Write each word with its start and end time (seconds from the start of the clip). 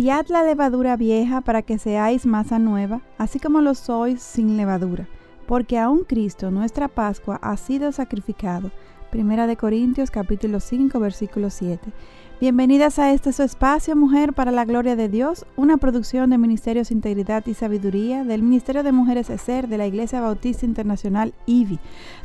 Limpiad 0.00 0.28
la 0.28 0.42
levadura 0.42 0.96
vieja 0.96 1.42
para 1.42 1.60
que 1.60 1.76
seáis 1.76 2.24
masa 2.24 2.58
nueva, 2.58 3.02
así 3.18 3.38
como 3.38 3.60
lo 3.60 3.74
sois 3.74 4.22
sin 4.22 4.56
levadura, 4.56 5.06
porque 5.46 5.78
aún 5.78 6.04
Cristo, 6.04 6.50
nuestra 6.50 6.88
Pascua, 6.88 7.38
ha 7.42 7.54
sido 7.58 7.92
sacrificado. 7.92 8.70
Primera 9.10 9.46
de 9.46 9.58
Corintios 9.58 10.10
capítulo 10.10 10.58
5 10.58 10.98
versículo 10.98 11.50
7. 11.50 11.92
Bienvenidas 12.40 12.98
a 12.98 13.12
este 13.12 13.34
su 13.34 13.42
espacio 13.42 13.94
Mujer 13.94 14.32
para 14.32 14.52
la 14.52 14.64
Gloria 14.64 14.96
de 14.96 15.10
Dios, 15.10 15.44
una 15.56 15.76
producción 15.76 16.30
de 16.30 16.38
Ministerios 16.38 16.90
Integridad 16.90 17.44
y 17.46 17.52
Sabiduría 17.52 18.24
del 18.24 18.42
Ministerio 18.42 18.82
de 18.82 18.92
Mujeres 18.92 19.28
ESER 19.28 19.68
de 19.68 19.76
la 19.76 19.86
Iglesia 19.86 20.22
Bautista 20.22 20.64
Internacional 20.64 21.34
IVI. 21.44 21.78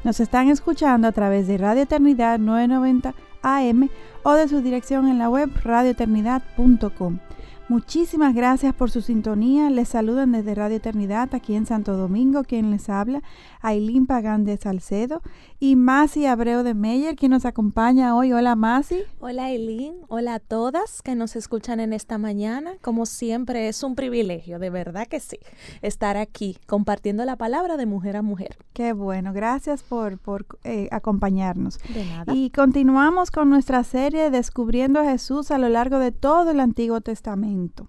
Nos 0.06 0.22
están 0.22 0.48
escuchando 0.48 1.10
a 1.10 1.12
través 1.12 1.46
de 1.50 1.58
Radio 1.58 1.82
Eternidad 1.82 2.40
990 2.40 3.14
AM 3.42 3.90
o 4.24 4.32
de 4.32 4.48
su 4.48 4.62
dirección 4.62 5.10
en 5.10 5.18
la 5.18 5.30
web 5.30 5.52
radioeternidad.com. 5.62 7.20
Muchísimas 7.68 8.36
gracias 8.36 8.76
por 8.76 8.92
su 8.92 9.02
sintonía. 9.02 9.72
Les 9.72 9.90
saludan 9.90 10.32
desde 10.32 10.54
Radio 10.54 10.78
Eternidad 10.78 11.34
aquí 11.34 11.56
en 11.56 11.66
Santo 11.66 11.98
Domingo, 11.98 12.44
quien 12.44 12.70
les 12.70 12.90
habla, 12.90 13.24
Ailín 13.66 14.06
Pagán 14.06 14.44
de 14.46 14.58
Salcedo 14.58 15.24
y 15.60 15.76
Masi 15.76 16.28
Abreu 16.28 16.62
de 16.62 16.76
Meyer, 16.76 17.16
quien 17.16 17.32
nos 17.32 17.46
acompaña 17.46 18.16
hoy. 18.16 18.32
Hola 18.32 18.56
Masi. 18.56 19.02
Hola 19.20 19.46
Ailín, 19.46 19.96
hola 20.08 20.36
a 20.36 20.40
todas 20.40 21.02
que 21.02 21.16
nos 21.16 21.36
escuchan 21.36 21.80
en 21.80 21.92
esta 21.92 22.20
mañana. 22.20 22.74
Como 22.82 23.08
siempre 23.08 23.68
es 23.68 23.82
un 23.82 23.96
privilegio, 23.96 24.60
de 24.60 24.70
verdad 24.70 25.08
que 25.08 25.20
sí, 25.20 25.40
estar 25.82 26.16
aquí 26.16 26.60
compartiendo 26.68 27.26
la 27.26 27.38
palabra 27.38 27.76
de 27.76 27.88
mujer 27.88 28.18
a 28.18 28.22
mujer. 28.22 28.56
Qué 28.74 28.94
bueno, 28.94 29.34
gracias 29.34 29.82
por, 29.82 30.20
por 30.20 30.46
eh, 30.64 30.88
acompañarnos. 30.92 31.80
De 31.92 32.06
nada. 32.06 32.34
Y 32.36 32.52
continuamos 32.52 33.32
con 33.32 33.50
nuestra 33.50 33.84
serie 33.84 34.30
Descubriendo 34.30 35.00
a 35.00 35.06
Jesús 35.06 35.50
a 35.50 35.58
lo 35.58 35.70
largo 35.70 35.98
de 35.98 36.12
todo 36.12 36.52
el 36.52 36.60
Antiguo 36.60 37.02
Testamento. 37.02 37.88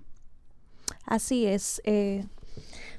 Así 1.05 1.47
es. 1.47 1.83
Eh, 1.85 2.25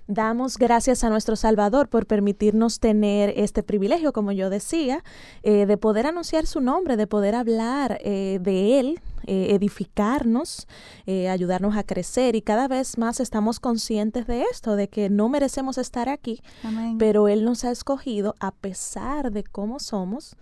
damos 0.08 0.58
gracias 0.58 1.03
a 1.03 1.09
nuestro 1.09 1.36
Salvador 1.36 1.89
por 1.89 2.05
permitirnos 2.05 2.80
tener 2.80 3.33
este 3.36 3.63
privilegio, 3.63 4.13
como 4.13 4.31
yo 4.31 4.50
decía, 4.50 5.03
eh, 5.44 5.66
de 5.66 5.77
poder 5.77 6.08
anunciar 6.08 6.45
su 6.45 6.61
nombre, 6.61 6.97
de 6.97 7.08
poder 7.08 7.36
hablar 7.36 8.00
eh, 8.03 8.39
de 8.41 8.80
Él, 8.80 9.00
edificarnos, 9.30 10.69
ayudarnos 11.05 11.75
a 11.75 11.83
crecer 11.83 12.38
y 12.38 12.41
cada 12.41 12.69
vez 12.69 12.97
más 12.97 13.19
estamos 13.19 13.59
conscientes 13.59 14.25
de 14.25 14.44
esto, 14.44 14.78
de 14.78 14.88
que 14.88 15.09
no 15.09 15.28
merecemos 15.28 15.78
estar 15.78 16.08
aquí, 16.08 16.41
Amén. 16.63 16.97
pero 16.97 17.28
Él 17.28 17.44
nos 17.44 17.66
ha 17.66 17.72
escogido 17.72 18.35
a 18.39 18.52
pesar 18.52 19.33
de 19.33 19.44
cómo 19.44 19.80
somos 19.80 20.38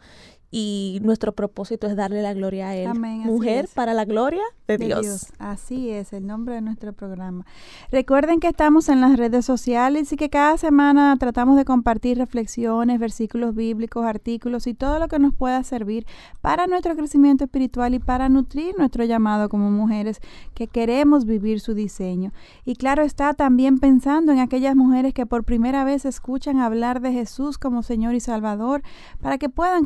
y 0.52 1.00
nuestro 1.04 1.34
propósito 1.34 1.88
es 1.88 1.96
darle 1.96 2.22
la 2.22 2.34
gloria 2.34 2.70
a 2.70 2.76
Él. 2.76 2.88
Amén, 2.88 3.22
Mujer 3.22 3.66
es. 3.66 3.74
para 3.74 3.94
la 3.94 4.06
gloria 4.06 4.42
de, 4.68 4.78
de 4.78 4.86
Dios. 4.86 5.34
Así 5.38 5.90
es 5.90 6.14
el 6.14 6.26
nombre 6.26 6.56
de 6.56 6.62
nuestro 6.62 6.94
programa. 6.94 7.46
Recuerden 7.92 8.40
que 8.40 8.48
estamos 8.48 8.90
en 8.90 9.02
las 9.02 9.18
redes 9.18 9.46
sociales 9.46 10.12
y 10.14 10.16
que 10.16 10.30
cada 10.30 10.58
semana 10.58 11.16
tratamos 11.20 11.58
de 11.58 11.66
compartir 11.66 12.18
reflexiones, 12.18 13.00
versículos 13.00 13.56
bíblicos, 13.56 14.06
artículos 14.06 14.68
y 14.68 14.74
todo 14.74 15.00
lo 15.00 15.08
que 15.08 15.20
nos 15.20 15.34
pueda 15.34 15.64
servir 15.64 16.06
para 16.42 16.68
nuestro 16.68 16.96
crecimiento 16.96 17.44
espiritual 17.44 17.94
y 17.94 18.00
para 18.00 18.30
nutrir 18.30 18.76
nuestro 18.78 19.04
llamado 19.04 19.50
como 19.50 19.72
mujeres 19.72 20.20
que 20.54 20.68
queremos 20.68 21.26
vivir 21.26 21.60
su 21.60 21.74
diseño. 21.74 22.32
Y 22.64 22.76
claro 22.76 23.04
está 23.04 23.34
también 23.34 23.80
pensando 23.80 24.32
en 24.32 24.40
aquellas 24.40 24.76
mujeres 24.76 25.14
que 25.14 25.26
por 25.26 25.44
primera 25.44 25.84
vez 25.84 26.06
escuchan 26.06 26.60
hablar 26.60 27.02
de 27.02 27.12
Jesús 27.12 27.58
como 27.58 27.84
Señor 27.84 28.16
y 28.16 28.20
Salvador 28.20 28.82
para 29.22 29.38
que 29.38 29.50
puedan 29.50 29.86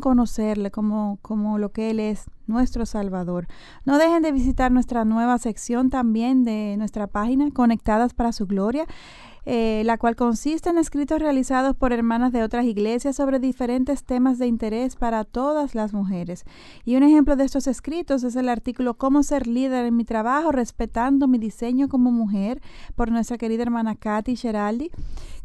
como, 0.68 1.18
como 1.22 1.56
lo 1.56 1.72
que 1.72 1.90
Él 1.90 2.00
es, 2.00 2.26
nuestro 2.46 2.84
Salvador. 2.84 3.46
No 3.86 3.96
dejen 3.96 4.22
de 4.22 4.32
visitar 4.32 4.70
nuestra 4.70 5.06
nueva 5.06 5.38
sección 5.38 5.88
también 5.88 6.44
de 6.44 6.74
nuestra 6.76 7.06
página, 7.06 7.50
Conectadas 7.52 8.12
para 8.12 8.32
su 8.32 8.46
Gloria. 8.46 8.86
eh, 9.46 9.82
la 9.84 9.96
cual 9.96 10.16
consiste 10.16 10.70
en 10.70 10.78
escritos 10.78 11.18
realizados 11.18 11.74
por 11.74 11.92
hermanas 11.92 12.32
de 12.32 12.42
otras 12.42 12.66
iglesias 12.66 13.16
sobre 13.16 13.38
diferentes 13.38 14.04
temas 14.04 14.38
de 14.38 14.46
interés 14.46 14.96
para 14.96 15.24
todas 15.24 15.74
las 15.74 15.92
mujeres. 15.92 16.44
Y 16.84 16.96
un 16.96 17.02
ejemplo 17.02 17.36
de 17.36 17.44
estos 17.44 17.66
escritos 17.66 18.22
es 18.22 18.36
el 18.36 18.48
artículo 18.48 18.94
Cómo 18.94 19.22
ser 19.22 19.46
líder 19.46 19.86
en 19.86 19.96
mi 19.96 20.04
trabajo, 20.04 20.52
respetando 20.52 21.26
mi 21.26 21.38
diseño 21.38 21.88
como 21.88 22.12
mujer, 22.12 22.60
por 22.94 23.10
nuestra 23.10 23.38
querida 23.38 23.62
hermana 23.62 23.94
Katy 23.94 24.36
Geraldi, 24.36 24.90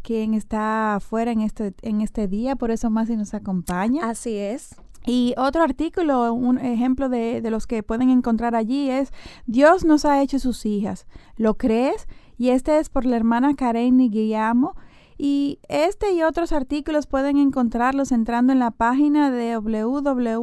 quien 0.01 0.33
está 0.33 0.95
afuera 0.95 1.31
en 1.31 1.41
este, 1.41 1.73
en 1.81 2.01
este 2.01 2.27
día, 2.27 2.55
por 2.55 2.71
eso 2.71 2.89
más 2.89 3.09
y 3.09 3.15
nos 3.15 3.33
acompaña. 3.33 4.09
Así 4.09 4.35
es. 4.35 4.75
Y 5.05 5.35
otro 5.37 5.61
artículo, 5.63 6.33
un 6.33 6.57
ejemplo 6.57 7.09
de, 7.09 7.41
los 7.49 7.67
que 7.67 7.83
pueden 7.83 8.09
encontrar 8.09 8.55
allí 8.55 8.89
es, 8.89 9.13
Dios 9.45 9.85
nos 9.85 10.03
ha 10.05 10.21
hecho 10.21 10.39
sus 10.39 10.65
hijas. 10.65 11.05
¿Lo 11.37 11.55
crees? 11.57 12.07
Y 12.37 12.49
este 12.49 12.79
es 12.79 12.89
por 12.89 13.05
la 13.05 13.15
hermana 13.15 13.53
Karen 13.53 13.97
Guillamo. 13.97 14.75
Y 15.17 15.59
este 15.69 16.11
y 16.11 16.23
otros 16.23 16.51
artículos 16.51 17.07
pueden 17.07 17.37
encontrarlos 17.37 18.11
entrando 18.11 18.51
en 18.51 18.59
la 18.59 18.71
página 18.71 19.31
de 19.31 19.55
www.laibi.org 19.57 20.37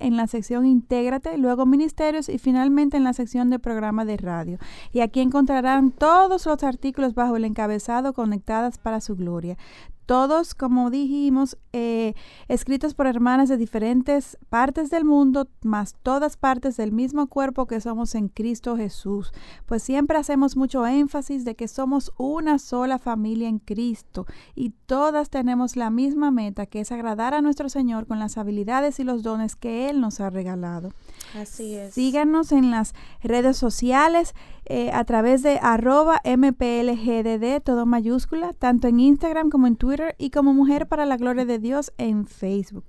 en 0.00 0.16
la 0.16 0.26
sección 0.26 0.64
Intégrate, 0.64 1.36
luego 1.36 1.66
Ministerios 1.66 2.30
y 2.30 2.38
finalmente 2.38 2.96
en 2.96 3.04
la 3.04 3.12
sección 3.12 3.50
de 3.50 3.58
programa 3.58 4.06
de 4.06 4.16
radio. 4.16 4.56
Y 4.90 5.00
aquí 5.00 5.20
encontrarán 5.20 5.90
todos 5.90 6.46
los 6.46 6.62
artículos 6.62 7.14
bajo 7.14 7.36
el 7.36 7.44
encabezado 7.44 8.14
Conectadas 8.14 8.78
para 8.78 9.02
su 9.02 9.16
Gloria 9.16 9.58
todos, 10.06 10.54
como 10.54 10.90
dijimos, 10.90 11.56
eh, 11.72 12.14
escritos 12.48 12.94
por 12.94 13.06
hermanas 13.06 13.48
de 13.48 13.56
diferentes 13.56 14.38
partes 14.48 14.90
del 14.90 15.04
mundo, 15.04 15.48
más 15.62 15.96
todas 16.02 16.36
partes 16.36 16.76
del 16.76 16.92
mismo 16.92 17.26
cuerpo 17.26 17.66
que 17.66 17.80
somos 17.80 18.14
en 18.14 18.28
Cristo 18.28 18.76
Jesús. 18.76 19.32
Pues 19.66 19.82
siempre 19.82 20.18
hacemos 20.18 20.56
mucho 20.56 20.86
énfasis 20.86 21.44
de 21.44 21.54
que 21.54 21.68
somos 21.68 22.12
una 22.16 22.58
sola 22.58 22.98
familia 22.98 23.48
en 23.48 23.58
Cristo 23.58 24.26
y 24.54 24.70
todas 24.86 25.30
tenemos 25.30 25.76
la 25.76 25.90
misma 25.90 26.30
meta, 26.30 26.66
que 26.66 26.80
es 26.80 26.92
agradar 26.92 27.34
a 27.34 27.42
nuestro 27.42 27.68
Señor 27.68 28.06
con 28.06 28.18
las 28.18 28.38
habilidades 28.38 29.00
y 29.00 29.04
los 29.04 29.22
dones 29.22 29.56
que 29.56 29.88
Él 29.88 30.00
nos 30.00 30.20
ha 30.20 30.30
regalado. 30.30 30.90
Así 31.34 31.74
es. 31.74 31.94
Síganos 31.94 32.52
en 32.52 32.70
las 32.70 32.94
redes 33.22 33.56
sociales 33.56 34.34
eh, 34.66 34.90
a 34.92 35.04
través 35.04 35.42
de 35.42 35.58
arroba 35.60 36.20
mplgdd, 36.24 37.60
todo 37.62 37.86
mayúscula, 37.86 38.52
tanto 38.52 38.86
en 38.86 39.00
Instagram 39.00 39.50
como 39.50 39.66
en 39.66 39.76
Twitter 39.76 40.14
y 40.16 40.30
como 40.30 40.54
Mujer 40.54 40.86
para 40.86 41.06
la 41.06 41.16
Gloria 41.16 41.44
de 41.44 41.58
Dios 41.58 41.92
en 41.98 42.26
Facebook. 42.26 42.84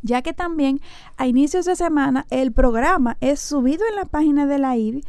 Ya 0.00 0.22
que 0.22 0.32
también 0.32 0.80
a 1.16 1.26
inicios 1.26 1.66
de 1.66 1.76
semana 1.76 2.26
el 2.30 2.52
programa 2.52 3.16
es 3.20 3.40
subido 3.40 3.84
en 3.88 3.96
la 3.96 4.06
página 4.06 4.46
de 4.46 4.58
la 4.58 4.76
IBI, 4.76 5.04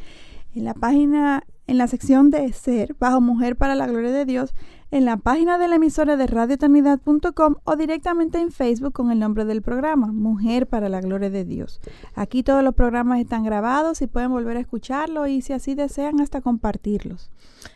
en 0.55 0.65
la 0.65 0.73
página, 0.73 1.43
en 1.67 1.77
la 1.77 1.87
sección 1.87 2.31
de 2.31 2.51
ser, 2.53 2.95
bajo 2.99 3.21
Mujer 3.21 3.55
para 3.55 3.75
la 3.75 3.87
Gloria 3.87 4.11
de 4.11 4.25
Dios, 4.25 4.53
en 4.91 5.05
la 5.05 5.17
página 5.17 5.57
de 5.57 5.67
la 5.67 5.75
emisora 5.75 6.15
de 6.15 6.27
radioeternidad.com 6.27 7.55
o 7.63 7.75
directamente 7.75 8.39
en 8.39 8.51
Facebook 8.51 8.93
con 8.93 9.11
el 9.11 9.19
nombre 9.19 9.45
del 9.45 9.61
programa, 9.61 10.11
Mujer 10.11 10.67
para 10.67 10.89
la 10.89 11.01
Gloria 11.01 11.29
de 11.29 11.43
Dios. 11.43 11.81
Aquí 12.13 12.43
todos 12.43 12.63
los 12.63 12.75
programas 12.75 13.19
están 13.19 13.43
grabados 13.43 14.01
y 14.01 14.07
pueden 14.07 14.31
volver 14.31 14.57
a 14.57 14.61
escucharlo 14.61 15.27
y 15.27 15.41
si 15.41 15.53
así 15.53 15.75
desean 15.75 16.21
hasta 16.21 16.41
compartirlos. 16.41 17.29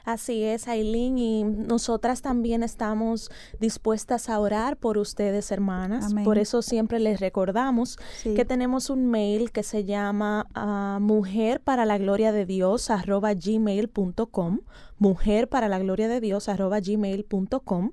Así 0.06 0.44
es, 0.44 0.68
Aileen, 0.68 1.18
y 1.18 1.44
nosotras 1.44 2.22
también 2.22 2.62
estamos 2.62 3.32
dispuestas 3.60 4.30
a 4.30 4.40
orar 4.40 4.78
por 4.78 5.00
ustedes, 5.00 5.52
hermanas. 5.52 6.12
Amén. 6.12 6.24
Por 6.24 6.38
eso 6.38 6.62
siempre 6.62 7.00
les 7.00 7.20
recordamos 7.20 7.98
Sí. 8.22 8.36
que 8.36 8.46
tenemos 8.46 8.90
un 8.92 9.08
mail 9.08 9.52
que 9.52 9.64
se 9.64 9.86
llama 9.86 10.46
uh, 10.56 11.00
mujer 11.02 11.62
para 11.62 11.86
la 11.86 11.98
gloria 11.98 12.32
de 12.32 12.46
Dios 12.46 12.92
arroba 12.92 13.34
gmail.com 13.34 14.60
mujer 15.00 15.48
para 15.48 15.68
la 15.68 15.80
gloria 15.80 16.08
de 16.08 16.22
Dios 16.22 16.48
gmail.com. 16.48 17.92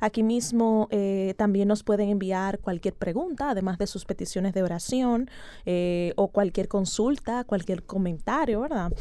Aquí 0.00 0.22
mismo 0.22 0.88
eh, 0.90 1.34
también 1.38 1.68
nos 1.68 1.82
pueden 1.82 2.10
enviar 2.10 2.58
cualquier 2.58 2.94
pregunta, 2.94 3.50
además 3.50 3.78
de 3.78 3.86
sus 3.86 4.04
peticiones 4.04 4.52
de 4.52 4.62
oración 4.62 5.30
eh, 5.64 6.12
o 6.16 6.28
cualquier 6.28 6.68
consulta, 6.68 7.44
cualquier 7.44 7.84
comentario, 7.84 8.60
¿verdad? 8.60 8.92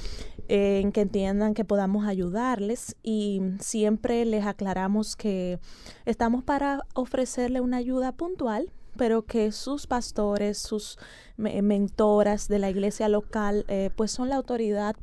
En 0.47 0.91
que 0.91 1.01
entiendan 1.01 1.53
que 1.53 1.65
podamos 1.65 2.07
ayudarles 2.07 2.95
y 3.03 3.41
siempre 3.59 4.23
les 4.25 4.45
aclaramos 4.45 5.15
que 5.15 5.59
estamos 6.05 6.43
para 6.43 6.83
ofrecerle 6.93 7.59
una 7.59 7.77
ayuda 7.77 8.13
puntual 8.13 8.71
pero 8.97 9.25
que 9.25 9.51
sus 9.51 9.85
pastores, 9.85 10.57
sus 10.57 10.97
mentoras 11.37 12.47
de 12.47 12.57
la 12.57 12.71
iglesia 12.71 13.07
local, 13.07 13.63
eh, 13.67 13.91
pues 13.95 14.11
son 14.11 14.29
la 14.29 14.35
autoridad 14.35 14.95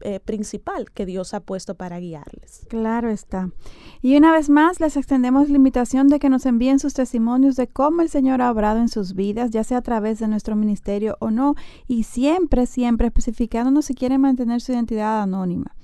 eh, 0.00 0.20
principal 0.20 0.90
que 0.92 1.06
Dios 1.06 1.34
ha 1.34 1.40
puesto 1.40 1.74
para 1.74 1.98
guiarles. 1.98 2.66
Claro 2.68 3.10
está. 3.10 3.50
Y 4.02 4.16
una 4.16 4.32
vez 4.32 4.48
más 4.48 4.80
les 4.80 4.96
extendemos 4.96 5.48
la 5.48 5.56
invitación 5.56 6.08
de 6.08 6.18
que 6.18 6.28
nos 6.28 6.46
envíen 6.46 6.78
sus 6.78 6.94
testimonios 6.94 7.56
de 7.56 7.66
cómo 7.66 8.02
el 8.02 8.08
Señor 8.08 8.42
ha 8.42 8.50
obrado 8.50 8.78
en 8.80 8.88
sus 8.88 9.14
vidas, 9.14 9.50
ya 9.50 9.64
sea 9.64 9.78
a 9.78 9.82
través 9.82 10.18
de 10.18 10.28
nuestro 10.28 10.56
ministerio 10.56 11.16
o 11.20 11.30
no, 11.30 11.54
y 11.86 12.04
siempre, 12.04 12.66
siempre 12.66 13.08
especificándonos 13.08 13.86
si 13.86 13.94
quieren 13.94 14.20
mantener 14.20 14.60
su 14.60 14.72
identidad 14.72 15.22
anónima. 15.22 15.74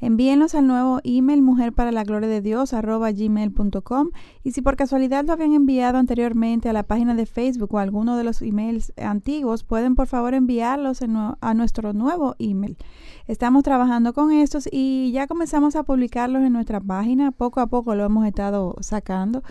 Envíenlos 0.00 0.54
al 0.54 0.66
nuevo 0.66 1.00
email 1.04 1.42
mujer 1.42 1.72
para 1.72 1.92
la 1.92 2.02
gloria 2.02 2.28
de 2.28 2.40
Dios 2.40 2.72
gmail.com 2.72 4.10
y 4.42 4.50
si 4.50 4.60
por 4.60 4.76
casualidad 4.76 5.24
lo 5.24 5.32
habían 5.32 5.54
enviado 5.54 5.98
anteriormente 5.98 6.68
a 6.68 6.72
la 6.72 6.82
página 6.82 7.14
de 7.14 7.26
Facebook 7.26 7.72
o 7.74 7.78
alguno 7.78 8.16
de 8.16 8.24
los 8.24 8.42
emails 8.42 8.92
antiguos, 8.96 9.62
pueden 9.62 9.94
por 9.94 10.08
favor 10.08 10.34
enviarlos 10.34 11.00
a 11.40 11.54
nuestro 11.54 11.92
nuevo 11.92 12.34
email. 12.38 12.76
Estamos 13.28 13.62
trabajando 13.62 14.12
con 14.12 14.32
estos 14.32 14.68
y 14.70 15.12
ya 15.12 15.26
comenzamos 15.26 15.76
a 15.76 15.84
publicarlos 15.84 16.42
en 16.42 16.52
nuestra 16.52 16.80
página. 16.80 17.30
Poco 17.30 17.60
a 17.60 17.68
poco 17.68 17.94
lo 17.94 18.04
hemos 18.04 18.26
estado 18.26 18.74
sacando. 18.80 19.42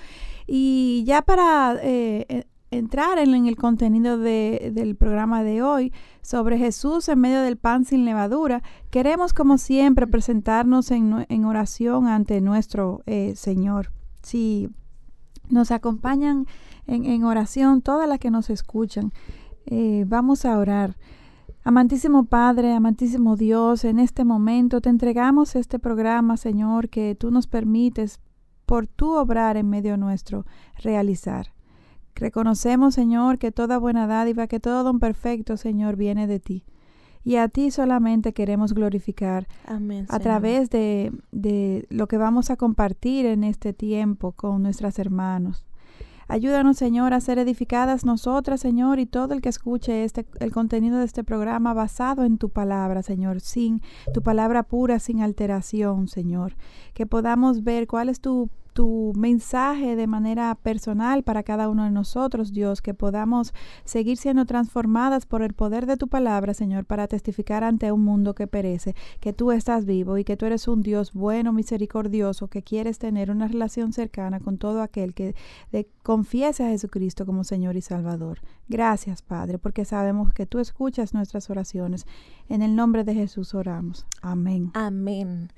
Y 0.48 1.04
ya 1.06 1.22
para 1.22 1.78
eh, 1.81 2.46
entrar 2.71 3.19
en, 3.19 3.45
el 3.45 3.57
contenido 3.57 4.18
del 4.18 4.95
programa 4.95 5.44
de 5.44 5.62
hoy 5.62 5.94
sobre 6.21 6.57
Jesús 6.57 7.09
en 7.09 7.19
medio 7.19 7.41
del 7.41 7.57
pan 7.57 7.83
sin 7.83 8.06
levadura, 8.06 8.63
queremos 8.89 9.33
como 9.33 9.57
siempre 9.57 10.07
presentarnos 10.07 10.89
en, 10.91 11.45
oración 11.45 12.07
ante 12.07 12.39
nuestro 12.39 13.03
eh, 13.06 13.33
Señor. 13.35 13.91
Si 14.23 14.69
nos 15.50 15.71
acompañan 15.71 16.47
en, 16.88 17.23
oración 17.25 17.81
todas 17.81 18.07
las 18.07 18.19
que 18.19 18.31
nos 18.31 18.50
escuchan, 18.50 19.12
eh, 19.65 20.06
vamos 20.07 20.45
a 20.45 20.57
orar. 20.57 20.95
Amantísimo 21.63 22.24
Padre, 22.24 22.74
amantísimo 22.74 23.35
Dios, 23.35 23.83
en 23.83 24.00
este 24.00 24.24
momento 24.24 24.81
te 24.81 24.89
entregamos 24.89 25.56
este 25.56 25.77
programa, 25.77 26.38
Señor, 26.38 26.89
que 26.89 27.15
tú 27.15 27.29
nos 27.31 27.47
permites 27.47 28.19
por 28.65 28.88
tu 28.88 29.12
obrar 29.12 29.57
en 29.57 29.69
medio 29.69 29.97
nuestro 29.97 30.45
realizar. 30.81 31.53
Reconocemos, 32.16 32.94
Señor, 32.94 33.38
que 33.38 33.52
toda 33.52 33.78
buena 33.78 34.08
dádiva, 34.08 34.48
que 34.48 34.60
todo 34.60 34.84
don 34.84 35.00
perfecto, 35.00 35.58
Señor, 35.58 35.96
viene 35.96 36.28
de 36.28 36.40
ti. 36.40 36.63
Y 37.24 37.36
a 37.36 37.48
ti 37.48 37.69
solamente 37.69 38.34
queremos 38.34 38.74
glorificar 38.74 39.48
Amén, 39.68 40.08
a 40.10 40.19
través 40.19 40.69
de, 40.69 41.12
de 41.31 41.86
lo 41.90 42.08
que 42.08 42.18
vamos 42.18 42.50
a 42.50 42.58
compartir 42.58 43.25
en 43.28 43.44
este 43.44 43.74
tiempo 43.74 44.31
con 44.31 44.63
nuestros 44.63 44.98
hermanos. 44.98 45.66
Ayúdanos, 46.31 46.78
Señor, 46.78 47.13
a 47.13 47.19
ser 47.19 47.40
edificadas 47.40 48.06
nosotras, 48.06 48.62
Señor, 48.62 49.00
y 49.00 49.06
todo 49.06 49.34
el 49.34 49.42
que 49.42 49.50
escuche 49.50 50.06
este, 50.06 50.25
el 50.40 50.54
contenido 50.54 51.00
de 51.00 51.04
este 51.04 51.25
programa 51.25 51.74
basado 51.74 52.24
en 52.24 52.38
tu 52.38 52.48
palabra, 52.48 53.04
Señor, 53.04 53.42
sin 53.42 53.81
tu 54.13 54.24
palabra 54.24 54.63
pura, 54.63 55.00
sin 55.00 55.19
alteración, 55.19 56.08
Señor. 56.08 56.56
Que 56.94 57.06
podamos 57.06 57.66
ver 57.66 57.86
cuál 57.86 58.08
es 58.08 58.22
tu 58.22 58.50
tu 58.73 59.13
mensaje 59.15 59.95
de 59.95 60.07
manera 60.07 60.56
personal 60.56 61.23
para 61.23 61.44
cada 61.44 61.69
uno 61.69 61.83
de 61.85 61.91
nosotros, 61.91 62.53
Dios, 62.53 62.81
que 62.81 62.94
podamos 62.94 63.53
seguir 63.83 64.18
siendo 64.18 64.45
transformadas 64.45 65.25
por 65.25 65.41
el 65.41 65.53
poder 65.53 65.85
de 65.85 65.97
tu 65.97 66.07
palabra, 66.07 66.53
Señor, 66.53 66.85
para 66.85 67.07
testificar 67.07 67.63
ante 67.63 67.91
un 67.91 68.03
mundo 68.03 68.33
que 68.33 68.47
perece, 68.47 68.95
que 69.19 69.33
tú 69.33 69.51
estás 69.51 69.85
vivo 69.85 70.18
y 70.18 70.23
que 70.23 70.38
tú 70.38 70.45
eres 70.45 70.68
un 70.68 70.81
Dios 70.81 71.13
bueno, 71.13 71.53
misericordioso, 71.53 72.47
que 72.47 72.63
quieres 72.63 73.00
tener 73.00 73.31
una 73.31 73.47
relación 73.47 73.94
cercana 73.94 74.39
con 74.39 74.57
todo 74.57 74.81
aquel 74.81 75.13
que 75.13 75.35
confiese 76.03 76.63
a 76.65 76.69
Jesucristo 76.69 77.25
como 77.25 77.44
Señor 77.44 77.75
y 77.75 77.81
Salvador. 77.81 78.39
Gracias, 78.69 79.21
Padre, 79.21 79.59
porque 79.59 79.85
sabemos 79.85 80.33
que 80.33 80.45
tú 80.45 80.59
escuchas 80.59 81.13
nuestras 81.13 81.50
oraciones. 81.50 82.06
En 82.47 82.62
el 82.62 82.75
nombre 82.75 83.03
de 83.03 83.13
Jesús 83.13 83.53
oramos. 83.53 84.06
Amén. 84.21 84.71
Amén. 84.74 85.50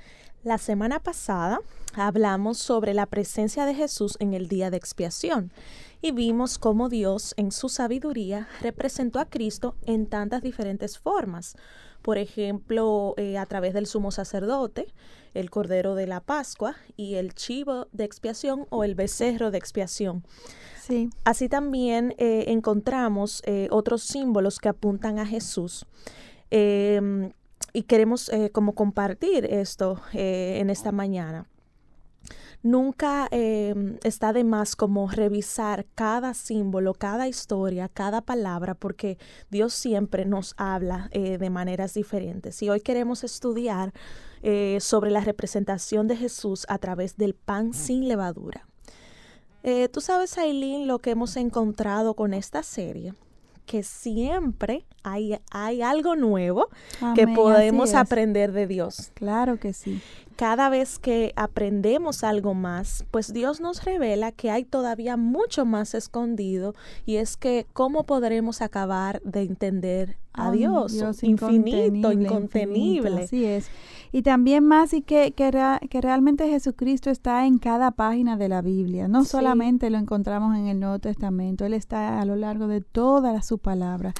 La 0.44 0.57
semana 0.57 1.00
pasada 1.00 1.62
hablamos 1.95 2.57
sobre 2.57 2.94
la 2.94 3.06
presencia 3.06 3.66
de 3.66 3.74
Jesús 3.74 4.18
en 4.19 4.34
el 4.34 4.50
día 4.50 4.69
de 4.69 4.75
expiación 4.75 5.54
y 6.01 6.12
vimos 6.12 6.57
cómo 6.57 6.90
Dios 6.90 7.34
en 7.38 7.54
su 7.54 7.69
sabiduría 7.69 8.50
representó 8.62 9.19
a 9.19 9.30
Cristo 9.30 9.75
en 9.86 10.06
tantas 10.06 10.42
diferentes 10.42 11.00
formas. 11.00 11.56
Por 12.01 12.18
ejemplo, 12.18 13.13
eh, 13.16 13.38
a 13.38 13.45
través 13.45 13.74
del 13.74 13.86
sumo 13.86 14.12
sacerdote, 14.12 14.88
el 15.34 15.50
cordero 15.50 15.95
de 15.95 16.07
la 16.07 16.19
Pascua 16.19 16.75
y 16.98 17.16
el 17.16 17.34
chivo 17.34 17.88
de 17.94 18.04
expiación 18.04 18.68
o 18.69 18.84
el 18.84 18.95
becerro 18.95 19.50
de 19.50 19.60
expiación. 19.60 20.25
Sí. 20.81 21.10
Así 21.24 21.48
también 21.48 22.16
eh, 22.18 22.45
encontramos 22.48 23.42
eh, 23.45 23.69
otros 23.72 24.04
símbolos 24.04 24.60
que 24.60 24.68
apuntan 24.68 25.19
a 25.19 25.25
Jesús. 25.25 25.86
Y 27.74 27.84
queremos 27.84 28.30
eh, 28.30 28.52
como 28.52 28.75
compartir 28.75 29.46
esto 29.46 30.00
eh, 30.14 30.60
en 30.60 30.70
esta 30.70 30.92
mañana. 30.92 31.48
Nunca 32.62 33.28
em, 33.31 33.98
está 34.04 34.31
de 34.31 34.46
más 34.46 34.78
como 34.78 35.10
revisar 35.10 35.86
cada 35.96 36.34
símbolo, 36.34 36.94
cada 36.94 37.28
historia, 37.28 37.90
cada 37.90 38.22
palabra, 38.22 38.75
porque 38.75 39.18
Dios 39.50 39.74
siempre 39.74 40.24
nos 40.24 40.54
habla 40.56 41.10
eh, 41.12 41.40
de 41.40 41.50
maneras 41.50 41.96
diferentes. 41.96 42.62
Y 42.62 42.70
hoy 42.70 42.80
queremos 42.80 43.24
estudiar 43.24 43.92
sobre 44.80 45.10
la 45.10 45.22
representación 45.22 46.10
de 46.10 46.18
Jesús 46.18 46.66
a 46.68 46.78
través 46.78 47.16
del 47.16 47.34
pan 47.34 47.74
sin 47.74 48.10
levadura. 48.10 48.68
Tú 49.94 50.02
sabes, 50.02 50.38
Aileen, 50.38 50.86
lo 50.86 51.00
que 51.00 51.12
hemos 51.12 51.38
encontrado 51.38 52.14
con 52.14 52.34
esta 52.34 52.62
serie, 52.62 53.14
que 53.65 53.83
siempre 53.83 54.86
hay, 55.04 55.38
hay 55.51 55.81
algo 55.81 56.15
nuevo 56.15 56.69
que 57.15 57.27
podemos 57.27 57.94
aprender 57.94 58.51
de 58.51 58.68
Dios. 58.68 59.12
Claro 59.13 59.60
que 59.60 59.74
sí. 59.74 60.01
Cada 60.35 60.69
vez 60.69 61.00
que 61.00 61.33
aprendemos 61.35 62.24
algo 62.24 62.53
más, 62.53 63.06
pues 63.12 63.33
Dios 63.33 63.62
nos 63.62 63.83
revela 63.83 64.31
que 64.31 64.51
hay 64.51 64.65
todavía 64.65 65.18
mucho 65.18 65.65
más 65.65 65.94
escondido 65.94 66.75
y 67.06 67.18
es 67.18 67.38
que 67.38 67.65
cómo 67.74 68.03
podremos 68.03 68.62
acabar 68.62 69.21
de 69.24 69.41
entender 69.41 70.18
a 70.33 70.51
Dios, 70.51 70.94
infinito, 71.21 72.12
incontenible. 72.12 73.24
así 73.24 73.45
es. 73.45 73.69
Y 74.12 74.24
también 74.24 74.65
más 74.65 74.94
y 74.94 75.01
que, 75.01 75.31
que, 75.31 75.51
que, 75.89 76.01
realmente 76.01 76.47
Jesucristo 76.50 77.12
está 77.12 77.45
en 77.45 77.59
cada 77.59 77.91
página 77.91 78.35
de 78.35 78.50
la 78.50 78.62
Biblia. 78.62 79.07
No 79.07 79.25
solamente 79.25 79.89
lo 79.89 79.97
encontramos 79.97 80.56
en 80.56 80.68
el 80.68 80.80
Nuevo 80.80 81.00
Testamento, 81.00 81.65
Él 81.65 81.74
está 81.74 82.19
a 82.19 82.25
lo 82.25 82.35
largo 82.35 82.68
de 82.68 82.81
toda 82.81 83.41
su 83.44 83.59
palabra. 83.59 84.13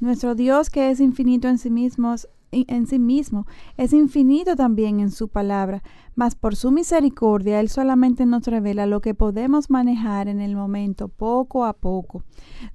Nuestro 0.00 0.34
Dios 0.34 0.70
que 0.70 0.90
es 0.90 1.00
infinito 1.00 1.48
en 1.48 1.58
sí 1.58 1.70
mismo, 1.70 2.14
en 2.52 2.86
sí 2.86 2.98
mismo, 2.98 3.46
es 3.76 3.92
infinito 3.92 4.54
también 4.54 5.00
en 5.00 5.10
su 5.10 5.28
palabra, 5.28 5.82
mas 6.14 6.34
por 6.34 6.54
su 6.54 6.70
misericordia 6.70 7.60
Él 7.60 7.68
solamente 7.68 8.26
nos 8.26 8.46
revela 8.46 8.86
lo 8.86 9.00
que 9.00 9.14
podemos 9.14 9.70
manejar 9.70 10.28
en 10.28 10.40
el 10.40 10.54
momento, 10.54 11.08
poco 11.08 11.64
a 11.64 11.72
poco. 11.72 12.22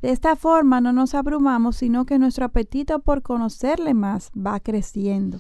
De 0.02 0.10
esta 0.10 0.36
forma 0.36 0.82
no 0.82 0.92
nos 0.94 1.14
abrumamos, 1.14 1.78
sino 1.78 2.06
que 2.06 2.20
nuestro 2.20 2.46
apetito 2.46 3.00
por 3.00 3.22
conocerle 3.22 3.94
más 3.94 4.32
va 4.36 4.60
creciendo. 4.60 5.40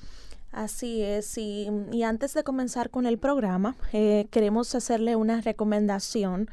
Así 0.52 1.04
es, 1.04 1.38
y, 1.38 1.68
antes 2.04 2.34
de 2.34 2.44
comenzar 2.44 2.90
con 2.90 3.06
el 3.06 3.20
programa, 3.20 3.76
eh, 3.94 4.28
queremos 4.32 4.74
hacerle 4.74 5.16
una 5.16 5.42
recomendación. 5.42 6.50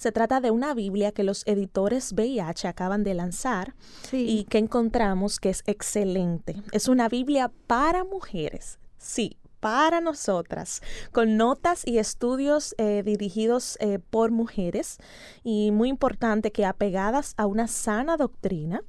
Se 0.00 0.12
trata 0.12 0.40
de 0.40 0.50
una 0.50 0.72
Biblia 0.72 1.12
que 1.12 1.24
los 1.24 1.46
editores 1.46 2.14
VIH 2.14 2.68
acaban 2.68 3.04
de 3.04 3.12
lanzar 3.12 3.74
y 4.10 4.44
que 4.44 4.56
encontramos 4.56 5.38
que 5.38 5.50
es 5.50 5.62
excelente. 5.66 6.56
Es 6.72 6.88
una 6.88 7.10
Biblia 7.10 7.52
para 7.66 8.02
mujeres. 8.04 8.78
Sí, 8.96 9.36
para 9.60 10.00
nosotras, 10.00 10.80
con 11.12 11.36
notas 11.36 11.86
y 11.86 11.98
estudios 11.98 12.74
eh, 12.78 13.02
dirigidos 13.04 13.76
eh, 13.80 13.98
por 13.98 14.30
mujeres 14.30 14.96
y 15.44 15.70
muy 15.70 15.90
importante 15.90 16.50
que 16.50 16.64
apegadas 16.64 17.34
a 17.36 17.44
una 17.44 17.68
sana 17.68 18.16
doctrina. 18.16 18.80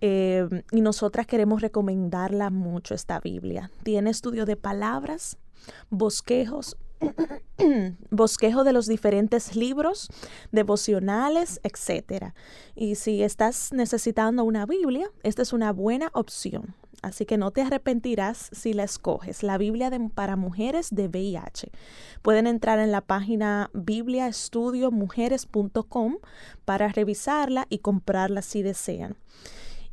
Eh, 0.00 0.46
y 0.70 0.80
nosotras 0.80 1.26
queremos 1.26 1.60
recomendarla 1.60 2.50
mucho 2.50 2.94
esta 2.94 3.18
Biblia. 3.18 3.72
Tiene 3.82 4.10
estudio 4.10 4.46
de 4.46 4.54
palabras, 4.56 5.38
bosquejos, 5.90 6.76
bosquejo 8.10 8.64
de 8.64 8.72
los 8.72 8.86
diferentes 8.86 9.56
libros, 9.56 10.08
devocionales, 10.50 11.60
etc. 11.62 12.32
Y 12.74 12.96
si 12.96 13.22
estás 13.22 13.72
necesitando 13.72 14.44
una 14.44 14.66
Biblia, 14.66 15.10
esta 15.22 15.42
es 15.42 15.52
una 15.52 15.72
buena 15.72 16.10
opción 16.14 16.74
así 17.02 17.26
que 17.26 17.36
no 17.36 17.50
te 17.50 17.60
arrepentirás 17.62 18.48
si 18.52 18.72
la 18.72 18.84
escoges. 18.84 19.42
La 19.42 19.58
Biblia 19.58 19.90
para 20.14 20.36
mujeres 20.36 20.94
de 20.94 21.08
VIH. 21.08 21.72
Pueden 22.22 22.46
entrar 22.46 22.78
en 22.78 22.92
la 22.92 23.00
página 23.02 23.70
bibliaestudiomujeres.com 23.74 26.18
para 26.64 26.88
revisarla 26.88 27.66
y 27.68 27.80
comprarla 27.80 28.40
si 28.42 28.62
desean. 28.62 29.16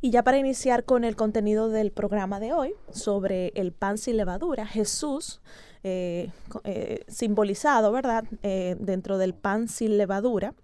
Y 0.00 0.10
ya 0.10 0.22
para 0.22 0.38
iniciar 0.38 0.84
con 0.84 1.04
el 1.04 1.14
contenido 1.14 1.68
del 1.68 1.92
programa 1.92 2.40
de 2.40 2.54
hoy 2.54 2.72
sobre 2.90 3.52
el 3.54 3.72
pan 3.72 3.98
sin 3.98 4.16
levadura, 4.16 4.64
Jesús, 4.64 5.42
eh, 5.82 6.30
eh, 6.64 7.04
simbolizado, 7.08 7.90
¿verdad?, 7.92 8.24
eh, 8.42 8.76
dentro 8.78 9.16
del 9.18 9.34
pan 9.34 9.68
sin 9.68 9.96
levadura, 9.98 10.54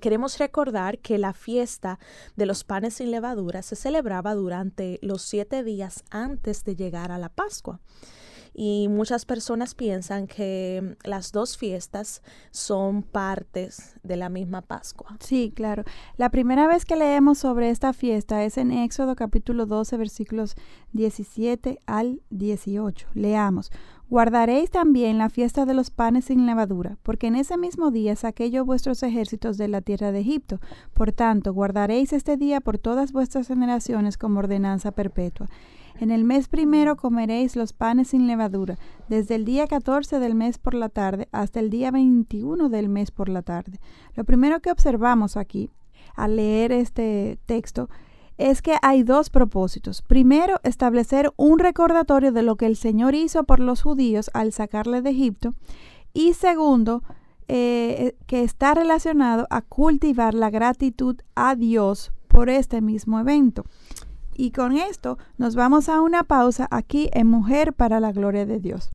queremos 0.00 0.38
recordar 0.38 1.00
que 1.00 1.18
la 1.18 1.32
fiesta 1.32 1.98
de 2.36 2.46
los 2.46 2.62
panes 2.62 2.94
sin 2.94 3.10
levadura 3.10 3.62
se 3.62 3.74
celebraba 3.74 4.32
durante 4.34 5.00
los 5.02 5.22
siete 5.22 5.64
días 5.64 6.04
antes 6.08 6.62
de 6.62 6.76
llegar 6.76 7.10
a 7.10 7.18
la 7.18 7.28
Pascua 7.28 7.80
y 8.54 8.88
muchas 8.88 9.24
personas 9.24 9.74
piensan 9.74 10.26
que 10.26 10.96
las 11.04 11.32
dos 11.32 11.56
fiestas 11.56 12.22
son 12.50 13.02
partes 13.02 13.96
de 14.02 14.16
la 14.16 14.28
misma 14.28 14.62
Pascua. 14.62 15.16
Sí, 15.20 15.52
claro. 15.54 15.84
La 16.16 16.30
primera 16.30 16.66
vez 16.66 16.84
que 16.84 16.96
leemos 16.96 17.38
sobre 17.38 17.70
esta 17.70 17.92
fiesta 17.92 18.44
es 18.44 18.58
en 18.58 18.72
Éxodo 18.72 19.16
capítulo 19.16 19.66
12 19.66 19.96
versículos 19.96 20.54
17 20.92 21.80
al 21.86 22.20
18. 22.30 23.08
Leamos. 23.14 23.70
Guardaréis 24.12 24.70
también 24.70 25.16
la 25.16 25.30
fiesta 25.30 25.64
de 25.64 25.72
los 25.72 25.90
panes 25.90 26.26
sin 26.26 26.44
levadura, 26.44 26.98
porque 27.02 27.28
en 27.28 27.34
ese 27.34 27.56
mismo 27.56 27.90
día 27.90 28.14
saqué 28.14 28.50
yo 28.50 28.66
vuestros 28.66 29.02
ejércitos 29.02 29.56
de 29.56 29.68
la 29.68 29.80
tierra 29.80 30.12
de 30.12 30.20
Egipto. 30.20 30.60
Por 30.92 31.12
tanto, 31.12 31.54
guardaréis 31.54 32.12
este 32.12 32.36
día 32.36 32.60
por 32.60 32.76
todas 32.76 33.12
vuestras 33.12 33.48
generaciones 33.48 34.18
como 34.18 34.40
ordenanza 34.40 34.92
perpetua. 34.92 35.48
En 36.02 36.10
el 36.10 36.24
mes 36.24 36.48
primero 36.48 36.96
comeréis 36.96 37.54
los 37.54 37.72
panes 37.72 38.08
sin 38.08 38.26
levadura, 38.26 38.76
desde 39.08 39.36
el 39.36 39.44
día 39.44 39.68
14 39.68 40.18
del 40.18 40.34
mes 40.34 40.58
por 40.58 40.74
la 40.74 40.88
tarde 40.88 41.28
hasta 41.30 41.60
el 41.60 41.70
día 41.70 41.92
21 41.92 42.70
del 42.70 42.88
mes 42.88 43.12
por 43.12 43.28
la 43.28 43.42
tarde. 43.42 43.78
Lo 44.16 44.24
primero 44.24 44.58
que 44.58 44.72
observamos 44.72 45.36
aquí, 45.36 45.70
al 46.16 46.34
leer 46.34 46.72
este 46.72 47.38
texto, 47.46 47.88
es 48.36 48.62
que 48.62 48.74
hay 48.82 49.04
dos 49.04 49.30
propósitos. 49.30 50.02
Primero, 50.02 50.58
establecer 50.64 51.32
un 51.36 51.60
recordatorio 51.60 52.32
de 52.32 52.42
lo 52.42 52.56
que 52.56 52.66
el 52.66 52.74
Señor 52.74 53.14
hizo 53.14 53.44
por 53.44 53.60
los 53.60 53.82
judíos 53.82 54.28
al 54.34 54.52
sacarle 54.52 55.02
de 55.02 55.10
Egipto. 55.10 55.54
Y 56.12 56.32
segundo, 56.32 57.04
eh, 57.46 58.16
que 58.26 58.42
está 58.42 58.74
relacionado 58.74 59.46
a 59.50 59.62
cultivar 59.62 60.34
la 60.34 60.50
gratitud 60.50 61.20
a 61.36 61.54
Dios 61.54 62.10
por 62.26 62.50
este 62.50 62.80
mismo 62.80 63.20
evento. 63.20 63.64
Y 64.34 64.50
con 64.50 64.76
esto 64.76 65.18
nos 65.36 65.54
vamos 65.54 65.88
a 65.88 66.00
una 66.00 66.24
pausa 66.24 66.66
aquí 66.70 67.10
en 67.12 67.26
Mujer 67.26 67.72
para 67.72 68.00
la 68.00 68.12
Gloria 68.12 68.46
de 68.46 68.58
Dios. 68.60 68.90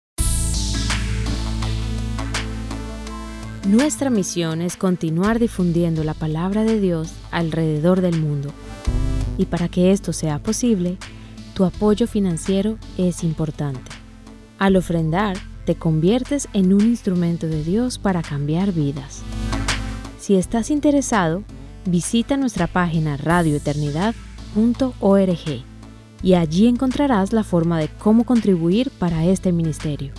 Nuestra 3.68 4.10
misión 4.10 4.62
es 4.62 4.78
continuar 4.78 5.40
difundiendo 5.40 6.04
la 6.04 6.14
palabra 6.14 6.64
de 6.64 6.80
Dios 6.80 7.14
alrededor 7.32 8.00
del 8.02 8.20
mundo. 8.20 8.50
Y 9.38 9.46
para 9.46 9.68
que 9.68 9.92
esto 9.92 10.14
sea 10.14 10.40
posible, 10.40 10.98
tu 11.54 11.66
apoyo 11.66 12.08
financiero 12.08 12.78
es 12.98 13.24
importante. 13.24 13.92
Al 14.58 14.78
ofrendar, 14.78 15.38
te 15.66 15.76
conviertes 15.76 16.48
en 16.54 16.74
un 16.74 16.82
instrumento 16.82 17.48
de 17.48 17.64
Dios 17.64 18.00
para 18.00 18.22
cambiar 18.22 18.72
vidas. 18.72 19.22
Si 20.18 20.36
estás 20.36 20.72
interesado, 20.72 21.44
visita 21.86 22.38
nuestra 22.38 22.68
página 22.68 23.18
Radio 23.18 23.58
Eternidad 23.58 24.16
y 26.24 26.34
allí 26.34 26.68
encontrarás 26.68 27.34
la 27.34 27.44
forma 27.44 27.80
de 27.80 27.90
cómo 27.90 28.24
contribuir 28.24 28.90
para 28.92 29.26
este 29.26 29.52
ministerio. 29.52 30.14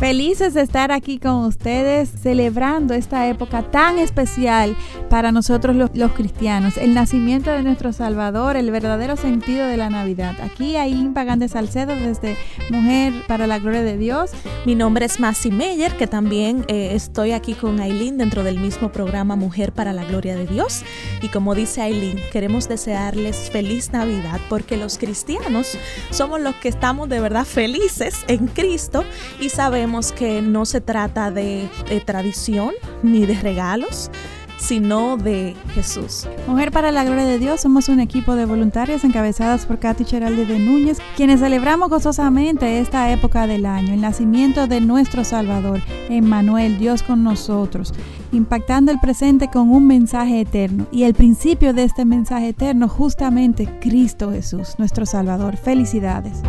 Felices 0.00 0.54
de 0.54 0.62
estar 0.62 0.92
aquí 0.92 1.18
con 1.18 1.44
ustedes 1.44 2.08
celebrando 2.22 2.94
esta 2.94 3.28
época 3.28 3.70
tan 3.70 3.98
especial 3.98 4.74
para 5.10 5.30
nosotros 5.30 5.76
los, 5.76 5.90
cristianos, 6.12 6.78
el 6.78 6.94
nacimiento 6.94 7.50
de 7.50 7.62
nuestro 7.62 7.92
Salvador, 7.92 8.56
el 8.56 8.70
verdadero 8.70 9.18
sentido 9.18 9.66
de 9.66 9.76
la 9.76 9.90
Navidad. 9.90 10.40
Aquí 10.40 10.76
Aileen 10.76 11.12
Pagán 11.12 11.38
de 11.38 11.48
Salcedo 11.48 11.94
desde 11.94 12.38
Mujer 12.70 13.12
para 13.28 13.46
la 13.46 13.58
Gloria 13.58 13.82
de 13.82 13.98
Dios. 13.98 14.30
Mi 14.64 14.74
nombre 14.74 15.04
es 15.04 15.20
Masi 15.20 15.50
Meyer, 15.50 15.94
que 15.94 16.06
también 16.06 16.64
eh, 16.68 16.92
estoy 16.94 17.32
aquí 17.32 17.52
con 17.52 17.78
Aileen 17.78 18.16
dentro 18.16 18.42
del 18.42 18.58
mismo 18.58 18.90
programa 18.92 19.36
Mujer 19.36 19.72
para 19.72 19.92
la 19.92 20.06
Gloria 20.06 20.34
de 20.34 20.46
Dios. 20.46 20.82
Y 21.20 21.28
como 21.28 21.54
dice 21.54 21.82
Aileen, 21.82 22.18
queremos 22.32 22.70
desearles 22.70 23.50
feliz 23.50 23.92
Navidad 23.92 24.40
porque 24.48 24.78
los 24.78 24.96
cristianos 24.96 25.76
somos 26.08 26.40
los 26.40 26.54
que 26.54 26.70
estamos 26.70 27.10
de 27.10 27.20
verdad 27.20 27.44
felices 27.44 28.24
en 28.28 28.46
Cristo 28.46 29.04
y 29.38 29.50
sabemos 29.50 29.89
que 30.16 30.40
no 30.40 30.66
se 30.66 30.80
trata 30.80 31.32
de, 31.32 31.68
tradición 32.06 32.70
ni 33.02 33.26
de 33.26 33.34
regalos, 33.34 34.08
sino 34.56 35.16
de 35.16 35.56
Jesús. 35.74 36.28
Mujer 36.46 36.70
para 36.70 36.92
la 36.92 37.02
Gloria 37.02 37.24
de 37.24 37.40
Dios, 37.40 37.62
somos 37.62 37.88
un 37.88 37.98
equipo 37.98 38.36
de 38.36 38.44
voluntarias 38.44 39.02
encabezadas 39.02 39.66
por 39.66 39.80
Katy 39.80 40.04
Cheraldi 40.04 40.44
de 40.44 40.60
Núñez, 40.60 40.98
quienes 41.16 41.40
celebramos 41.40 41.88
gozosamente 41.88 42.78
esta 42.78 43.10
época 43.10 43.48
del 43.48 43.66
año, 43.66 43.92
el 43.92 44.00
nacimiento 44.00 44.68
de 44.68 44.80
nuestro 44.80 45.24
Salvador, 45.24 45.80
Emmanuel, 46.08 46.78
Dios 46.78 47.02
con 47.02 47.24
nosotros, 47.24 47.92
impactando 48.30 48.92
el 48.92 49.00
presente 49.00 49.48
con 49.48 49.70
un 49.70 49.88
mensaje 49.88 50.42
eterno 50.42 50.86
y 50.92 51.02
el 51.02 51.14
principio 51.14 51.74
de 51.74 51.82
este 51.82 52.04
mensaje 52.04 52.50
eterno, 52.50 52.88
justamente 52.88 53.68
Cristo 53.80 54.30
Jesús, 54.30 54.76
nuestro 54.78 55.04
Salvador. 55.04 55.56
Felicidades. 55.56 56.42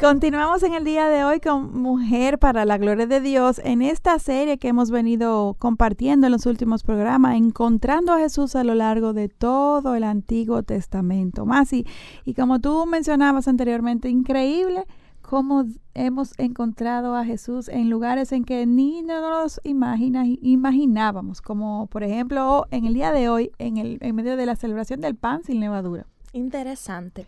Continuamos 0.00 0.62
en 0.62 0.74
el 0.74 0.84
día 0.84 1.08
de 1.08 1.24
hoy 1.24 1.40
con 1.40 1.76
Mujer 1.82 2.38
para 2.38 2.64
la 2.64 2.78
Gloria 2.78 3.08
de 3.08 3.20
Dios 3.20 3.60
en 3.64 3.82
esta 3.82 4.20
serie 4.20 4.56
que 4.56 4.68
hemos 4.68 4.92
venido 4.92 5.56
compartiendo 5.58 6.28
en 6.28 6.32
los 6.32 6.46
últimos 6.46 6.84
programas, 6.84 7.34
encontrando 7.34 8.12
a 8.12 8.18
Jesús 8.18 8.54
a 8.54 8.62
lo 8.62 8.76
largo 8.76 9.12
de 9.12 9.28
todo 9.28 9.96
el 9.96 10.04
Antiguo 10.04 10.62
Testamento. 10.62 11.46
Más 11.46 11.72
y, 11.72 11.84
como 12.36 12.60
tú 12.60 12.86
mencionabas 12.86 13.48
anteriormente, 13.48 14.08
increíble 14.08 14.84
cómo 15.20 15.64
hemos 15.94 16.38
encontrado 16.38 17.16
a 17.16 17.24
Jesús 17.24 17.68
en 17.68 17.90
lugares 17.90 18.30
en 18.30 18.44
que 18.44 18.66
ni 18.66 19.02
nos 19.02 19.60
imaginábamos, 19.64 21.42
como 21.42 21.88
por 21.88 22.04
ejemplo 22.04 22.66
en 22.70 22.84
el 22.84 22.94
día 22.94 23.10
de 23.10 23.28
hoy, 23.28 23.50
en, 23.58 23.78
el, 23.78 23.98
en 24.00 24.14
medio 24.14 24.36
de 24.36 24.46
la 24.46 24.54
celebración 24.54 25.00
del 25.00 25.16
pan 25.16 25.42
sin 25.42 25.58
levadura. 25.58 26.06
Interesante. 26.32 27.26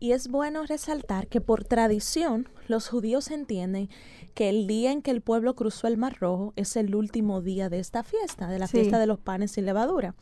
Y 0.00 0.12
es 0.12 0.28
bueno 0.28 0.64
resaltar 0.64 1.28
que 1.28 1.42
por 1.42 1.64
tradición 1.64 2.48
los 2.68 2.88
judíos 2.88 3.30
entienden 3.30 3.90
que 4.34 4.48
el 4.48 4.66
día 4.66 4.92
en 4.92 5.02
que 5.02 5.10
el 5.10 5.20
pueblo 5.20 5.54
cruzó 5.54 5.88
el 5.88 5.98
Mar 5.98 6.16
Rojo 6.18 6.54
es 6.56 6.74
el 6.76 6.94
último 6.94 7.42
día 7.42 7.68
de 7.68 7.80
esta 7.80 8.02
fiesta, 8.02 8.48
de 8.48 8.58
la 8.58 8.66
fiesta 8.66 8.98
de 8.98 9.06
los 9.06 9.18
panes 9.18 9.52
sin 9.52 9.66
levadura. 9.66 10.14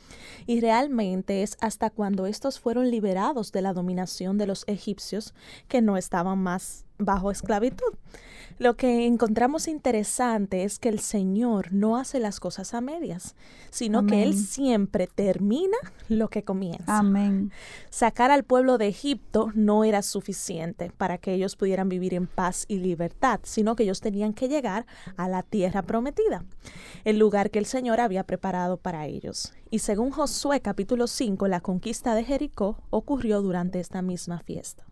Y 0.47 0.61
realmente 0.61 1.44
es 1.44 1.56
hasta 1.61 1.90
cuando 1.90 2.26
estos 2.26 2.58
fueron 2.58 2.90
liberados 2.90 3.52
de 3.52 3.62
la 3.62 3.73
dominación 3.73 4.37
de 4.37 4.49
los 4.49 4.64
egipcios 4.66 5.32
que 5.68 5.80
no 5.80 5.97
estaban 5.97 6.38
más 6.38 6.85
bajo 6.99 7.30
esclavitud. 7.30 7.94
Lo 8.59 8.77
que 8.77 9.07
encontramos 9.07 9.69
interesante 9.69 10.65
es 10.65 10.81
que 10.81 10.88
el 10.88 10.99
Señor 10.99 11.73
no 11.73 11.97
hace 11.97 12.19
las 12.19 12.41
cosas 12.41 12.75
a 12.75 12.81
medias, 12.81 13.37
sino 13.71 14.05
que 14.05 14.25
Él 14.25 14.35
siempre 14.35 15.07
termina 15.07 15.77
lo 16.09 16.29
que 16.29 16.43
comienza. 16.43 16.99
Amén. 16.99 17.53
Sacar 17.88 18.33
al 18.33 18.43
pueblo 18.43 18.77
de 18.77 18.88
Egipto 18.88 19.53
no 19.55 19.85
era 19.85 20.03
suficiente 20.03 20.91
para 20.97 21.19
que 21.19 21.35
ellos 21.35 21.55
pudieran 21.55 21.88
vivir 21.88 22.15
en 22.15 22.27
paz 22.27 22.65
y 22.67 22.79
libertad, 22.79 23.38
sino 23.45 23.77
que 23.77 23.85
ellos 23.85 24.00
tenían 24.00 24.33
que 24.35 24.49
llegar 24.49 24.87
a 25.17 25.29
la 25.29 25.45
tierra 25.45 25.83
prometida, 25.83 26.45
el 27.05 27.19
lugar 27.19 27.50
que 27.50 27.61
el 27.61 27.67
Señor 27.67 28.00
había 28.00 28.25
preparado 28.25 28.77
para 28.77 29.07
ellos. 29.07 29.53
Y 29.71 29.79
según 29.81 30.11
Josué 30.11 30.61
capítulo 30.61 31.07
5, 31.07 31.47
la 31.47 31.61
conquista 31.61 32.17
de 32.17 32.25
Jericó 32.25 32.83
ocurrió 32.91 33.41
durante 33.41 33.79
esta 33.79 34.03
misma 34.03 34.41
fiesta. 34.41 34.88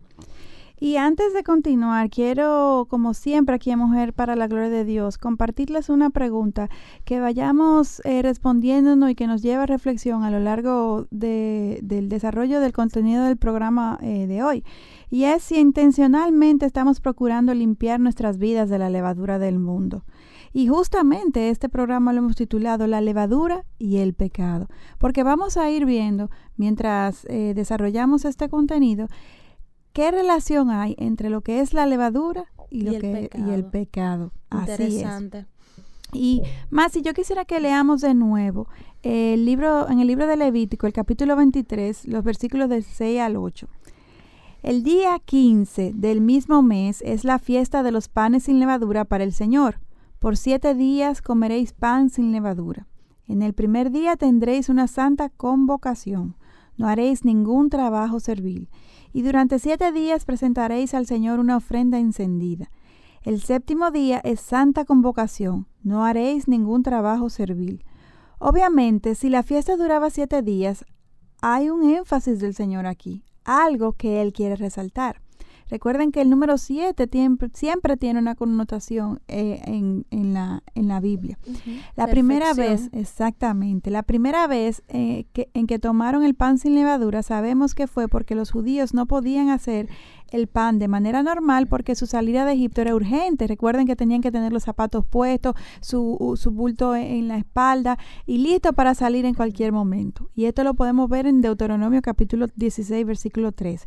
Y 0.78 0.96
antes 0.96 1.32
de 1.32 1.42
continuar, 1.42 2.10
quiero, 2.10 2.86
como 2.90 3.14
siempre 3.14 3.54
aquí 3.54 3.70
en 3.70 3.78
Mujer 3.78 4.12
para 4.12 4.36
la 4.36 4.46
Gloria 4.46 4.68
de 4.68 4.84
Dios, 4.84 5.16
compartirles 5.16 5.88
una 5.88 6.10
pregunta 6.10 6.68
que 7.06 7.18
vayamos 7.18 8.02
eh, 8.04 8.20
respondiéndonos 8.20 9.10
y 9.10 9.14
que 9.14 9.26
nos 9.26 9.40
lleve 9.40 9.62
a 9.62 9.66
reflexión 9.66 10.22
a 10.22 10.30
lo 10.30 10.38
largo 10.38 11.06
del 11.10 12.08
desarrollo 12.10 12.60
del 12.60 12.74
contenido 12.74 13.24
del 13.24 13.38
programa 13.38 13.98
eh, 14.02 14.26
de 14.26 14.42
hoy. 14.42 14.64
Y 15.08 15.24
es 15.24 15.44
si 15.44 15.58
intencionalmente 15.58 16.66
estamos 16.66 17.00
procurando 17.00 17.54
limpiar 17.54 17.98
nuestras 17.98 18.36
vidas 18.36 18.68
de 18.68 18.78
la 18.78 18.90
levadura 18.90 19.38
del 19.38 19.58
mundo. 19.58 20.04
Y 20.52 20.68
justamente 20.68 21.48
este 21.48 21.70
programa 21.70 22.12
lo 22.12 22.18
hemos 22.18 22.36
titulado 22.36 22.86
La 22.86 23.00
levadura 23.00 23.64
y 23.78 23.98
el 23.98 24.12
pecado, 24.12 24.68
porque 24.98 25.22
vamos 25.22 25.56
a 25.56 25.70
ir 25.70 25.86
viendo, 25.86 26.30
mientras 26.56 27.26
eh, 27.30 27.52
desarrollamos 27.54 28.26
este 28.26 28.50
contenido, 28.50 29.08
¿Qué 29.96 30.10
relación 30.10 30.68
hay 30.68 30.94
entre 30.98 31.30
lo 31.30 31.40
que 31.40 31.60
es 31.60 31.72
la 31.72 31.86
levadura 31.86 32.44
y, 32.68 32.82
lo 32.82 32.90
el 32.90 33.00
que 33.00 33.12
pecado. 33.12 33.50
y 33.50 33.54
el 33.54 33.64
pecado? 33.64 34.32
Interesante. 34.52 35.46
Y 36.12 36.42
más, 36.68 36.92
si 36.92 37.00
yo 37.00 37.14
quisiera 37.14 37.46
que 37.46 37.60
leamos 37.60 38.02
de 38.02 38.12
nuevo 38.12 38.68
el 39.02 39.46
libro, 39.46 39.88
en 39.88 40.00
el 40.00 40.06
libro 40.06 40.26
de 40.26 40.36
Levítico, 40.36 40.86
el 40.86 40.92
capítulo 40.92 41.34
23, 41.34 42.08
los 42.08 42.22
versículos 42.22 42.68
del 42.68 42.84
6 42.84 43.20
al 43.22 43.36
8. 43.36 43.68
El 44.62 44.82
día 44.82 45.18
15 45.18 45.92
del 45.94 46.20
mismo 46.20 46.60
mes 46.60 47.00
es 47.00 47.24
la 47.24 47.38
fiesta 47.38 47.82
de 47.82 47.90
los 47.90 48.08
panes 48.08 48.42
sin 48.42 48.60
levadura 48.60 49.06
para 49.06 49.24
el 49.24 49.32
Señor. 49.32 49.80
Por 50.18 50.36
siete 50.36 50.74
días 50.74 51.22
comeréis 51.22 51.72
pan 51.72 52.10
sin 52.10 52.32
levadura. 52.32 52.86
En 53.26 53.40
el 53.40 53.54
primer 53.54 53.90
día 53.90 54.16
tendréis 54.16 54.68
una 54.68 54.88
santa 54.88 55.30
convocación. 55.30 56.36
No 56.76 56.86
haréis 56.86 57.24
ningún 57.24 57.70
trabajo 57.70 58.20
servil. 58.20 58.68
Y 59.12 59.22
durante 59.22 59.58
siete 59.58 59.92
días 59.92 60.24
presentaréis 60.24 60.94
al 60.94 61.06
Señor 61.06 61.38
una 61.38 61.56
ofrenda 61.56 61.98
encendida. 61.98 62.70
El 63.22 63.40
séptimo 63.40 63.90
día 63.90 64.20
es 64.22 64.40
santa 64.40 64.84
convocación. 64.84 65.66
No 65.82 66.04
haréis 66.04 66.48
ningún 66.48 66.82
trabajo 66.82 67.28
servil. 67.28 67.84
Obviamente, 68.38 69.14
si 69.14 69.28
la 69.28 69.42
fiesta 69.42 69.76
duraba 69.76 70.10
siete 70.10 70.42
días, 70.42 70.84
hay 71.40 71.70
un 71.70 71.88
énfasis 71.88 72.38
del 72.38 72.54
Señor 72.54 72.86
aquí, 72.86 73.24
algo 73.44 73.92
que 73.92 74.22
Él 74.22 74.32
quiere 74.32 74.56
resaltar. 74.56 75.22
Recuerden 75.68 76.12
que 76.12 76.20
el 76.20 76.30
número 76.30 76.58
7 76.58 77.08
siempre 77.52 77.96
tiene 77.96 78.20
una 78.20 78.34
connotación 78.34 79.20
eh, 79.26 79.60
en, 79.64 80.04
la, 80.32 80.62
en, 80.74 80.88
la, 80.88 81.00
Biblia. 81.00 81.38
La 81.96 82.06
primera 82.06 82.54
vez, 82.54 82.88
exactamente, 82.92 83.90
la 83.90 84.02
primera 84.02 84.46
vez 84.46 84.82
eh, 84.88 85.26
que, 85.32 85.50
en 85.54 85.66
que 85.66 85.78
tomaron 85.78 86.24
el 86.24 86.34
pan 86.34 86.58
sin 86.58 86.74
levadura, 86.74 87.22
sabemos 87.22 87.74
que 87.74 87.86
fue 87.86 88.08
porque 88.08 88.34
los 88.34 88.52
judíos 88.52 88.94
no 88.94 89.06
podían 89.06 89.48
hacer 89.48 89.88
el 90.30 90.48
pan 90.48 90.78
de 90.78 90.88
manera 90.88 91.22
normal 91.22 91.66
porque 91.66 91.94
su 91.94 92.06
salida 92.06 92.44
de 92.44 92.52
Egipto 92.52 92.80
era 92.80 92.94
urgente. 92.94 93.46
Recuerden 93.46 93.86
que 93.86 93.96
tenían 93.96 94.20
que 94.20 94.32
tener 94.32 94.52
los 94.52 94.64
zapatos 94.64 95.04
puestos, 95.04 95.54
su, 95.80 96.34
su 96.36 96.50
bulto 96.50 96.94
en 96.94 97.28
la 97.28 97.38
espalda 97.38 97.98
y 98.26 98.38
listo 98.38 98.72
para 98.72 98.94
salir 98.94 99.24
en 99.24 99.34
cualquier 99.34 99.72
momento. 99.72 100.30
Y 100.34 100.46
esto 100.46 100.64
lo 100.64 100.74
podemos 100.74 101.08
ver 101.08 101.26
en 101.26 101.40
Deuteronomio 101.40 102.02
capítulo 102.02 102.46
16, 102.54 103.06
versículo 103.06 103.52
3. 103.52 103.84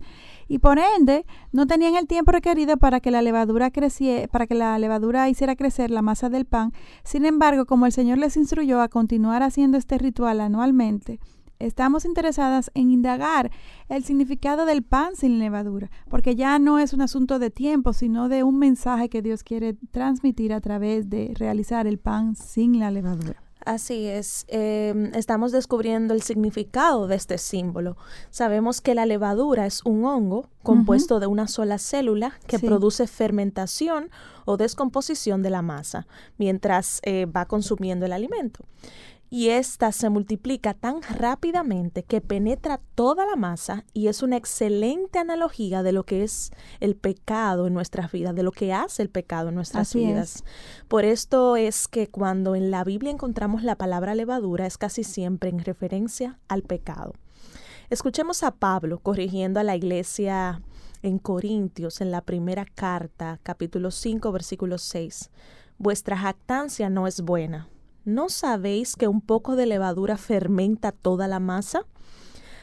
Y 0.49 0.57
por 0.57 0.79
ende, 0.79 1.25
no 1.51 1.67
tenían 1.67 1.95
el 1.95 2.07
tiempo 2.07 2.31
requerido 2.31 2.75
para 2.77 2.99
que 2.99 3.11
la 3.11 3.21
levadura 3.21 3.69
creciera, 3.69 4.27
para 4.27 4.47
que 4.47 4.55
la 4.55 4.77
levadura 4.79 5.29
hiciera 5.29 5.55
crecer 5.55 5.91
la 5.91 6.01
masa 6.01 6.27
del 6.29 6.45
pan. 6.45 6.73
Sin 7.03 7.25
embargo, 7.25 7.67
como 7.67 7.85
el 7.85 7.91
Señor 7.91 8.17
les 8.17 8.35
instruyó 8.35 8.81
a 8.81 8.89
continuar 8.89 9.43
haciendo 9.43 9.77
este 9.77 9.99
ritual 9.99 10.41
anualmente, 10.41 11.19
estamos 11.59 12.03
interesadas 12.03 12.71
en 12.73 12.89
indagar 12.89 13.51
el 13.89 14.03
significado 14.03 14.65
del 14.65 14.81
pan 14.81 15.15
sin 15.15 15.37
levadura, 15.37 15.91
porque 16.09 16.35
ya 16.35 16.57
no 16.57 16.79
es 16.79 16.93
un 16.93 17.01
asunto 17.01 17.37
de 17.37 17.51
tiempo, 17.51 17.93
sino 17.93 18.27
de 18.27 18.41
un 18.43 18.57
mensaje 18.57 19.07
que 19.07 19.21
Dios 19.21 19.43
quiere 19.43 19.75
transmitir 19.91 20.51
a 20.51 20.61
través 20.61 21.09
de 21.09 21.31
realizar 21.35 21.85
el 21.85 21.99
pan 21.99 22.35
sin 22.35 22.79
la 22.79 22.89
levadura. 22.89 23.48
Así 23.65 24.07
es, 24.07 24.45
em, 24.47 25.13
estamos 25.13 25.51
descubriendo 25.51 26.13
el 26.13 26.21
significado 26.21 27.07
de 27.07 27.15
este 27.15 27.37
símbolo. 27.37 27.97
Sabemos 28.29 28.79
que 28.79 28.95
la 28.95 29.05
levadura 29.05 29.65
es 29.65 29.81
un 29.83 30.05
hongo 30.05 30.49
compuesto 30.63 31.19
de 31.19 31.27
una 31.27 31.47
sola 31.47 31.77
célula 31.77 32.39
que 32.47 32.59
produce 32.59 33.05
fermentación 33.05 34.11
o 34.45 34.55
descomposición 34.55 35.43
de 35.43 35.49
la 35.49 35.61
masa 35.61 36.07
mientras 36.37 37.01
eh, 37.03 37.25
va 37.25 37.45
consumiendo 37.45 38.05
el 38.05 38.13
alimento 38.13 38.63
y 39.29 39.49
ésta 39.49 39.91
se 39.91 40.09
multiplica 40.09 40.73
tan 40.73 41.01
rápidamente 41.03 42.03
que 42.03 42.19
penetra 42.19 42.79
toda 42.95 43.25
la 43.27 43.35
masa 43.35 43.85
y 43.93 44.07
es 44.07 44.23
una 44.23 44.37
excelente 44.37 45.19
analogía 45.19 45.83
de 45.83 45.91
lo 45.91 46.03
que 46.03 46.23
es 46.23 46.51
el 46.79 46.95
pecado 46.95 47.67
en 47.67 47.73
nuestras 47.73 48.11
vidas, 48.11 48.33
de 48.33 48.43
lo 48.43 48.51
que 48.51 48.73
hace 48.73 49.03
el 49.03 49.09
pecado 49.09 49.49
en 49.49 49.55
nuestras 49.55 49.93
vidas. 49.93 50.43
Por 50.87 51.05
esto 51.05 51.55
es 51.57 51.87
que 51.87 52.07
cuando 52.07 52.55
en 52.55 52.71
la 52.71 52.83
Biblia 52.83 53.11
encontramos 53.11 53.63
la 53.63 53.75
palabra 53.75 54.15
levadura 54.15 54.65
es 54.65 54.77
casi 54.77 55.03
siempre 55.03 55.49
en 55.49 55.59
referencia 55.59 56.39
al 56.47 56.63
pecado. 56.63 57.13
Escuchemos 57.91 58.43
a 58.43 58.51
Pablo 58.51 58.99
corrigiendo 58.99 59.59
a 59.59 59.63
la 59.63 59.75
iglesia 59.75 60.61
en 61.01 61.19
Corintios 61.19 62.01
en 62.01 62.11
la 62.11 62.21
primera 62.21 62.65
carta, 62.65 63.39
capítulo 63.43 63.91
5, 63.91 64.31
versículo 64.31 64.77
6. 64.77 65.29
Vuestra 65.77 66.17
jactancia 66.17 66.89
no 66.89 67.07
es 67.07 67.21
buena 67.21 67.69
¿No 68.05 68.29
sabéis 68.29 68.95
que 68.95 69.07
un 69.07 69.19
poco 69.19 69.55
de 69.55 69.65
levadura 69.65 70.17
fermenta 70.17 70.91
toda 70.93 71.27
la 71.27 71.39
masa? 71.39 71.85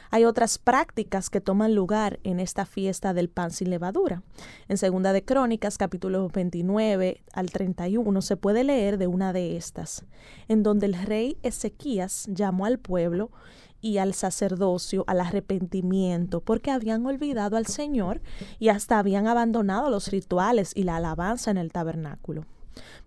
Hay 0.09 0.25
otras 0.25 0.57
prácticas 0.57 1.29
que 1.29 1.41
toman 1.41 1.75
lugar 1.75 2.19
en 2.23 2.39
esta 2.39 2.65
fiesta 2.65 3.13
del 3.13 3.29
pan 3.29 3.51
sin 3.51 3.69
levadura. 3.69 4.23
En 4.67 4.77
Segunda 4.77 5.13
de 5.13 5.23
Crónicas, 5.23 5.77
capítulo 5.77 6.27
29 6.29 7.21
al 7.33 7.51
31, 7.51 8.21
se 8.21 8.37
puede 8.37 8.63
leer 8.63 8.97
de 8.97 9.07
una 9.07 9.31
de 9.31 9.57
estas, 9.57 10.05
en 10.47 10.63
donde 10.63 10.87
el 10.87 10.93
rey 10.93 11.37
Ezequías 11.43 12.27
llamó 12.31 12.65
al 12.65 12.79
pueblo 12.79 13.31
y 13.79 13.99
al 13.99 14.15
sacerdocio 14.15 15.03
al 15.07 15.19
arrepentimiento 15.19 16.41
porque 16.41 16.71
habían 16.71 17.05
olvidado 17.05 17.57
al 17.57 17.67
Señor 17.67 18.21
y 18.57 18.69
hasta 18.69 18.97
habían 18.97 19.27
abandonado 19.27 19.91
los 19.91 20.07
rituales 20.07 20.71
y 20.73 20.83
la 20.83 20.95
alabanza 20.95 21.51
en 21.51 21.57
el 21.57 21.71
tabernáculo. 21.71 22.45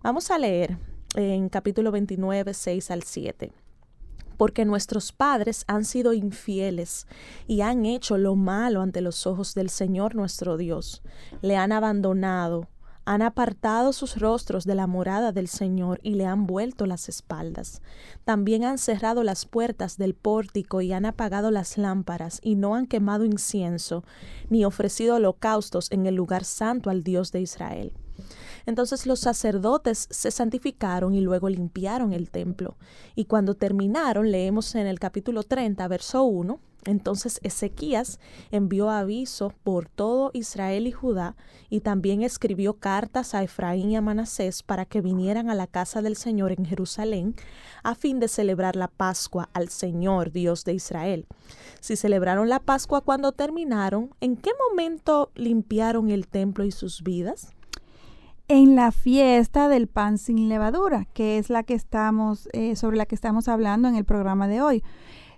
Vamos 0.01 0.31
a 0.31 0.37
leer 0.37 0.77
en 1.15 1.49
capítulo 1.49 1.91
29, 1.91 2.53
6 2.53 2.91
al 2.91 3.03
7 3.03 3.51
porque 4.37 4.65
nuestros 4.65 5.11
padres 5.11 5.65
han 5.67 5.85
sido 5.85 6.13
infieles 6.13 7.05
y 7.45 7.61
han 7.61 7.85
hecho 7.85 8.17
lo 8.17 8.35
malo 8.35 8.81
ante 8.81 8.99
los 8.99 9.27
ojos 9.27 9.53
del 9.53 9.69
Señor 9.69 10.15
nuestro 10.15 10.57
Dios. 10.57 11.03
Le 11.43 11.57
han 11.57 11.71
abandonado, 11.71 12.67
han 13.05 13.21
apartado 13.21 13.93
sus 13.93 14.19
rostros 14.19 14.65
de 14.65 14.73
la 14.73 14.87
morada 14.87 15.31
del 15.31 15.47
Señor 15.47 15.99
y 16.01 16.15
le 16.15 16.25
han 16.25 16.47
vuelto 16.47 16.87
las 16.87 17.07
espaldas. 17.07 17.83
También 18.25 18.63
han 18.63 18.79
cerrado 18.79 19.23
las 19.23 19.45
puertas 19.45 19.97
del 19.97 20.15
pórtico 20.15 20.81
y 20.81 20.91
han 20.91 21.05
apagado 21.05 21.51
las 21.51 21.77
lámparas 21.77 22.39
y 22.41 22.55
no 22.55 22.73
han 22.73 22.87
quemado 22.87 23.25
incienso, 23.25 24.03
ni 24.49 24.65
ofrecido 24.65 25.17
holocaustos 25.17 25.91
en 25.91 26.07
el 26.07 26.15
lugar 26.15 26.45
santo 26.45 26.89
al 26.89 27.03
Dios 27.03 27.31
de 27.31 27.41
Israel. 27.41 27.93
Entonces 28.65 29.05
los 29.05 29.19
sacerdotes 29.19 30.07
se 30.09 30.31
santificaron 30.31 31.13
y 31.13 31.21
luego 31.21 31.49
limpiaron 31.49 32.13
el 32.13 32.29
templo. 32.29 32.77
Y 33.15 33.25
cuando 33.25 33.55
terminaron, 33.55 34.31
leemos 34.31 34.75
en 34.75 34.87
el 34.87 34.99
capítulo 34.99 35.43
30, 35.43 35.87
verso 35.87 36.23
1, 36.23 36.59
entonces 36.85 37.39
Ezequías 37.43 38.19
envió 38.49 38.89
aviso 38.89 39.53
por 39.63 39.87
todo 39.87 40.31
Israel 40.33 40.87
y 40.87 40.91
Judá 40.91 41.35
y 41.69 41.81
también 41.81 42.23
escribió 42.23 42.73
cartas 42.73 43.35
a 43.35 43.43
Efraín 43.43 43.91
y 43.91 43.95
a 43.95 44.01
Manasés 44.01 44.63
para 44.63 44.85
que 44.85 45.01
vinieran 45.01 45.49
a 45.49 45.55
la 45.55 45.67
casa 45.67 46.01
del 46.01 46.15
Señor 46.15 46.51
en 46.51 46.65
Jerusalén 46.65 47.35
a 47.83 47.93
fin 47.93 48.19
de 48.19 48.27
celebrar 48.27 48.75
la 48.75 48.87
Pascua 48.87 49.49
al 49.53 49.69
Señor 49.69 50.31
Dios 50.31 50.63
de 50.63 50.73
Israel. 50.73 51.27
Si 51.79 51.95
celebraron 51.95 52.49
la 52.49 52.59
Pascua 52.59 53.01
cuando 53.01 53.31
terminaron, 53.31 54.09
¿en 54.19 54.35
qué 54.35 54.51
momento 54.69 55.31
limpiaron 55.35 56.09
el 56.09 56.27
templo 56.27 56.65
y 56.65 56.71
sus 56.71 57.03
vidas? 57.03 57.53
En 58.51 58.75
la 58.75 58.91
fiesta 58.91 59.69
del 59.69 59.87
pan 59.87 60.17
sin 60.17 60.49
levadura, 60.49 61.07
que 61.13 61.37
es 61.37 61.49
la 61.49 61.63
que 61.63 61.73
estamos, 61.73 62.49
eh, 62.51 62.75
sobre 62.75 62.97
la 62.97 63.05
que 63.05 63.15
estamos 63.15 63.47
hablando 63.47 63.87
en 63.87 63.95
el 63.95 64.03
programa 64.03 64.49
de 64.49 64.61
hoy. 64.61 64.83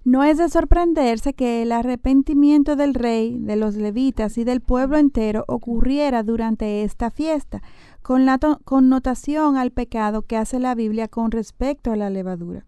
No 0.03 0.23
es 0.23 0.39
de 0.39 0.49
sorprenderse 0.49 1.35
que 1.35 1.61
el 1.61 1.71
arrepentimiento 1.71 2.75
del 2.75 2.95
rey, 2.95 3.37
de 3.37 3.55
los 3.55 3.75
levitas 3.75 4.39
y 4.39 4.45
del 4.45 4.61
pueblo 4.61 4.97
entero 4.97 5.45
ocurriera 5.47 6.23
durante 6.23 6.81
esta 6.83 7.11
fiesta, 7.11 7.61
con 8.01 8.25
la 8.25 8.39
connotación 8.65 9.57
al 9.57 9.69
pecado 9.69 10.23
que 10.23 10.35
hace 10.35 10.59
la 10.59 10.73
Biblia 10.73 11.07
con 11.07 11.29
respecto 11.29 11.91
a 11.91 11.95
la 11.95 12.09
levadura. 12.09 12.65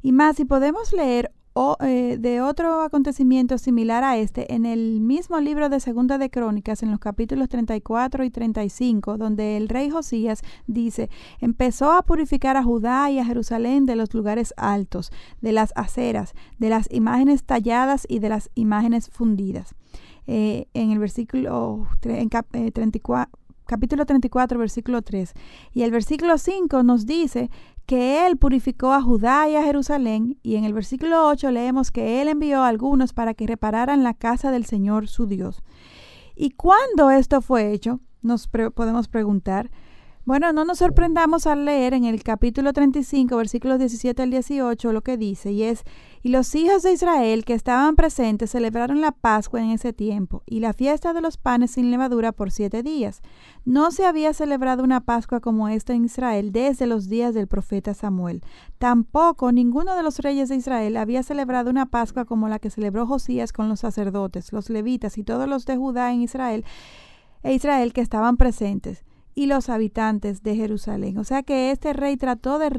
Y 0.00 0.12
más, 0.12 0.36
si 0.36 0.46
podemos 0.46 0.94
leer 0.94 1.32
o, 1.54 1.76
eh, 1.80 2.16
de 2.18 2.40
otro 2.40 2.82
acontecimiento 2.82 3.58
similar 3.58 4.04
a 4.04 4.16
este 4.16 4.54
en 4.54 4.64
el 4.64 5.00
mismo 5.00 5.40
libro 5.40 5.68
de 5.68 5.80
Segunda 5.80 6.18
de 6.18 6.30
Crónicas, 6.30 6.82
en 6.82 6.90
los 6.90 7.00
capítulos 7.00 7.48
34 7.48 8.24
y 8.24 8.30
35, 8.30 9.18
donde 9.18 9.56
el 9.56 9.68
rey 9.68 9.90
Josías 9.90 10.42
dice, 10.66 11.10
empezó 11.40 11.92
a 11.92 12.02
purificar 12.02 12.56
a 12.56 12.62
Judá 12.62 13.10
y 13.10 13.18
a 13.18 13.24
Jerusalén 13.24 13.86
de 13.86 13.96
los 13.96 14.14
lugares 14.14 14.54
altos, 14.56 15.12
de 15.40 15.52
las 15.52 15.72
aceras, 15.76 16.34
de 16.58 16.70
las 16.70 16.88
imágenes 16.92 17.44
talladas 17.44 18.06
y 18.08 18.18
de 18.20 18.28
las 18.28 18.50
imágenes 18.54 19.10
fundidas. 19.10 19.74
Eh, 20.26 20.68
en 20.72 20.92
el 20.92 20.98
versículo 21.00 21.88
en 22.04 22.30
34, 22.30 23.30
eh, 23.32 23.38
capítulo 23.66 24.06
34, 24.06 24.58
versículo 24.58 25.02
3. 25.02 25.32
Y 25.72 25.82
el 25.82 25.90
versículo 25.90 26.38
5 26.38 26.82
nos 26.82 27.06
dice 27.06 27.50
que 27.92 28.26
él 28.26 28.38
purificó 28.38 28.94
a 28.94 29.02
Judá 29.02 29.50
y 29.50 29.54
a 29.54 29.64
Jerusalén, 29.64 30.38
y 30.42 30.56
en 30.56 30.64
el 30.64 30.72
versículo 30.72 31.28
8 31.28 31.50
leemos 31.50 31.90
que 31.90 32.22
él 32.22 32.28
envió 32.28 32.62
a 32.62 32.68
algunos 32.68 33.12
para 33.12 33.34
que 33.34 33.46
repararan 33.46 34.02
la 34.02 34.14
casa 34.14 34.50
del 34.50 34.64
Señor 34.64 35.08
su 35.08 35.26
Dios. 35.26 35.62
¿Y 36.34 36.52
cuándo 36.52 37.10
esto 37.10 37.42
fue 37.42 37.70
hecho? 37.70 38.00
Nos 38.22 38.46
podemos 38.46 39.08
preguntar. 39.08 39.70
Bueno, 40.24 40.52
no 40.52 40.64
nos 40.64 40.78
sorprendamos 40.78 41.48
al 41.48 41.64
leer 41.64 41.94
en 41.94 42.04
el 42.04 42.22
capítulo 42.22 42.72
35, 42.72 43.36
versículos 43.36 43.80
17 43.80 44.22
al 44.22 44.30
18, 44.30 44.92
lo 44.92 45.00
que 45.00 45.16
dice, 45.16 45.50
y 45.50 45.64
es, 45.64 45.82
y 46.22 46.28
los 46.28 46.54
hijos 46.54 46.84
de 46.84 46.92
Israel 46.92 47.44
que 47.44 47.54
estaban 47.54 47.96
presentes 47.96 48.52
celebraron 48.52 49.00
la 49.00 49.10
Pascua 49.10 49.60
en 49.60 49.70
ese 49.70 49.92
tiempo, 49.92 50.44
y 50.46 50.60
la 50.60 50.74
fiesta 50.74 51.12
de 51.12 51.22
los 51.22 51.38
panes 51.38 51.72
sin 51.72 51.90
levadura 51.90 52.30
por 52.30 52.52
siete 52.52 52.84
días. 52.84 53.20
No 53.64 53.90
se 53.90 54.06
había 54.06 54.32
celebrado 54.32 54.84
una 54.84 55.00
Pascua 55.00 55.40
como 55.40 55.68
esta 55.68 55.92
en 55.92 56.04
Israel 56.04 56.52
desde 56.52 56.86
los 56.86 57.08
días 57.08 57.34
del 57.34 57.48
profeta 57.48 57.92
Samuel. 57.92 58.42
Tampoco 58.78 59.50
ninguno 59.50 59.96
de 59.96 60.04
los 60.04 60.20
reyes 60.20 60.48
de 60.48 60.54
Israel 60.54 60.98
había 60.98 61.24
celebrado 61.24 61.68
una 61.68 61.86
Pascua 61.86 62.26
como 62.26 62.48
la 62.48 62.60
que 62.60 62.70
celebró 62.70 63.08
Josías 63.08 63.52
con 63.52 63.68
los 63.68 63.80
sacerdotes, 63.80 64.52
los 64.52 64.70
levitas 64.70 65.18
y 65.18 65.24
todos 65.24 65.48
los 65.48 65.66
de 65.66 65.76
Judá 65.76 66.12
en 66.12 66.22
Israel, 66.22 66.64
e 67.42 67.54
Israel 67.54 67.92
que 67.92 68.02
estaban 68.02 68.36
presentes 68.36 69.02
y 69.34 69.46
los 69.46 69.68
habitantes 69.68 70.42
de 70.42 70.56
Jerusalén. 70.56 71.18
O 71.18 71.24
sea 71.24 71.42
que 71.42 71.70
este 71.70 71.92
rey 71.92 72.16
trató 72.16 72.58
de 72.58 72.70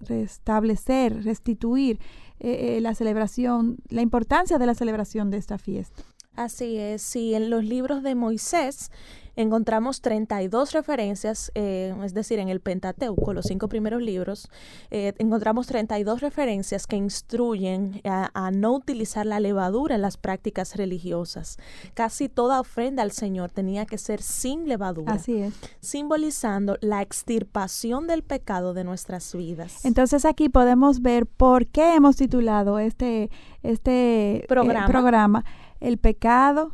restablecer, 0.00 1.24
restituir 1.24 1.98
eh, 2.40 2.76
eh, 2.76 2.80
la 2.80 2.94
celebración, 2.94 3.78
la 3.88 4.02
importancia 4.02 4.58
de 4.58 4.66
la 4.66 4.74
celebración 4.74 5.30
de 5.30 5.38
esta 5.38 5.58
fiesta. 5.58 6.02
Así 6.36 6.76
es, 6.76 7.02
sí, 7.02 7.34
en 7.34 7.48
los 7.48 7.64
libros 7.64 8.02
de 8.02 8.14
Moisés 8.16 8.90
encontramos 9.36 10.00
32 10.00 10.72
referencias, 10.72 11.50
eh, 11.54 11.94
es 12.04 12.14
decir, 12.14 12.38
en 12.38 12.48
el 12.48 12.60
Pentateuco, 12.60 13.32
los 13.32 13.46
cinco 13.46 13.68
primeros 13.68 14.02
libros, 14.02 14.48
eh, 14.90 15.12
encontramos 15.18 15.66
32 15.66 16.20
referencias 16.20 16.86
que 16.86 16.96
instruyen 16.96 18.00
a, 18.04 18.50
no 18.52 18.74
utilizar 18.74 19.26
la 19.26 19.40
levadura 19.40 19.94
en 19.94 20.02
las 20.02 20.16
prácticas 20.16 20.76
religiosas. 20.76 21.58
Casi 21.94 22.28
toda 22.28 22.60
ofrenda 22.60 23.02
al 23.02 23.10
Señor 23.10 23.50
tenía 23.50 23.86
que 23.86 23.98
ser 23.98 24.22
sin 24.22 24.68
levadura. 24.68 25.14
Así 25.14 25.40
es. 25.40 25.54
Simbolizando 25.80 26.76
la 26.80 27.02
extirpación 27.02 28.06
del 28.06 28.22
pecado 28.22 28.74
de 28.74 28.84
nuestras 28.84 29.34
vidas. 29.34 29.84
Entonces 29.84 30.24
aquí 30.24 30.48
podemos 30.48 31.02
ver 31.02 31.26
por 31.26 31.66
qué 31.66 31.94
hemos 31.94 32.16
titulado 32.16 32.78
este, 32.78 33.30
este 33.62 34.36
eh, 34.36 34.46
programa 34.48 35.44
El 35.80 35.98
pecado 35.98 36.72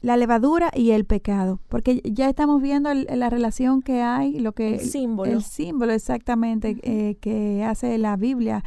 la 0.00 0.16
levadura 0.16 0.70
y 0.74 0.92
el 0.92 1.04
pecado, 1.04 1.60
porque 1.68 2.00
ya 2.04 2.28
estamos 2.28 2.62
viendo 2.62 2.92
la 2.94 3.30
relación 3.30 3.82
que 3.82 4.02
hay, 4.02 4.38
lo 4.38 4.52
que 4.52 4.74
el 4.74 4.80
símbolo, 4.80 5.32
el 5.32 5.42
símbolo 5.42 5.92
exactamente 5.92 6.78
eh, 6.82 7.16
que 7.20 7.64
hace 7.64 7.98
la 7.98 8.16
Biblia, 8.16 8.62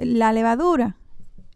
la 0.00 0.32
levadura 0.32 0.96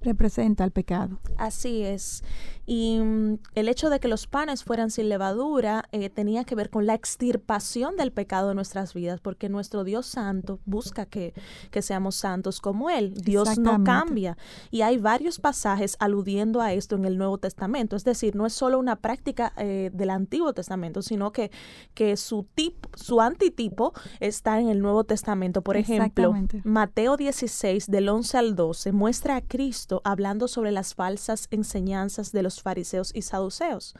representa 0.02 0.64
el 0.64 0.72
pecado. 0.72 1.20
Así 1.38 1.82
es. 1.82 2.22
Y 2.66 2.98
mm, 3.00 3.38
el 3.54 3.68
hecho 3.68 3.90
de 3.90 4.00
que 4.00 4.08
los 4.08 4.26
panes 4.26 4.64
fueran 4.64 4.90
sin 4.90 5.08
levadura 5.08 5.84
eh, 5.92 6.10
tenía 6.10 6.44
que 6.44 6.54
ver 6.54 6.70
con 6.70 6.86
la 6.86 6.94
extirpación 6.94 7.96
del 7.96 8.12
pecado 8.12 8.48
de 8.48 8.54
nuestras 8.54 8.94
vidas, 8.94 9.20
porque 9.20 9.48
nuestro 9.48 9.84
Dios 9.84 10.06
santo 10.06 10.60
busca 10.64 11.06
que, 11.06 11.34
que 11.70 11.82
seamos 11.82 12.14
santos 12.16 12.60
como 12.60 12.90
Él. 12.90 13.14
Dios 13.14 13.58
no 13.58 13.82
cambia. 13.84 14.36
Y 14.70 14.82
hay 14.82 14.98
varios 14.98 15.38
pasajes 15.38 15.96
aludiendo 15.98 16.60
a 16.60 16.72
esto 16.72 16.96
en 16.96 17.04
el 17.04 17.18
Nuevo 17.18 17.38
Testamento. 17.38 17.96
Es 17.96 18.04
decir, 18.04 18.36
no 18.36 18.46
es 18.46 18.52
solo 18.52 18.78
una 18.78 18.96
práctica 18.96 19.52
eh, 19.56 19.90
del 19.92 20.10
Antiguo 20.10 20.52
Testamento, 20.52 21.02
sino 21.02 21.32
que, 21.32 21.50
que 21.94 22.16
su, 22.16 22.46
tipo, 22.54 22.88
su 22.94 23.20
antitipo 23.20 23.92
está 24.20 24.60
en 24.60 24.68
el 24.68 24.80
Nuevo 24.80 25.04
Testamento. 25.04 25.62
Por 25.62 25.76
ejemplo, 25.76 26.34
Mateo 26.64 27.16
16, 27.16 27.90
del 27.90 28.08
11 28.08 28.38
al 28.38 28.56
12, 28.56 28.92
muestra 28.92 29.36
a 29.36 29.40
Cristo 29.40 30.00
hablando 30.04 30.48
sobre 30.48 30.70
las 30.70 30.94
falsas 30.94 31.48
enseñanzas 31.50 32.32
de 32.32 32.42
los 32.42 32.51
fariseos 32.60 33.12
y 33.14 33.22
saduceos. 33.22 33.94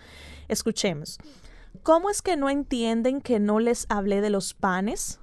Escuchemos. 0.49 1.19
¿Cómo 1.83 2.11
es 2.11 2.21
que 2.21 2.37
no 2.37 2.51
entienden 2.51 3.21
que 3.21 3.41
no 3.41 3.61
les 3.61 3.87
hablé 3.89 4.21
de 4.21 4.31
los 4.31 4.53
panes? 4.53 5.21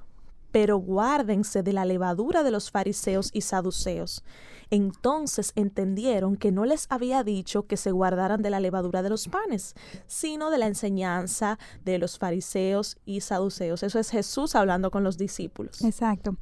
Pero 0.51 0.77
guárdense 0.77 1.61
de 1.61 1.73
la 1.73 1.85
levadura 1.85 2.41
de 2.41 2.49
los 2.49 2.71
fariseos 2.71 3.29
y 3.33 3.41
saduceos. 3.41 4.23
Entonces 4.71 5.51
entendieron 5.55 6.35
que 6.35 6.51
no 6.51 6.65
les 6.65 6.85
había 6.89 7.23
dicho 7.23 7.65
que 7.65 7.77
se 7.77 7.91
guardaran 7.91 8.41
de 8.41 8.49
la 8.49 8.59
levadura 8.59 9.01
de 9.01 9.09
los 9.09 9.27
panes, 9.27 9.75
sino 10.07 10.51
de 10.51 10.59
la 10.59 10.67
enseñanza 10.67 11.57
de 11.83 11.97
los 11.97 12.19
fariseos 12.19 12.97
y 13.05 13.21
saduceos. 13.21 13.83
Eso 13.83 13.99
es 13.99 14.09
Jesús 14.09 14.55
hablando 14.55 14.91
con 14.91 15.03
los 15.03 15.17
discípulos. 15.17 15.83
Exacto. 15.83 16.35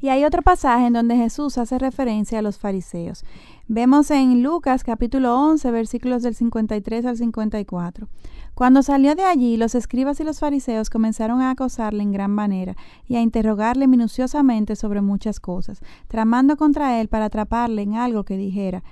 Y 0.00 0.08
hay 0.08 0.24
otro 0.24 0.42
pasaje 0.42 0.86
en 0.86 0.94
donde 0.94 1.16
Jesús 1.16 1.58
hace 1.58 1.78
referencia 1.78 2.38
a 2.38 2.42
los 2.42 2.58
fariseos. 2.58 3.24
Vemos 3.66 4.10
en 4.10 4.42
Lucas 4.42 4.84
capítulo 4.84 5.40
11 5.40 5.70
versículos 5.70 6.22
del 6.22 6.34
53 6.34 7.06
al 7.06 7.16
54. 7.16 8.08
Cuando 8.52 8.82
salió 8.82 9.14
de 9.14 9.22
allí, 9.22 9.56
los 9.56 9.74
escribas 9.74 10.20
y 10.20 10.24
los 10.24 10.38
fariseos 10.38 10.90
comenzaron 10.90 11.40
a 11.40 11.50
acosarle 11.50 12.02
en 12.02 12.12
gran 12.12 12.30
manera 12.30 12.76
y 13.08 13.16
a 13.16 13.22
interrogarle 13.22 13.86
minuciosamente 13.86 14.76
sobre 14.76 15.00
muchas 15.00 15.40
cosas, 15.40 15.80
tramando 16.08 16.58
contra 16.58 17.00
él 17.00 17.08
para 17.08 17.24
atraparle 17.24 17.80
en 17.80 17.94
algo 17.94 18.24
que 18.24 18.36
dijera. 18.36 18.84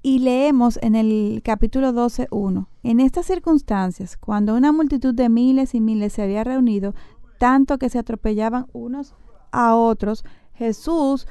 Y 0.00 0.20
leemos 0.20 0.78
en 0.80 0.94
el 0.94 1.42
capítulo 1.44 1.92
12.1, 1.92 2.66
en 2.84 3.00
estas 3.00 3.26
circunstancias, 3.26 4.16
cuando 4.16 4.54
una 4.54 4.72
multitud 4.72 5.12
de 5.12 5.28
miles 5.28 5.74
y 5.74 5.82
miles 5.82 6.14
se 6.14 6.22
había 6.22 6.42
reunido, 6.42 6.94
tanto 7.38 7.76
que 7.76 7.90
se 7.90 7.98
atropellaban 7.98 8.64
unos 8.72 9.14
a 9.52 9.74
otros, 9.76 10.24
Jesús 10.54 11.26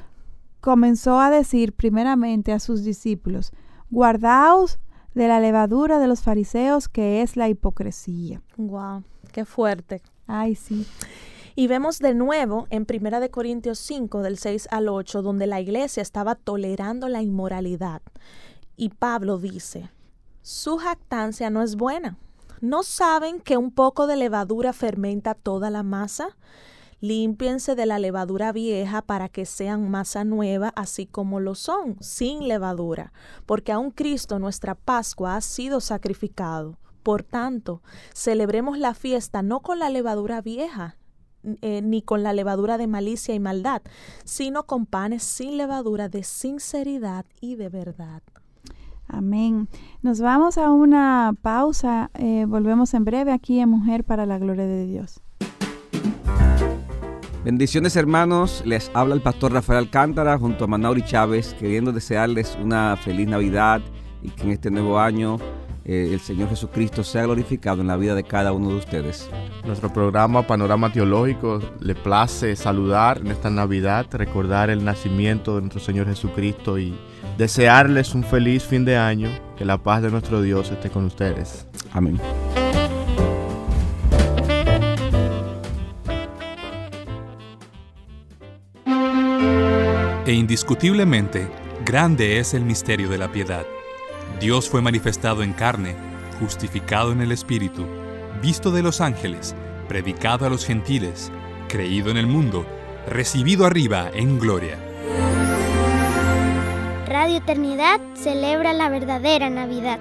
comenzó 0.64 1.20
a 1.20 1.28
decir 1.28 1.74
primeramente 1.74 2.50
a 2.50 2.58
sus 2.58 2.84
discípulos, 2.84 3.52
guardaos 3.90 4.78
de 5.12 5.28
la 5.28 5.38
levadura 5.38 5.98
de 5.98 6.06
los 6.06 6.22
fariseos, 6.22 6.88
que 6.88 7.20
es 7.20 7.36
la 7.36 7.50
hipocresía. 7.50 8.40
Wow, 8.56 9.04
qué 9.30 9.44
fuerte. 9.44 10.00
Ay, 10.26 10.54
sí. 10.54 10.86
Y 11.54 11.66
vemos 11.66 11.98
de 11.98 12.14
nuevo 12.14 12.66
en 12.70 12.86
Primera 12.86 13.20
de 13.20 13.30
Corintios 13.30 13.78
5 13.80 14.22
del 14.22 14.38
6 14.38 14.68
al 14.70 14.88
8 14.88 15.20
donde 15.20 15.46
la 15.46 15.60
iglesia 15.60 16.00
estaba 16.00 16.34
tolerando 16.34 17.10
la 17.10 17.20
inmoralidad. 17.20 18.00
Y 18.74 18.88
Pablo 18.88 19.36
dice, 19.36 19.90
"Su 20.40 20.78
jactancia 20.78 21.50
no 21.50 21.62
es 21.62 21.76
buena. 21.76 22.16
¿No 22.62 22.84
saben 22.84 23.38
que 23.38 23.58
un 23.58 23.70
poco 23.70 24.06
de 24.06 24.16
levadura 24.16 24.72
fermenta 24.72 25.34
toda 25.34 25.68
la 25.68 25.82
masa?" 25.82 26.38
Límpiense 27.04 27.74
de 27.74 27.84
la 27.84 27.98
levadura 27.98 28.50
vieja 28.50 29.02
para 29.02 29.28
que 29.28 29.44
sean 29.44 29.90
masa 29.90 30.24
nueva, 30.24 30.72
así 30.74 31.04
como 31.04 31.38
lo 31.38 31.54
son, 31.54 31.98
sin 32.00 32.48
levadura, 32.48 33.12
porque 33.44 33.72
aún 33.72 33.90
Cristo, 33.90 34.38
nuestra 34.38 34.74
Pascua, 34.74 35.36
ha 35.36 35.42
sido 35.42 35.80
sacrificado. 35.80 36.78
Por 37.02 37.22
tanto, 37.22 37.82
celebremos 38.14 38.78
la 38.78 38.94
fiesta 38.94 39.42
no 39.42 39.60
con 39.60 39.80
la 39.80 39.90
levadura 39.90 40.40
vieja, 40.40 40.96
eh, 41.60 41.82
ni 41.82 42.00
con 42.00 42.22
la 42.22 42.32
levadura 42.32 42.78
de 42.78 42.86
malicia 42.86 43.34
y 43.34 43.38
maldad, 43.38 43.82
sino 44.24 44.64
con 44.64 44.86
panes 44.86 45.24
sin 45.24 45.58
levadura 45.58 46.08
de 46.08 46.22
sinceridad 46.22 47.26
y 47.38 47.56
de 47.56 47.68
verdad. 47.68 48.22
Amén. 49.08 49.68
Nos 50.00 50.22
vamos 50.22 50.56
a 50.56 50.70
una 50.70 51.34
pausa. 51.42 52.10
Eh, 52.14 52.46
volvemos 52.48 52.94
en 52.94 53.04
breve 53.04 53.30
aquí 53.30 53.60
en 53.60 53.68
Mujer 53.68 54.04
para 54.04 54.24
la 54.24 54.38
Gloria 54.38 54.64
de 54.66 54.86
Dios. 54.86 55.20
Bendiciones 57.44 57.94
hermanos, 57.96 58.62
les 58.64 58.90
habla 58.94 59.14
el 59.14 59.20
pastor 59.20 59.52
Rafael 59.52 59.80
Alcántara 59.80 60.38
junto 60.38 60.64
a 60.64 60.66
Manauri 60.66 61.02
Chávez, 61.02 61.54
queriendo 61.60 61.92
desearles 61.92 62.56
una 62.58 62.96
feliz 62.96 63.28
Navidad 63.28 63.82
y 64.22 64.30
que 64.30 64.44
en 64.44 64.50
este 64.52 64.70
nuevo 64.70 64.98
año 64.98 65.36
eh, 65.84 66.08
el 66.14 66.20
Señor 66.20 66.48
Jesucristo 66.48 67.04
sea 67.04 67.24
glorificado 67.24 67.82
en 67.82 67.88
la 67.88 67.98
vida 67.98 68.14
de 68.14 68.24
cada 68.24 68.52
uno 68.52 68.70
de 68.70 68.76
ustedes. 68.76 69.28
Nuestro 69.66 69.92
programa 69.92 70.46
Panorama 70.46 70.90
Teológico 70.90 71.60
le 71.80 71.94
place 71.94 72.56
saludar 72.56 73.18
en 73.18 73.26
esta 73.26 73.50
Navidad, 73.50 74.06
recordar 74.12 74.70
el 74.70 74.82
nacimiento 74.82 75.56
de 75.56 75.60
nuestro 75.60 75.82
Señor 75.82 76.06
Jesucristo 76.06 76.78
y 76.78 76.96
desearles 77.36 78.14
un 78.14 78.24
feliz 78.24 78.64
fin 78.64 78.86
de 78.86 78.96
año, 78.96 79.28
que 79.58 79.66
la 79.66 79.76
paz 79.76 80.00
de 80.00 80.10
nuestro 80.10 80.40
Dios 80.40 80.70
esté 80.70 80.88
con 80.88 81.04
ustedes. 81.04 81.66
Amén. 81.92 82.18
E 90.26 90.32
indiscutiblemente, 90.32 91.48
grande 91.84 92.38
es 92.38 92.54
el 92.54 92.64
misterio 92.64 93.10
de 93.10 93.18
la 93.18 93.30
piedad. 93.30 93.66
Dios 94.40 94.70
fue 94.70 94.80
manifestado 94.80 95.42
en 95.42 95.52
carne, 95.52 95.94
justificado 96.40 97.12
en 97.12 97.20
el 97.20 97.30
Espíritu, 97.30 97.86
visto 98.40 98.70
de 98.70 98.82
los 98.82 99.02
ángeles, 99.02 99.54
predicado 99.86 100.46
a 100.46 100.48
los 100.48 100.64
gentiles, 100.64 101.30
creído 101.68 102.10
en 102.10 102.16
el 102.16 102.26
mundo, 102.26 102.64
recibido 103.06 103.66
arriba 103.66 104.10
en 104.14 104.38
gloria. 104.38 104.78
Radio 107.06 107.36
Eternidad 107.36 108.00
celebra 108.14 108.72
la 108.72 108.88
verdadera 108.88 109.50
Navidad. 109.50 109.98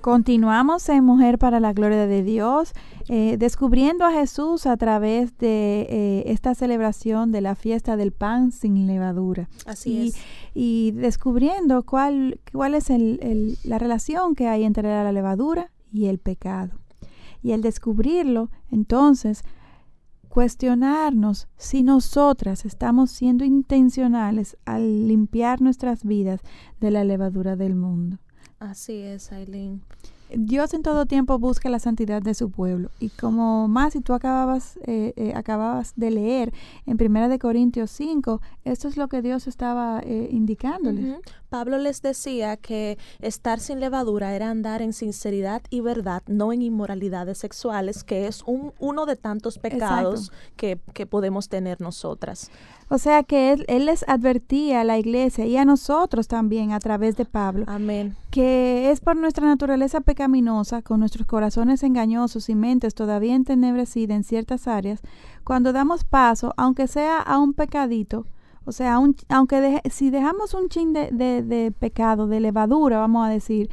Continuamos 0.00 0.88
en 0.88 1.04
Mujer 1.04 1.38
para 1.38 1.60
la 1.60 1.74
Gloria 1.74 2.06
de 2.06 2.22
Dios, 2.22 2.72
eh, 3.08 3.36
descubriendo 3.38 4.06
a 4.06 4.12
Jesús 4.12 4.64
a 4.64 4.78
través 4.78 5.36
de 5.36 5.86
eh, 5.90 6.22
esta 6.26 6.54
celebración 6.54 7.32
de 7.32 7.42
la 7.42 7.54
fiesta 7.54 7.96
del 7.98 8.10
pan 8.10 8.50
sin 8.50 8.86
levadura. 8.86 9.50
Así 9.66 9.90
y, 9.90 10.08
es. 10.08 10.16
Y 10.54 10.90
descubriendo 10.92 11.82
cuál, 11.82 12.40
cuál 12.50 12.74
es 12.74 12.88
la 13.64 13.78
relación 13.78 14.34
que 14.34 14.48
hay 14.48 14.64
entre 14.64 14.88
la 14.88 15.12
levadura 15.12 15.70
y 15.92 16.06
el 16.06 16.18
pecado. 16.18 16.78
Y 17.42 17.52
al 17.52 17.60
descubrirlo, 17.60 18.50
entonces, 18.70 19.44
cuestionarnos 20.30 21.48
si 21.58 21.82
nosotras 21.82 22.64
estamos 22.64 23.10
siendo 23.10 23.44
intencionales 23.44 24.56
al 24.64 25.08
limpiar 25.08 25.60
nuestras 25.60 26.04
vidas 26.04 26.40
de 26.80 26.90
la 26.90 27.04
levadura 27.04 27.56
del 27.56 27.74
mundo. 27.74 28.18
Así 28.60 28.98
es, 28.98 29.32
Aileen. 29.32 29.80
Dios 30.32 30.74
en 30.74 30.82
todo 30.82 31.06
tiempo 31.06 31.38
busca 31.38 31.68
la 31.70 31.78
santidad 31.78 32.22
de 32.22 32.34
su 32.34 32.50
pueblo. 32.50 32.90
Y 33.00 33.08
como 33.08 33.68
más, 33.68 33.94
si 33.94 34.00
tú 34.00 34.12
acababas, 34.12 34.78
eh, 34.86 35.12
eh, 35.16 35.32
acababas 35.34 35.94
de 35.96 36.10
leer 36.10 36.52
en 36.86 36.96
Primera 36.96 37.28
de 37.28 37.38
Corintios 37.38 37.90
5, 37.90 38.40
esto 38.64 38.86
es 38.86 38.96
lo 38.96 39.08
que 39.08 39.22
Dios 39.22 39.46
estaba 39.46 40.00
eh, 40.04 40.28
indicándoles. 40.30 41.16
Pablo 41.50 41.78
les 41.78 42.00
decía 42.00 42.56
que 42.56 42.96
estar 43.20 43.58
sin 43.58 43.80
levadura 43.80 44.34
era 44.34 44.50
andar 44.50 44.82
en 44.82 44.92
sinceridad 44.92 45.62
y 45.68 45.80
verdad, 45.80 46.22
no 46.28 46.52
en 46.52 46.62
inmoralidades 46.62 47.38
sexuales, 47.38 48.04
que 48.04 48.28
es 48.28 48.42
un, 48.46 48.72
uno 48.78 49.04
de 49.04 49.16
tantos 49.16 49.58
pecados 49.58 50.32
que, 50.56 50.78
que, 50.94 51.06
podemos 51.06 51.48
tener 51.48 51.80
nosotras. 51.80 52.50
O 52.88 52.98
sea 52.98 53.24
que 53.24 53.52
él, 53.52 53.64
él, 53.68 53.86
les 53.86 54.08
advertía 54.08 54.80
a 54.80 54.84
la 54.84 54.96
iglesia 54.98 55.44
y 55.44 55.56
a 55.56 55.64
nosotros 55.64 56.28
también 56.28 56.70
a 56.70 56.78
través 56.78 57.16
de 57.16 57.24
Pablo. 57.24 57.64
Amén. 57.66 58.16
Que 58.30 58.92
es 58.92 59.00
por 59.00 59.16
nuestra 59.16 59.46
naturaleza 59.46 60.00
pecaminosa, 60.00 60.82
con 60.82 61.00
nuestros 61.00 61.26
corazones 61.26 61.82
engañosos 61.82 62.48
y 62.48 62.54
mentes 62.54 62.94
todavía 62.94 63.34
entenebrecidas 63.34 64.16
en 64.16 64.24
ciertas 64.24 64.68
áreas, 64.68 65.00
cuando 65.42 65.72
damos 65.72 66.04
paso, 66.04 66.54
aunque 66.56 66.86
sea 66.86 67.20
a 67.20 67.38
un 67.38 67.54
pecadito, 67.54 68.24
o 68.64 68.72
sea, 68.72 68.98
aunque 69.28 69.80
si 69.90 70.10
dejamos 70.10 70.54
un 70.54 70.68
chin 70.68 70.92
de, 70.92 71.74
pecado, 71.78 72.26
de 72.26 72.40
levadura, 72.40 72.98
vamos 72.98 73.26
a 73.26 73.30
decir, 73.30 73.70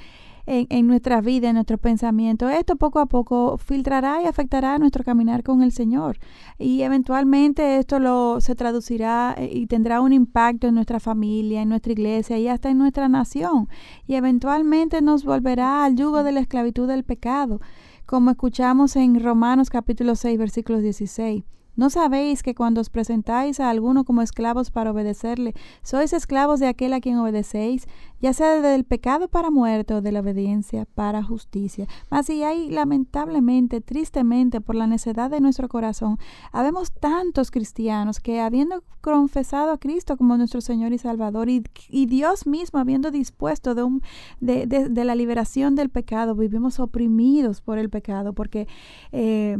en, 0.47 0.87
nuestra 0.87 1.19
vida, 1.19 1.49
en 1.49 1.55
nuestro 1.55 1.77
pensamiento, 1.77 2.47
esto 2.47 2.77
poco 2.77 2.99
a 2.99 3.05
poco 3.05 3.57
filtrará 3.57 4.21
y 4.21 4.27
afectará 4.27 4.77
nuestro 4.79 5.03
caminar 5.03 5.43
con 5.43 5.61
el 5.61 5.73
Señor. 5.73 6.19
Y 6.57 6.83
eventualmente 6.83 7.77
esto 7.77 7.99
lo, 7.99 8.39
se 8.39 8.55
traducirá 8.55 9.35
eh, 9.37 9.49
y 9.51 9.67
tendrá 9.67 9.99
un 9.99 10.13
impacto 10.13 10.67
en 10.67 10.75
nuestra 10.75 11.01
familia, 11.01 11.61
en 11.61 11.69
nuestra 11.69 11.91
iglesia 11.91 12.37
y 12.39 12.47
hasta 12.47 12.69
en 12.69 12.77
nuestra 12.77 13.09
nación. 13.09 13.67
Y 14.07 14.15
eventualmente 14.15 15.01
nos 15.01 15.25
volverá 15.25 15.83
al 15.83 15.95
yugo 15.95 16.23
de 16.23 16.31
la 16.31 16.39
esclavitud 16.39 16.87
del 16.87 17.03
pecado, 17.03 17.59
como 18.05 18.31
escuchamos 18.31 18.95
en 18.95 19.21
Romanos 19.21 19.69
capítulo 19.69 20.15
6, 20.15 20.39
versículos 20.39 20.81
16. 20.81 21.43
¿No 21.77 21.91
sabéis 21.91 22.41
que 22.41 22.55
cuando 22.55 22.81
os 22.81 22.89
presentáis 22.89 23.59
a 23.59 23.69
alguno 23.69 24.03
como 24.03 24.23
esclavos 24.23 24.71
para 24.71 24.89
obedecerle, 24.89 25.53
sois 25.83 26.11
esclavos 26.11 26.59
de 26.59 26.65
aquel 26.65 26.91
a 26.91 26.99
quien 26.99 27.19
obedecéis, 27.19 27.87
ya 28.19 28.33
sea 28.33 28.61
del 28.61 28.83
pecado 28.83 29.27
para 29.27 29.51
muerte 29.51 29.93
o 29.93 30.01
de 30.01 30.11
la 30.11 30.21
obediencia 30.21 30.85
para 30.95 31.23
justicia. 31.23 31.87
Mas 32.09 32.27
si 32.27 32.43
hay 32.43 32.69
lamentablemente, 32.69 33.81
tristemente, 33.81 34.61
por 34.61 34.75
la 34.75 34.87
necedad 34.87 35.29
de 35.29 35.41
nuestro 35.41 35.67
corazón, 35.69 36.17
habemos 36.51 36.91
tantos 36.91 37.51
cristianos 37.51 38.19
que 38.19 38.39
habiendo 38.39 38.83
confesado 39.01 39.71
a 39.71 39.77
Cristo 39.77 40.17
como 40.17 40.37
nuestro 40.37 40.61
Señor 40.61 40.91
y 40.93 40.97
Salvador 40.97 41.49
y, 41.49 41.63
Dios 42.07 42.47
mismo 42.47 42.79
habiendo 42.79 43.11
dispuesto 43.11 43.75
de, 43.75 43.83
un, 43.83 44.01
de, 44.39 44.65
de, 44.65 45.03
la 45.05 45.15
liberación 45.15 45.75
del 45.75 45.89
pecado, 45.89 46.35
vivimos 46.35 46.79
oprimidos 46.79 47.61
por 47.61 47.77
el 47.77 47.89
pecado 47.89 48.33
porque 48.33 48.67
eh, 49.11 49.57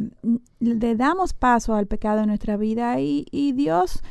le 0.60 0.96
damos 0.96 1.34
paso 1.34 1.76
al 1.76 1.88
pecado 1.88 2.22
en 2.22 2.28
nuestra 2.28 2.58
vida 2.58 3.00
y, 3.00 3.26
y 3.32 3.54
Dios... 3.54 4.04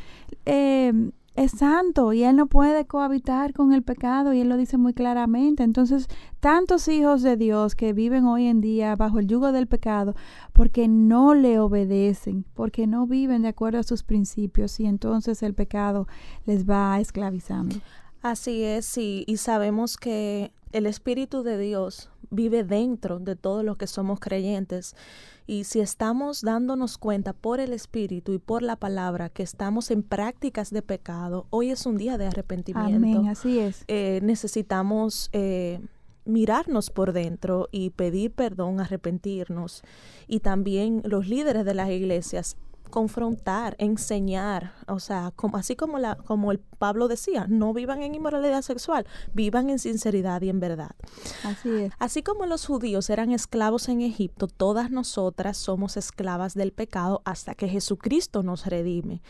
Eh, 0.45 1.11
es 1.37 1.53
santo 1.53 2.13
y 2.13 2.25
él 2.25 2.35
no 2.37 2.47
puede 2.47 2.87
cohabitar 2.87 3.53
con 3.53 3.73
el 3.73 3.83
pecado 3.83 4.33
y 4.33 4.41
él 4.41 4.49
lo 4.49 4.57
dice 4.57 4.79
muy 4.79 4.95
claramente. 4.95 5.63
Entonces, 5.63 6.09
tantos 6.41 6.89
hijos 6.89 7.23
de 7.23 7.37
Dios 7.37 7.75
que 7.75 7.93
viven 7.93 8.25
hoy 8.25 8.47
en 8.47 8.61
día 8.61 8.97
bajo 8.97 9.19
el 9.19 9.27
yugo 9.27 9.53
del 9.53 9.67
pecado 9.67 10.17
porque 10.53 10.89
no 10.89 11.35
le 11.35 11.59
obedecen, 11.61 12.45
porque 12.55 12.87
no 12.87 13.07
viven 13.07 13.43
de 13.43 13.49
acuerdo 13.49 13.79
a 13.79 13.83
sus 13.83 14.03
principios 14.03 14.81
y 14.81 14.87
entonces 14.87 15.43
el 15.43 15.55
pecado 15.55 16.09
les 16.47 16.69
va 16.69 16.99
esclavizando. 17.01 17.77
Así 18.23 18.65
es, 18.65 18.97
y 18.97 19.25
sabemos 19.37 19.97
que 19.97 20.51
el 20.73 20.87
Espíritu 20.87 21.43
de 21.43 21.59
Dios 21.59 22.11
vive 22.31 22.65
dentro 22.65 23.19
de 23.19 23.37
todos 23.37 23.65
los 23.65 23.77
que 23.77 23.87
somos 23.87 24.21
creyentes. 24.21 24.97
Y 25.47 25.65
si 25.65 25.81
estamos 25.81 26.43
dándonos 26.43 26.99
cuenta 26.99 27.33
por 27.33 27.61
el 27.61 27.73
Espíritu 27.73 28.33
y 28.33 28.39
por 28.39 28.63
la 28.63 28.77
palabra 28.77 29.29
que 29.29 29.45
estamos 29.45 29.91
en 29.91 30.03
prácticas 30.03 30.71
de 30.71 30.83
pecado, 30.83 31.47
hoy 31.51 31.71
es 31.71 31.87
un 31.87 31.97
día 31.97 32.19
de 32.19 32.27
arrepentimiento. 32.27 32.97
Amén, 32.97 33.29
así 33.29 33.61
es. 33.61 33.85
Eh, 33.87 34.21
necesitamos 34.23 35.31
eh, 35.33 35.81
mirarnos 36.25 36.91
por 36.91 37.13
dentro 37.13 37.69
y 37.71 37.91
pedir 37.91 38.33
perdón, 38.33 38.81
arrepentirnos. 38.81 39.83
Y 40.27 40.41
también 40.41 41.03
los 41.05 41.29
líderes 41.29 41.65
de 41.65 41.75
las 41.75 41.91
iglesias 41.91 42.57
confrontar, 42.91 43.77
enseñar, 43.79 44.73
o 44.89 45.01
sea, 45.01 45.33
como, 45.37 45.57
así 45.57 45.77
como, 45.77 45.99
la, 45.99 46.17
como 46.17 46.53
el 46.53 46.59
Pablo 46.59 47.09
decía, 47.09 47.47
no 47.49 47.73
vivan 47.73 48.03
en 48.03 48.15
inmoralidad 48.15 48.63
sexual, 48.63 49.07
vivan 49.35 49.71
en 49.71 49.79
sinceridad 49.79 50.43
y 50.43 50.49
en 50.49 50.61
verdad. 50.61 50.95
Así 51.45 51.71
es. 51.71 51.93
Así 51.99 52.23
como 52.23 52.47
los 52.47 52.67
judíos 52.67 53.11
eran 53.11 53.33
esclavos 53.33 53.89
en 53.89 54.01
Egipto, 54.01 54.47
todas 54.47 54.91
nosotras 54.91 55.57
somos 55.57 55.97
esclavas 55.97 56.55
del 56.55 56.73
pecado 56.73 57.23
hasta 57.25 57.55
que 57.55 57.69
Jesucristo 57.69 58.43
nos 58.43 58.67
redime. 58.67 59.23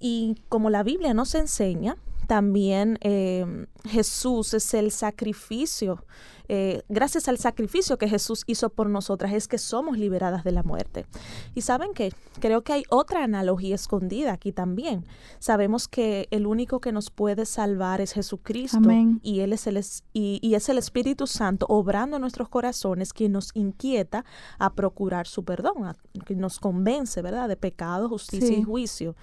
Y 0.00 0.36
como 0.48 0.70
la 0.70 0.82
Biblia 0.82 1.14
nos 1.14 1.34
enseña, 1.34 1.96
también 2.28 2.98
eh, 3.00 3.66
Jesús 3.84 4.54
es 4.54 4.74
el 4.74 4.92
sacrificio 4.92 6.04
eh, 6.48 6.82
gracias 6.88 7.28
al 7.28 7.38
sacrificio 7.38 7.98
que 7.98 8.08
Jesús 8.08 8.44
hizo 8.46 8.70
por 8.70 8.88
nosotras, 8.88 9.32
es 9.32 9.48
que 9.48 9.58
somos 9.58 9.98
liberadas 9.98 10.44
de 10.44 10.52
la 10.52 10.62
muerte. 10.62 11.06
Y 11.54 11.62
saben 11.62 11.92
que 11.94 12.12
creo 12.40 12.62
que 12.62 12.72
hay 12.72 12.84
otra 12.88 13.24
analogía 13.24 13.74
escondida 13.74 14.32
aquí 14.32 14.52
también. 14.52 15.04
Sabemos 15.38 15.88
que 15.88 16.28
el 16.30 16.46
único 16.46 16.80
que 16.80 16.92
nos 16.92 17.10
puede 17.10 17.46
salvar 17.46 18.00
es 18.00 18.12
Jesucristo 18.12 18.90
y 19.22 19.40
él 19.40 19.52
es 19.52 19.66
el 19.66 19.78
y, 20.12 20.54
es 20.54 20.68
el 20.68 20.78
Espíritu 20.78 21.26
Santo 21.26 21.66
obrando 21.68 22.16
en 22.16 22.22
nuestros 22.22 22.48
corazones 22.48 23.12
quien 23.12 23.32
nos 23.32 23.50
inquieta 23.54 24.24
a 24.58 24.72
procurar 24.72 25.26
su 25.26 25.44
perdón, 25.44 25.96
que 26.24 26.34
nos 26.34 26.58
convence, 26.58 27.22
¿verdad?, 27.22 27.48
de 27.48 27.56
pecado, 27.56 28.08
justicia 28.08 28.56
y 28.56 28.62
juicio. 28.62 29.14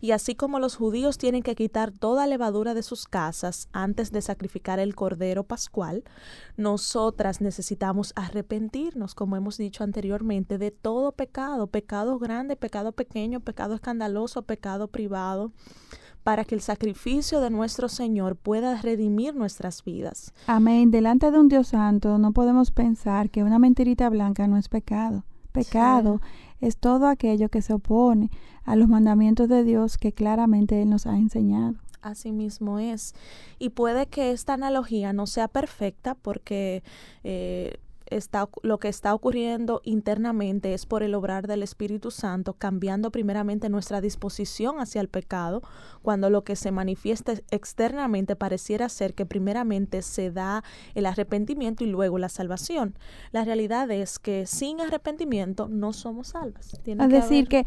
Y 0.00 0.12
así 0.12 0.34
como 0.34 0.58
los 0.58 0.76
judíos 0.76 1.18
tienen 1.18 1.42
que 1.42 1.54
quitar 1.54 1.90
toda 1.90 2.26
levadura 2.26 2.74
de 2.74 2.82
sus 2.82 3.06
casas 3.06 3.68
antes 3.72 4.12
de 4.12 4.22
sacrificar 4.22 4.78
el 4.78 4.94
cordero 4.94 5.44
pascual, 5.44 6.04
nosotras 6.74 7.40
necesitamos 7.40 8.12
arrepentirnos, 8.16 9.14
como 9.14 9.36
hemos 9.36 9.56
dicho 9.58 9.84
anteriormente, 9.84 10.58
de 10.58 10.72
todo 10.72 11.12
pecado, 11.12 11.68
pecado 11.68 12.18
grande, 12.18 12.56
pecado 12.56 12.90
pequeño, 12.90 13.38
pecado 13.38 13.76
escandaloso, 13.76 14.42
pecado 14.42 14.88
privado 14.88 15.52
para 16.24 16.44
que 16.44 16.56
el 16.56 16.60
sacrificio 16.60 17.40
de 17.40 17.50
nuestro 17.50 17.88
Señor 17.88 18.34
pueda 18.34 18.82
redimir 18.82 19.36
nuestras 19.36 19.84
vidas. 19.84 20.34
Amén. 20.48 20.90
Delante 20.90 21.30
de 21.30 21.38
un 21.38 21.46
Dios 21.46 21.68
santo 21.68 22.18
no 22.18 22.32
podemos 22.32 22.72
pensar 22.72 23.30
que 23.30 23.44
una 23.44 23.60
mentirita 23.60 24.10
blanca 24.10 24.48
no 24.48 24.56
es 24.56 24.68
pecado. 24.68 25.22
Pecado 25.52 26.20
es 26.60 26.76
todo 26.78 27.06
aquello 27.06 27.50
que 27.50 27.62
se 27.62 27.72
opone 27.72 28.30
a 28.64 28.74
los 28.74 28.88
mandamientos 28.88 29.48
de 29.48 29.62
Dios 29.62 29.96
que 29.96 30.12
claramente 30.12 30.82
Él 30.82 30.90
nos 30.90 31.06
ha 31.06 31.16
enseñado. 31.18 31.83
Así 32.04 32.32
mismo 32.32 32.78
es. 32.78 33.14
Y 33.58 33.70
puede 33.70 34.06
que 34.06 34.30
esta 34.30 34.52
analogía 34.52 35.14
no 35.14 35.26
sea 35.26 35.48
perfecta 35.48 36.14
porque 36.14 36.82
eh, 37.22 37.78
está, 38.06 38.48
lo 38.62 38.78
que 38.78 38.88
está 38.88 39.14
ocurriendo 39.14 39.80
internamente 39.84 40.74
es 40.74 40.86
por 40.86 41.02
el 41.02 41.14
obrar 41.14 41.46
del 41.46 41.62
Espíritu 41.62 42.10
Santo, 42.10 42.54
cambiando 42.54 43.10
primeramente 43.10 43.68
nuestra 43.68 44.00
disposición 44.00 44.80
hacia 44.80 45.00
el 45.00 45.08
pecado, 45.08 45.62
cuando 46.02 46.30
lo 46.30 46.44
que 46.44 46.56
se 46.56 46.70
manifiesta 46.70 47.34
externamente 47.50 48.36
pareciera 48.36 48.88
ser 48.88 49.14
que 49.14 49.26
primeramente 49.26 50.02
se 50.02 50.30
da 50.30 50.62
el 50.94 51.06
arrepentimiento 51.06 51.84
y 51.84 51.88
luego 51.88 52.18
la 52.18 52.28
salvación. 52.28 52.94
La 53.32 53.44
realidad 53.44 53.90
es 53.90 54.18
que 54.18 54.46
sin 54.46 54.80
arrepentimiento 54.80 55.68
no 55.68 55.92
somos 55.92 56.28
salvas. 56.28 56.78
es 56.84 57.08
decir, 57.08 57.48
que 57.48 57.64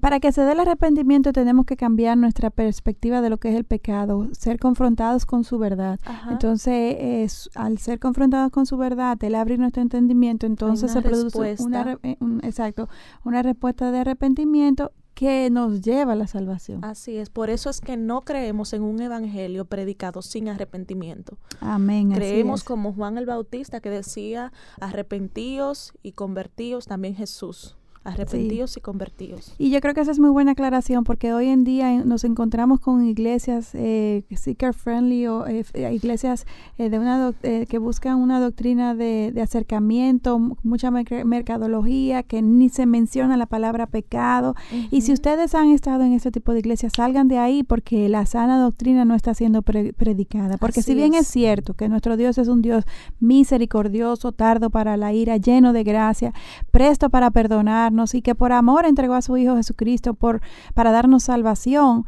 para 0.00 0.20
que 0.20 0.32
se 0.32 0.42
dé 0.42 0.52
el 0.52 0.60
arrepentimiento 0.60 1.32
tenemos 1.32 1.66
que 1.66 1.76
cambiar 1.76 2.16
nuestra 2.16 2.50
perspectiva 2.50 3.20
de 3.20 3.30
lo 3.30 3.38
que 3.38 3.50
es 3.50 3.56
el 3.56 3.64
pecado, 3.64 4.28
ser 4.32 4.58
confrontados 4.58 5.26
con 5.26 5.44
su 5.44 5.58
verdad. 5.58 5.98
Entonces, 6.30 6.96
es, 6.98 7.50
al 7.54 7.78
ser 7.78 7.98
confrontados 7.98 8.50
con 8.50 8.66
su 8.66 8.76
verdad, 8.76 9.22
el 9.22 9.34
abrir 9.54 9.60
nuestro 9.60 9.82
entendimiento, 9.82 10.46
entonces 10.46 10.90
se 10.92 11.02
produce 11.02 11.56
una, 11.60 11.98
eh, 12.02 12.16
exacto, 12.42 12.88
una 13.24 13.42
respuesta 13.42 13.90
de 13.90 13.98
arrepentimiento 13.98 14.92
que 15.14 15.48
nos 15.48 15.80
lleva 15.80 16.14
a 16.14 16.16
la 16.16 16.26
salvación. 16.26 16.84
Así 16.84 17.16
es, 17.16 17.30
por 17.30 17.48
eso 17.48 17.70
es 17.70 17.80
que 17.80 17.96
no 17.96 18.22
creemos 18.22 18.72
en 18.72 18.82
un 18.82 19.00
evangelio 19.00 19.64
predicado 19.64 20.22
sin 20.22 20.48
arrepentimiento. 20.48 21.38
Amén. 21.60 22.10
Creemos 22.10 22.64
como 22.64 22.92
Juan 22.92 23.16
el 23.16 23.26
Bautista 23.26 23.80
que 23.80 23.90
decía, 23.90 24.52
arrepentíos 24.80 25.92
y 26.02 26.12
convertíos 26.12 26.86
también 26.86 27.14
Jesús 27.14 27.76
arrepentidos 28.04 28.76
y 28.76 28.80
convertidos. 28.80 29.54
Y 29.58 29.70
yo 29.70 29.80
creo 29.80 29.94
que 29.94 30.00
esa 30.00 30.12
es 30.12 30.18
muy 30.18 30.30
buena 30.30 30.52
aclaración 30.52 31.04
porque 31.04 31.32
hoy 31.32 31.48
en 31.48 31.64
día 31.64 32.04
nos 32.04 32.24
encontramos 32.24 32.80
con 32.80 33.04
iglesias 33.04 33.70
eh, 33.74 34.22
seeker 34.44 34.74
friendly 34.74 35.26
o 35.26 35.46
eh, 35.46 35.64
eh, 35.72 35.92
iglesias 35.92 36.46
eh, 36.78 36.90
de 36.90 36.98
una 36.98 37.32
que 37.42 37.78
buscan 37.78 38.18
una 38.18 38.40
doctrina 38.40 38.94
de, 38.94 39.32
acercamiento, 39.42 40.38
mucha 40.62 40.90
mercadología, 40.90 42.22
que 42.22 42.42
ni 42.42 42.68
se 42.68 42.86
menciona 42.86 43.36
la 43.36 43.46
palabra 43.46 43.86
pecado. 43.86 44.54
Y 44.90 45.02
si 45.02 45.12
ustedes 45.12 45.54
han 45.54 45.70
estado 45.70 46.04
en 46.04 46.12
este 46.12 46.30
tipo 46.30 46.52
de 46.52 46.60
iglesias, 46.60 46.92
salgan 46.96 47.28
de 47.28 47.38
ahí 47.38 47.62
porque 47.62 48.08
la 48.08 48.26
sana 48.26 48.58
doctrina 48.58 49.04
no 49.04 49.14
está 49.14 49.34
siendo 49.34 49.62
predicada. 49.62 50.56
Porque 50.58 50.82
si 50.82 50.94
bien 50.94 51.14
es. 51.14 51.28
cierto 51.34 51.74
que 51.74 51.88
nuestro 51.88 52.16
Dios 52.16 52.38
es 52.38 52.48
un 52.48 52.62
Dios 52.62 52.84
misericordioso, 53.18 54.32
tardo 54.32 54.70
para 54.70 54.96
la 54.96 55.12
ira, 55.12 55.36
lleno 55.36 55.72
de 55.72 55.82
gracia, 55.82 56.32
presto 56.70 57.10
para 57.10 57.30
perdonar, 57.30 57.92
y 58.14 58.22
que 58.22 58.34
por 58.34 58.52
amor 58.52 58.84
entregó 58.86 59.14
a 59.14 59.22
su 59.22 59.36
Hijo 59.36 59.56
Jesucristo 59.56 60.14
por, 60.14 60.40
para 60.74 60.90
darnos 60.90 61.24
salvación. 61.24 62.04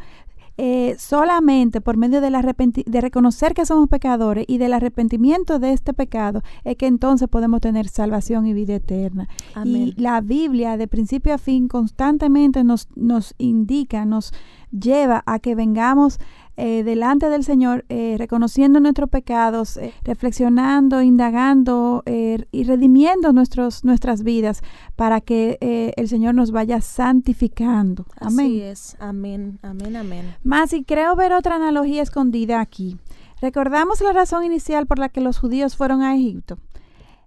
eh, 0.58 0.96
solamente 0.98 1.82
por 1.82 1.98
medio 1.98 2.20
de, 2.20 2.30
la 2.30 2.40
de 2.40 3.00
reconocer 3.00 3.52
que 3.52 3.66
somos 3.66 3.88
pecadores 3.88 4.46
y 4.48 4.56
del 4.58 4.72
arrepentimiento 4.72 5.58
de 5.58 5.72
este 5.72 5.92
pecado 5.92 6.42
es 6.64 6.76
que 6.76 6.86
entonces 6.86 7.28
podemos 7.28 7.60
tener 7.60 7.88
salvación 7.88 8.46
y 8.46 8.54
vida 8.54 8.74
eterna. 8.76 9.28
Y 9.64 9.92
la 10.00 10.20
Biblia 10.22 10.76
de 10.78 10.88
principio 10.88 11.34
a 11.34 11.38
fin 11.38 11.68
constantemente 11.68 12.64
nos, 12.64 12.88
nos 12.94 13.34
indica, 13.36 14.06
nos 14.06 14.32
lleva 14.70 15.22
a 15.26 15.38
que 15.40 15.54
vengamos 15.54 16.18
eh, 16.56 16.82
delante 16.84 17.28
del 17.28 17.44
Señor, 17.44 17.84
eh, 17.88 18.16
reconociendo 18.18 18.80
nuestros 18.80 19.10
pecados, 19.10 19.76
eh, 19.76 19.92
reflexionando, 20.04 21.02
indagando 21.02 22.02
y 22.06 22.64
redimiendo 22.64 23.32
nuestros, 23.32 23.84
nuestras 23.84 24.22
vidas 24.22 24.62
para 24.96 25.20
que 25.20 25.58
el 25.96 26.08
Señor 26.08 26.34
nos 26.34 26.50
vaya 26.50 26.80
santificando. 26.80 28.06
Amén. 28.18 28.46
Así 28.46 28.60
es, 28.62 28.96
amén, 29.00 29.58
amén, 29.62 29.96
amén. 29.96 30.34
Más, 30.42 30.72
y 30.72 30.84
creo 30.84 31.14
ver 31.16 31.32
otra 31.32 31.56
analogía 31.56 32.02
escondida 32.02 32.60
aquí. 32.60 32.96
Recordamos 33.40 34.00
la 34.00 34.12
razón 34.12 34.44
inicial 34.44 34.86
por 34.86 34.98
la 34.98 35.08
que 35.08 35.20
los 35.20 35.38
judíos 35.38 35.76
fueron 35.76 36.02
a 36.02 36.14
Egipto. 36.16 36.58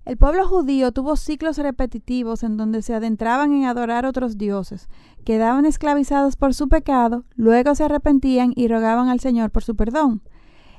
El 0.06 0.18
pueblo 0.18 0.48
judío 0.48 0.92
tuvo 0.92 1.16
ciclos 1.16 1.58
repetitivos 1.58 2.44
en 2.44 2.58
donde 2.58 2.82
se 2.82 2.94
adentraban 2.94 3.54
en 3.54 3.66
adorar 3.66 4.06
otros 4.06 4.38
dioses, 4.38 4.90
quedaban 5.24 5.66
esclavizados 5.66 6.36
por 6.36 6.54
su 6.54 6.68
pecado, 6.68 7.26
luego 7.36 7.76
se 7.76 7.84
arrepentían 7.84 8.54
y 8.56 8.68
rogaban 8.68 9.10
al 9.10 9.20
Señor 9.20 9.52
por 9.52 9.64
su 9.64 9.76
perdón. 9.76 10.22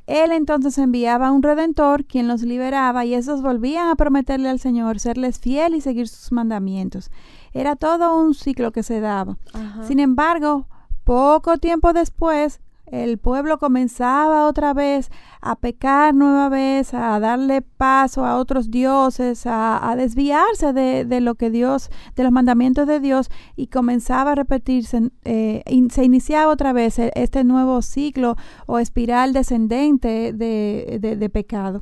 Él 0.07 0.33
entonces 0.33 0.77
enviaba 0.79 1.29
a 1.29 1.31
un 1.31 1.43
redentor, 1.43 2.05
quien 2.05 2.27
los 2.27 2.43
liberaba, 2.43 3.05
y 3.05 3.15
esos 3.15 3.43
volvían 3.43 3.89
a 3.89 3.95
prometerle 3.95 4.49
al 4.49 4.59
Señor 4.59 4.99
serles 4.99 5.39
fiel 5.39 5.77
y 5.77 5.81
seguir 5.81 6.09
sus 6.09 6.33
mandamientos. 6.33 7.13
Era 7.53 7.77
todo 7.77 8.17
un 8.21 8.35
ciclo 8.35 8.73
que 8.73 8.83
se 8.83 8.99
daba. 8.99 9.37
Sin 9.83 10.01
embargo, 10.01 10.67
poco 11.05 11.59
tiempo 11.59 11.93
después, 11.93 12.61
el 12.91 13.19
pueblo 13.19 13.59
comenzaba 13.59 14.47
otra 14.47 14.75
vez 14.75 15.11
a 15.41 15.57
pecar 15.57 16.15
nueva 16.15 16.49
vez, 16.49 16.93
a 16.93 17.19
darle 17.19 17.63
paso 17.63 18.27
a 18.27 18.37
otros 18.37 18.71
dioses, 18.71 19.45
a, 19.47 19.95
desviarse 19.97 20.73
de, 20.73 21.21
lo 21.21 21.35
que 21.35 21.51
Dios, 21.51 21.91
de 22.15 22.25
los 22.25 22.33
mandamientos 22.33 22.87
de 22.87 23.01
Dios, 23.01 23.31
y 23.57 23.69
comenzaba 23.69 24.33
a 24.33 24.35
repetirse, 24.35 25.11
eh, 25.25 25.63
se 25.91 26.05
iniciaba 26.05 26.53
otra 26.53 26.73
vez 26.73 26.99
e, 26.99 27.11
este 27.15 27.45
nuevo 27.45 27.81
ciclo 27.83 28.37
o 28.67 28.79
espiral 28.79 29.33
descendente 29.33 30.33
de, 30.33 31.31
pecado. 31.33 31.81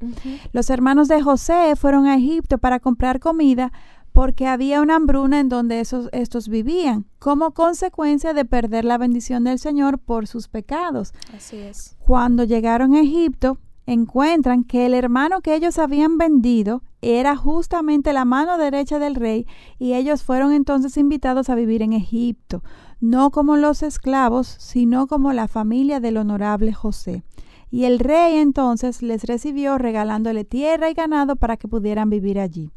Los 0.52 0.70
hermanos 0.70 1.08
de 1.08 1.22
José 1.22 1.74
fueron 1.74 2.06
a 2.06 2.16
Egipto 2.16 2.58
para 2.58 2.80
comprar 2.80 3.18
comida 3.18 3.72
porque 4.18 4.48
había 4.48 4.83
una 4.83 4.96
hambruna 4.96 5.38
en 5.38 5.48
donde 5.48 5.78
esos, 5.78 6.09
estos 6.11 6.48
vivían, 6.48 7.07
como 7.20 7.52
consecuencia 7.52 8.35
de 8.35 8.44
perder 8.44 8.85
la 8.85 8.98
bendición 8.98 9.44
del 9.44 9.61
Señor 9.61 10.00
por 10.00 10.26
sus 10.26 10.48
pecados. 10.48 11.12
Así 11.33 11.57
es. 11.59 11.96
Cuando 12.00 12.42
llegaron 12.42 12.94
a 12.94 13.00
Egipto, 13.02 13.59
encuentran 13.87 14.64
que 14.64 14.87
el 14.87 14.94
hermano 14.94 15.40
que 15.40 15.54
ellos 15.54 15.78
habían 15.78 16.18
vendido 16.18 16.83
era 17.00 17.37
justamente 17.37 18.12
la 18.12 18.24
mano 18.24 18.59
derecha 18.59 18.98
del 18.98 19.14
rey 19.14 19.46
y 19.78 19.94
ellos 19.94 20.24
fueron 20.24 20.52
entonces 20.52 20.96
invitados 20.96 21.48
a 21.48 21.54
vivir 21.54 21.81
en 21.83 21.92
Egipto, 21.92 22.64
no 22.98 23.31
como 23.31 23.57
los 23.57 23.85
esclavos, 23.85 24.48
sino 24.48 25.07
como 25.07 25.33
la 25.33 25.46
familia 25.46 26.00
del 26.00 26.16
honorable 26.16 26.72
José. 26.72 27.22
Y 27.70 27.85
el 27.85 28.00
rey 28.00 28.38
entonces 28.38 29.00
les 29.00 29.22
recibió 29.22 29.78
regalándole 29.78 30.42
tierra 30.42 30.90
y 30.90 30.94
ganado 30.94 31.37
para 31.37 31.57
que 31.57 31.68
pudieran 31.68 32.11
vivir 32.11 32.40
allí. 32.40 32.72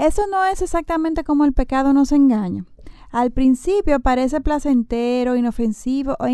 Eso 0.00 0.22
no 0.30 0.46
es 0.46 0.62
exactamente 0.62 1.24
como 1.24 1.44
el 1.44 1.52
pecado 1.52 1.92
nos 1.92 2.10
engaña. 2.10 2.64
Al 3.10 3.32
principio 3.32 4.00
parece 4.00 4.40
placentero, 4.40 5.36
inofensivo 5.36 6.16
o 6.18 6.24
e 6.24 6.32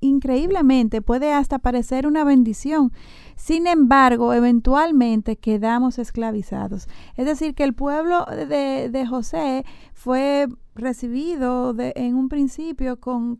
increíblemente 0.00 1.00
puede 1.00 1.32
hasta 1.32 1.60
parecer 1.60 2.06
una 2.06 2.24
bendición. 2.24 2.92
Sin 3.36 3.66
embargo, 3.66 4.34
eventualmente 4.34 5.36
quedamos 5.36 5.98
esclavizados. 5.98 6.88
Es 7.16 7.24
decir, 7.24 7.54
que 7.54 7.64
el 7.64 7.72
pueblo 7.72 8.26
de, 8.26 9.06
José 9.08 9.64
fue 9.94 10.46
recibido 10.74 11.74
en 11.78 12.16
un 12.16 12.28
principio 12.28 13.00
con, 13.00 13.38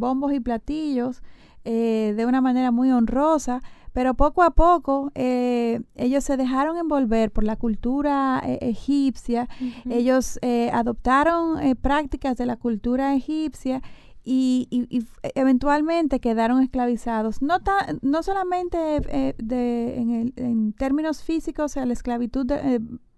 bombos 0.00 0.32
y 0.32 0.40
platillos 0.40 1.22
eh, 1.64 2.14
de 2.16 2.26
una 2.26 2.40
manera 2.40 2.72
muy 2.72 2.90
honrosa, 2.90 3.62
pero 3.92 4.14
poco 4.14 4.42
a 4.42 4.50
poco 4.50 5.10
eh, 5.14 5.80
ellos 5.96 6.24
se 6.24 6.36
dejaron 6.36 6.76
envolver 6.76 7.30
por 7.30 7.44
la 7.44 7.56
cultura 7.56 8.42
eh, 8.44 8.58
egipcia, 8.62 9.48
ellos 9.88 10.38
eh, 10.42 10.70
adoptaron 10.72 11.58
prácticas 11.76 12.36
de 12.36 12.46
la 12.46 12.56
cultura 12.56 13.14
egipcia 13.14 13.82
y, 14.22 14.88
eventualmente 15.34 16.20
quedaron 16.20 16.62
esclavizados, 16.62 17.42
no, 17.42 17.58
no 18.02 18.22
solamente 18.22 19.00
en, 19.38 20.72
términos 20.74 21.22
físicos, 21.22 21.76
o 21.76 21.84
la 21.84 21.92
esclavitud 21.92 22.46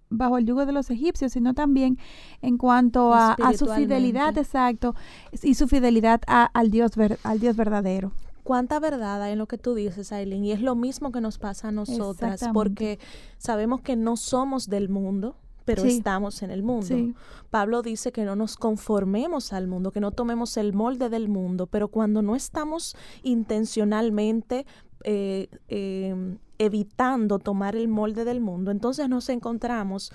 bajo 0.09 0.37
el 0.37 0.45
yugo 0.45 0.65
de 0.65 0.71
los 0.71 0.89
egipcios, 0.89 1.33
sino 1.33 1.53
también 1.53 1.97
en 2.41 2.57
cuanto 2.57 3.13
a, 3.13 3.35
su 3.57 3.67
fidelidad, 3.67 4.37
exacto, 4.37 4.95
y 5.41 5.55
su 5.55 5.67
fidelidad 5.67 6.21
al, 6.27 6.71
Dios 6.71 6.91
al 7.23 7.39
Dios 7.39 7.55
verdadero 7.55 8.11
cuánta 8.43 8.79
verdad 8.79 9.21
hay 9.21 9.33
en 9.33 9.39
lo 9.39 9.47
que 9.47 9.57
tú 9.57 9.73
dices, 9.73 10.11
Aileen. 10.11 10.45
Y 10.45 10.51
es 10.51 10.61
lo 10.61 10.75
mismo 10.75 11.11
que 11.11 11.21
nos 11.21 11.37
pasa 11.37 11.69
a 11.69 11.71
nosotras, 11.71 12.43
porque 12.53 12.99
sabemos 13.37 13.81
que 13.81 13.95
no 13.95 14.17
somos 14.17 14.69
del 14.69 14.89
mundo, 14.89 15.35
pero 15.65 15.83
estamos 15.83 16.43
en 16.43 16.51
el 16.51 16.63
mundo. 16.63 17.13
Pablo 17.49 17.81
dice 17.81 18.11
que 18.11 18.25
no 18.25 18.35
nos 18.35 18.57
conformemos 18.57 19.53
al 19.53 19.67
mundo, 19.67 19.91
que 19.91 19.99
no 19.99 20.11
tomemos 20.11 20.57
el 20.57 20.73
molde 20.73 21.09
del 21.09 21.29
mundo, 21.29 21.67
pero 21.67 21.87
cuando 21.87 22.21
no 22.21 22.35
estamos 22.35 22.95
intencionalmente 23.23 24.65
eh, 25.03 25.47
em, 25.67 26.37
evitando 26.57 27.39
tomar 27.39 27.75
el 27.75 27.87
molde 27.87 28.25
del 28.25 28.41
mundo, 28.41 28.71
entonces 28.71 29.09
nos 29.09 29.29
encontramos 29.29 30.11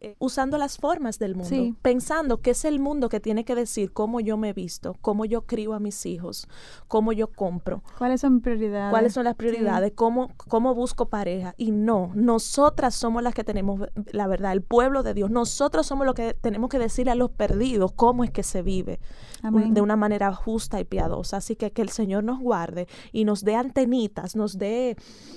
eh, 0.00 0.14
usando 0.18 0.58
las 0.58 0.78
formas 0.78 1.18
del 1.18 1.34
mundo, 1.34 1.76
pensando 1.82 2.40
que 2.40 2.50
es 2.50 2.64
el 2.64 2.78
mundo 2.80 3.08
que 3.08 3.20
tiene 3.20 3.44
que 3.44 3.54
decir 3.54 3.92
cómo 3.92 4.20
yo 4.20 4.36
me 4.36 4.50
he 4.50 4.52
visto, 4.52 4.96
cómo 5.00 5.24
yo 5.24 5.42
crío 5.42 5.74
a 5.74 5.80
mis 5.80 6.06
hijos, 6.06 6.48
cómo 6.88 7.12
yo 7.12 7.28
compro. 7.28 7.82
¿Cuáles 7.98 8.20
son 8.20 8.40
prioridades? 8.40 8.90
¿Cuáles 8.90 9.12
son 9.12 9.24
las 9.24 9.34
prioridades? 9.34 9.92
Cómo, 9.94 10.30
¿Cómo 10.36 10.74
busco 10.74 11.06
pareja? 11.08 11.54
Y 11.56 11.72
no, 11.72 12.10
nosotras 12.14 12.94
somos 12.94 13.22
las 13.22 13.34
que 13.34 13.44
tenemos 13.44 13.80
la 14.12 14.26
verdad, 14.26 14.52
el 14.52 14.62
pueblo 14.62 15.02
de 15.02 15.14
Dios. 15.14 15.30
Nosotros 15.30 15.86
somos 15.86 16.06
los 16.06 16.14
que 16.14 16.34
tenemos 16.34 16.70
que 16.70 16.78
decirle 16.78 17.12
a 17.12 17.16
los 17.16 17.30
perdidos 17.30 17.92
cómo 17.92 18.24
es 18.24 18.30
que 18.30 18.42
se 18.42 18.62
vive 18.62 19.00
de 19.42 19.80
una 19.80 19.96
manera 19.96 20.32
justa 20.32 20.80
y 20.80 20.84
piadosa. 20.84 21.38
Así 21.38 21.56
que 21.56 21.72
que 21.72 21.82
el 21.82 21.88
Señor 21.88 22.24
nos 22.24 22.38
guarde 22.38 22.86
y 23.12 23.24
nos 23.24 23.44
dé 23.44 23.56
antenitas, 23.56 24.36
nos 24.36 24.58
dé... 24.58 24.96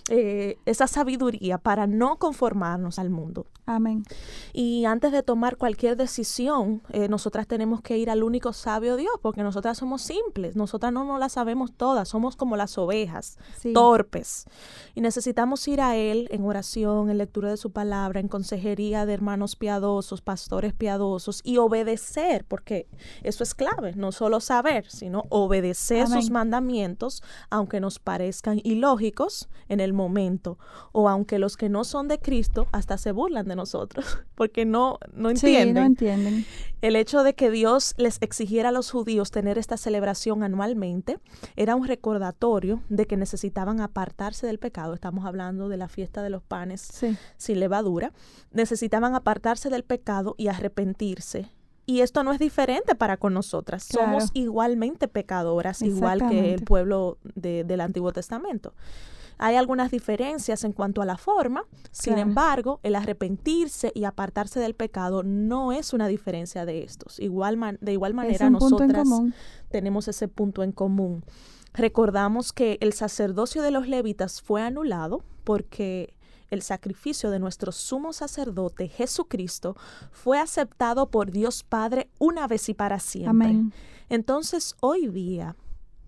Eh, 0.09 0.34
esa 0.65 0.87
sabiduría 0.87 1.57
para 1.57 1.87
no 1.87 2.17
conformarnos 2.17 2.99
al 2.99 3.09
mundo. 3.09 3.47
Amén. 3.67 4.03
Y 4.53 4.85
antes 4.85 5.11
de 5.11 5.23
tomar 5.23 5.57
cualquier 5.57 5.97
decisión, 5.97 6.83
eh, 6.91 7.07
nosotras 7.07 7.47
tenemos 7.47 7.81
que 7.81 7.97
ir 7.97 8.11
al 8.11 8.21
único 8.21 8.53
sabio 8.53 8.95
Dios, 8.95 9.13
porque 9.23 9.41
nosotras 9.41 9.79
somos 9.79 10.03
simples, 10.03 10.55
nosotras 10.55 10.93
no 10.93 11.03
nos 11.03 11.19
la 11.19 11.29
sabemos 11.29 11.71
todas, 11.75 12.09
somos 12.09 12.35
como 12.35 12.57
las 12.57 12.77
ovejas, 12.77 13.39
torpes. 13.73 14.45
Y 14.93 15.01
necesitamos 15.01 15.67
ir 15.67 15.81
a 15.81 15.95
Él 15.95 16.27
en 16.29 16.45
oración, 16.45 17.09
en 17.09 17.17
lectura 17.17 17.49
de 17.49 17.57
su 17.57 17.71
palabra, 17.71 18.19
en 18.19 18.27
consejería 18.27 19.07
de 19.07 19.13
hermanos 19.13 19.55
piadosos, 19.55 20.21
pastores 20.21 20.73
piadosos, 20.73 21.41
y 21.43 21.57
obedecer, 21.57 22.45
porque 22.47 22.87
eso 23.23 23.43
es 23.43 23.55
clave, 23.55 23.93
no 23.95 24.11
solo 24.11 24.41
saber, 24.41 24.89
sino 24.91 25.25
obedecer 25.29 26.07
sus 26.07 26.29
mandamientos, 26.29 27.23
aunque 27.49 27.79
nos 27.79 27.97
parezcan 27.97 28.61
ilógicos 28.63 29.49
en 29.69 29.79
el 29.79 29.93
momento, 29.93 30.24
o 30.91 31.09
aunque 31.09 31.39
los 31.39 31.57
que 31.57 31.69
no 31.69 31.83
son 31.83 32.07
de 32.07 32.19
Cristo 32.19 32.67
hasta 32.71 32.97
se 32.97 33.11
burlan 33.11 33.47
de 33.47 33.55
nosotros, 33.55 34.05
porque 34.35 34.65
no, 34.65 34.99
no 35.13 35.29
entienden. 35.29 35.73
no 35.75 35.83
entienden. 35.83 36.45
El 36.81 36.95
hecho 36.95 37.23
de 37.23 37.33
que 37.33 37.49
Dios 37.49 37.93
les 37.97 38.21
exigiera 38.21 38.69
a 38.69 38.71
los 38.71 38.91
judíos 38.91 39.31
tener 39.31 39.57
esta 39.57 39.77
celebración 39.77 40.43
anualmente 40.43 41.19
era 41.55 41.75
un 41.75 41.87
recordatorio 41.87 42.81
de 42.89 43.07
que 43.07 43.17
necesitaban 43.17 43.79
apartarse 43.81 44.45
del 44.45 44.59
pecado. 44.59 44.93
Estamos 44.93 45.25
hablando 45.25 45.69
de 45.69 45.77
la 45.77 45.87
fiesta 45.87 46.21
de 46.21 46.29
los 46.29 46.43
panes 46.43 47.05
sin 47.37 47.59
levadura. 47.59 48.13
Necesitaban 48.51 49.15
apartarse 49.15 49.69
del 49.69 49.83
pecado 49.83 50.35
y 50.37 50.47
arrepentirse 50.47 51.49
y 51.85 52.01
esto 52.01 52.23
no 52.23 52.31
es 52.31 52.39
diferente 52.39 52.95
para 52.95 53.17
con 53.17 53.33
nosotras. 53.33 53.83
Somos 53.83 54.29
igualmente 54.33 55.07
pecadoras, 55.07 55.81
igual 55.81 56.27
que 56.29 56.53
el 56.55 56.63
pueblo 56.63 57.17
del 57.35 57.81
Antiguo 57.81 58.11
Testamento. 58.11 58.73
Hay 59.37 59.55
algunas 59.55 59.91
diferencias 59.91 60.63
en 60.63 60.71
cuanto 60.71 61.01
a 61.01 61.05
la 61.05 61.17
forma, 61.17 61.65
sin 61.91 62.17
embargo, 62.17 62.79
el 62.83 62.95
arrepentirse 62.95 63.91
y 63.93 64.05
apartarse 64.05 64.59
del 64.59 64.75
pecado 64.75 65.23
no 65.23 65.71
es 65.71 65.93
una 65.93 66.07
diferencia 66.07 66.65
de 66.65 66.83
estos. 66.83 67.19
Igual 67.19 67.77
de 67.81 67.93
igual 67.93 68.13
manera, 68.13 68.49
nosotras 68.49 69.07
tenemos 69.69 70.07
ese 70.07 70.27
punto 70.27 70.63
en 70.63 70.71
común. 70.71 71.23
Recordamos 71.73 72.53
que 72.53 72.77
el 72.79 72.93
sacerdocio 72.93 73.61
de 73.61 73.71
los 73.71 73.87
levitas 73.87 74.41
fue 74.41 74.61
anulado 74.61 75.23
porque 75.43 76.15
el 76.49 76.61
sacrificio 76.61 77.31
de 77.31 77.39
nuestro 77.39 77.71
sumo 77.71 78.13
sacerdote 78.13 78.87
Jesucristo 78.87 79.75
fue 80.11 80.39
aceptado 80.39 81.09
por 81.09 81.31
Dios 81.31 81.63
Padre 81.63 82.09
una 82.19 82.47
vez 82.47 82.69
y 82.69 82.73
para 82.73 82.99
siempre. 82.99 83.63
Entonces, 84.09 84.75
hoy 84.79 85.07
día, 85.07 85.55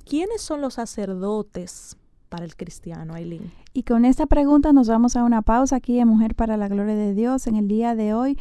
¿quiénes 0.06 0.42
son 0.42 0.62
los 0.62 0.76
sacerdotes 0.76 1.98
para 2.28 2.46
el 2.46 2.56
cristiano, 2.56 3.14
Aileen? 3.14 3.52
Y 3.74 3.84
con 3.84 4.06
esta 4.06 4.26
pregunta 4.26 4.74
nos 4.74 4.88
vamos 4.88 5.16
a 5.16 5.24
una 5.24 5.42
pausa 5.42 5.78
aquí 5.78 6.00
en 6.00 6.08
Mujer 6.08 6.36
para 6.36 6.58
la 6.58 6.68
Gloria 6.68 6.96
de 6.96 7.14
Dios 7.14 7.48
en 7.48 7.56
el 7.56 7.68
día 7.68 7.96
de 7.96 8.14
hoy, 8.14 8.38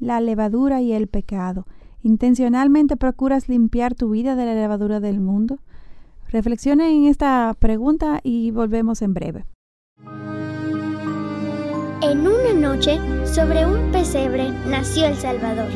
la 0.00 0.20
levadura 0.20 0.80
y 0.80 0.92
el 0.92 1.08
pecado. 1.08 1.66
¿Intencionalmente 2.02 2.96
procuras 2.96 3.48
limpiar 3.48 3.94
tu 3.94 4.10
vida 4.10 4.36
de 4.36 4.46
la 4.46 4.54
levadura 4.54 5.00
del 5.00 5.20
mundo? 5.20 5.58
Reflexione 6.30 6.90
en 6.94 7.06
esta 7.06 7.54
pregunta 7.58 8.20
y 8.22 8.50
volvemos 8.50 9.02
en 9.02 9.14
breve. 9.14 9.46
En 12.00 12.20
una 12.20 12.54
noche, 12.54 13.00
sobre 13.26 13.66
un 13.66 13.90
pesebre, 13.90 14.50
nació 14.68 15.06
el 15.06 15.16
Salvador, 15.16 15.70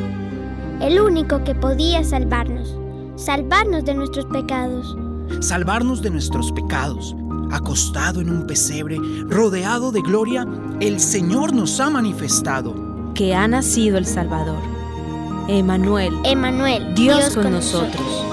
el 0.81 1.01
único 1.01 1.43
que 1.43 1.55
podía 1.55 2.05
salvarnos, 2.05 2.79
salvarnos 3.17 3.85
de 3.85 3.95
nuestros 3.95 4.27
pecados. 4.27 4.97
Salvarnos 5.41 6.03
de 6.03 6.11
nuestros 6.11 6.53
pecados. 6.53 7.15
Acostado 7.51 8.21
en 8.21 8.31
un 8.31 8.47
pesebre, 8.47 8.99
rodeado 9.27 9.93
de 9.93 10.01
gloria, 10.01 10.47
el 10.81 11.01
Señor 11.01 11.55
nos 11.55 11.81
ha 11.81 11.91
manifestado. 11.91 12.75
Que 13.15 13.35
ha 13.35 13.47
nacido 13.47 13.99
el 13.99 14.07
Salvador. 14.07 14.61
Emanuel. 15.49 16.15
Emanuel, 16.25 16.95
Dios, 16.95 17.35
con, 17.35 17.51
nosotros. 17.51 18.25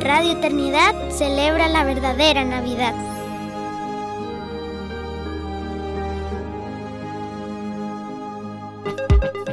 Radio 0.00 0.32
Eternidad 0.32 0.94
celebra 1.10 1.68
la 1.68 1.84
verdadera 1.84 2.44
Navidad. 2.44 2.94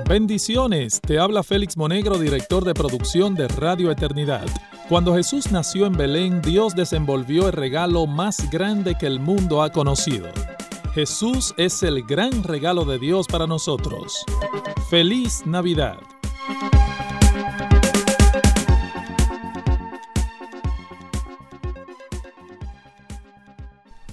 Bendiciones, 0.07 1.01
te 1.01 1.19
habla 1.19 1.43
Félix 1.43 1.75
Monegro, 1.75 2.17
director 2.17 2.63
de 2.63 2.73
producción 2.73 3.35
de 3.35 3.49
Radio 3.49 3.91
Eternidad. 3.91 4.45
Cuando 4.87 5.13
Jesús 5.13 5.51
nació 5.51 5.85
en 5.85 5.97
Belén, 5.97 6.41
Dios 6.41 6.73
desenvolvió 6.73 7.47
el 7.47 7.51
regalo 7.51 8.07
más 8.07 8.49
grande 8.49 8.95
que 8.97 9.05
el 9.05 9.19
mundo 9.19 9.61
ha 9.61 9.69
conocido. 9.69 10.29
Jesús 10.93 11.53
es 11.57 11.83
el 11.83 12.03
gran 12.03 12.43
regalo 12.43 12.85
de 12.85 12.99
Dios 12.99 13.27
para 13.27 13.47
nosotros. 13.47 14.23
Feliz 14.89 15.45
Navidad. 15.45 15.97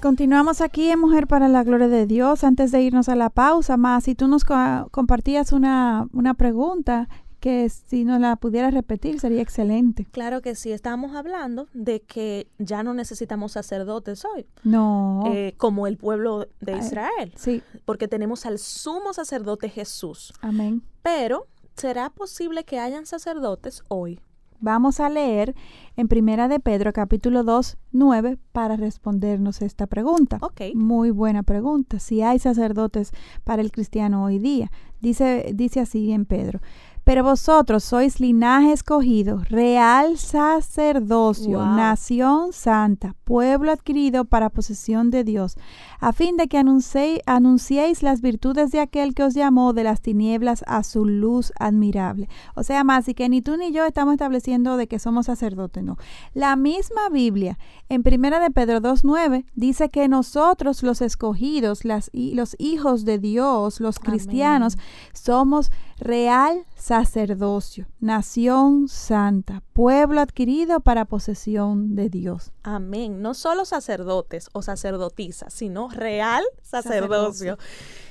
Continuamos 0.09 0.61
aquí 0.61 0.91
en 0.91 1.01
Mujer 1.01 1.27
para 1.27 1.49
la 1.49 1.65
Gloria 1.65 1.89
de 1.89 2.07
Dios. 2.07 2.45
Antes 2.45 2.71
de 2.73 2.83
irnos 2.83 3.09
a 3.09 3.17
la 3.17 3.31
pausa, 3.31 3.79
más 3.79 4.05
si 4.05 4.15
tú 4.15 4.29
nos 4.29 4.45
co- 4.45 4.87
compartías 4.91 5.51
una, 5.51 6.09
una 6.13 6.35
pregunta 6.35 7.09
que 7.41 7.71
si 7.71 8.05
nos 8.05 8.21
la 8.21 8.37
pudieras 8.37 8.75
repetir 8.75 9.19
sería 9.19 9.41
excelente. 9.41 10.07
Claro 10.13 10.43
que 10.43 10.57
sí, 10.57 10.73
estábamos 10.73 11.17
hablando 11.17 11.69
de 11.73 12.03
que 12.03 12.49
ya 12.59 12.83
no 12.83 12.93
necesitamos 12.93 13.53
sacerdotes 13.53 14.27
hoy, 14.27 14.45
No. 14.63 15.23
eh, 15.29 15.55
como 15.57 15.87
el 15.87 15.97
pueblo 15.97 16.49
de 16.61 16.77
Israel, 16.77 17.33
sí, 17.37 17.63
porque 17.87 18.07
tenemos 18.07 18.45
al 18.45 18.59
sumo 18.59 19.15
sacerdote 19.15 19.71
Jesús. 19.71 20.35
amén. 20.43 20.83
Pero, 21.01 21.47
¿será 21.79 22.11
posible 22.11 22.65
que 22.65 22.79
hayan 22.79 23.07
sacerdotes 23.07 23.83
hoy? 23.89 24.21
Vamos 24.65 24.99
a 24.99 25.11
leer 25.11 25.55
en 25.95 26.09
Primera 26.09 26.49
de 26.49 26.59
Pedro 26.59 26.95
capítulo 26.95 27.45
2, 27.45 27.77
9 27.93 28.39
para 28.51 28.77
respondernos 28.77 29.61
esta 29.61 29.87
pregunta. 29.87 30.39
Ok. 30.41 30.75
Muy 30.75 31.11
buena 31.11 31.43
pregunta. 31.43 31.99
Si 31.99 32.23
hay 32.23 32.39
sacerdotes 32.39 33.12
para 33.45 33.61
el 33.61 33.71
cristiano 33.71 34.25
hoy 34.25 34.39
día. 34.39 34.71
Dice, 35.03 35.51
dice 35.55 35.81
así 35.81 36.12
en 36.12 36.25
Pedro. 36.25 36.61
Pero 37.05 37.23
vosotros 37.23 37.85
sois 37.85 38.19
linaje 38.19 38.73
escogido, 38.73 39.43
real 39.51 40.17
sacerdocio, 40.17 41.59
Wow. 41.59 41.77
nación 41.77 42.53
santa, 42.53 43.15
pueblo 43.25 43.71
adquirido 43.73 44.25
para 44.25 44.49
posesión 44.49 45.11
de 45.11 45.23
Dios, 45.23 45.57
a 46.01 46.13
fin 46.13 46.39
de 46.39 46.49
que 46.49 46.57
anunciéis, 46.57 47.21
anunciéis 47.27 48.03
las 48.03 48.23
virtudes 48.23 48.71
de 48.71 48.81
aquel 48.81 49.15
que 49.15 49.23
os 49.23 49.35
llamó 49.35 49.75
de 49.75 49.85
las 49.85 50.01
tinieblas 50.01 50.65
a 50.67 50.83
su 50.83 51.05
luz 51.05 51.53
admirable. 51.59 52.29
O 52.55 52.63
sea, 52.63 52.85
más, 52.85 53.07
y 53.09 53.15
que 53.15 53.29
ni 53.29 53.43
tú 53.43 53.57
ni 53.59 53.71
yo 53.71 53.85
estamos 53.85 54.15
estableciendo 54.15 54.77
de 54.79 54.87
que 54.87 54.99
somos 54.99 55.27
sacerdotes, 55.27 55.85
no. 55.85 55.99
La 56.33 56.57
misma 56.57 57.11
Biblia, 57.11 57.59
en 57.91 58.03
Primera 58.03 58.41
de 58.41 58.51
Pedro 58.51 58.81
2.9, 58.81 59.45
dice 59.55 59.91
que 59.91 60.09
nosotros 60.09 60.83
los 60.83 61.03
escogidos, 61.03 61.85
las, 61.85 62.11
los 62.15 62.57
hijos 62.59 63.05
de 63.05 63.19
Dios, 63.19 63.81
los 63.81 63.99
cristianos, 63.99 64.79
somos 65.13 65.71
real 65.99 66.65
sacerdocio, 66.85 67.87
nación 67.99 68.89
santa, 68.89 69.62
pueblo 69.72 70.20
adquirido 70.20 70.80
para 70.80 71.07
posesión 71.07 71.97
de 71.97 72.11
Dios. 72.11 72.53
Amén. 72.62 73.22
No 73.22 73.32
solo 73.32 73.64
sacerdotes 73.64 74.51
o 74.53 74.61
sacerdotisas, 74.61 75.55
sino 75.55 75.89
real 75.89 76.45
sacerdocio. 76.61 77.57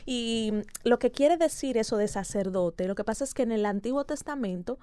Y 0.07 0.53
lo 0.83 0.97
que 0.97 1.11
quiere 1.11 1.37
decir 1.37 1.77
eso 1.77 1.97
de 1.97 2.07
sacerdote, 2.07 2.87
lo 2.87 2.95
que 2.95 3.03
pasa 3.03 3.23
es 3.25 3.35
que 3.35 3.43
en 3.43 3.51
el 3.51 3.67
Antiguo 3.67 4.05
Testamento 4.05 4.79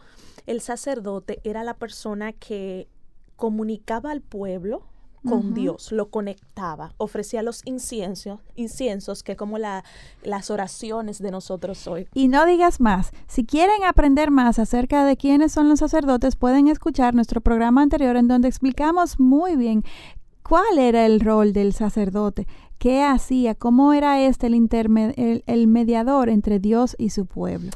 el 0.46 0.60
sacerdote 0.60 1.40
era 1.42 1.64
la 1.64 1.74
persona 1.74 2.32
que 2.32 2.86
comunicaba 3.34 4.12
al 4.12 4.20
pueblo 4.20 4.84
con. 5.26 5.54
Dios, 5.54 5.92
lo 5.92 6.10
conectaba, 6.10 6.94
ofrecía 6.96 7.42
los 7.42 7.62
inciensos, 7.64 8.40
inciensos 8.56 9.22
que 9.22 9.36
como 9.36 9.58
la, 9.58 9.84
las 10.22 10.50
oraciones 10.50 11.20
de 11.20 11.30
nosotros 11.30 11.86
hoy. 11.86 12.06
Y 12.14 12.28
no 12.28 12.46
digas 12.46 12.80
más. 12.80 13.12
Si 13.26 13.44
quieren 13.44 13.84
aprender 13.84 14.30
más 14.30 14.58
acerca 14.58 15.04
de 15.04 15.16
quiénes 15.16 15.52
son 15.52 15.68
los 15.68 15.80
sacerdotes, 15.80 16.36
pueden 16.36 16.68
escuchar 16.68 17.14
nuestro 17.14 17.40
programa 17.40 17.82
anterior 17.82 18.16
en 18.16 18.28
donde 18.28 18.48
explicamos 18.48 19.18
muy 19.18 19.56
bien 19.56 19.84
cuál 20.42 20.78
era 20.78 21.06
el 21.06 21.20
rol 21.20 21.52
del 21.52 21.72
sacerdote, 21.72 22.46
qué 22.78 23.04
hacía, 23.04 23.54
cómo 23.54 23.92
era 23.92 24.20
este 24.20 24.46
el, 24.48 24.68
el, 25.16 25.44
el 25.46 25.66
mediador 25.66 26.28
entre 26.28 26.58
Dios 26.58 26.96
y 26.98 27.10
su 27.10 27.26
pueblo. 27.26 27.70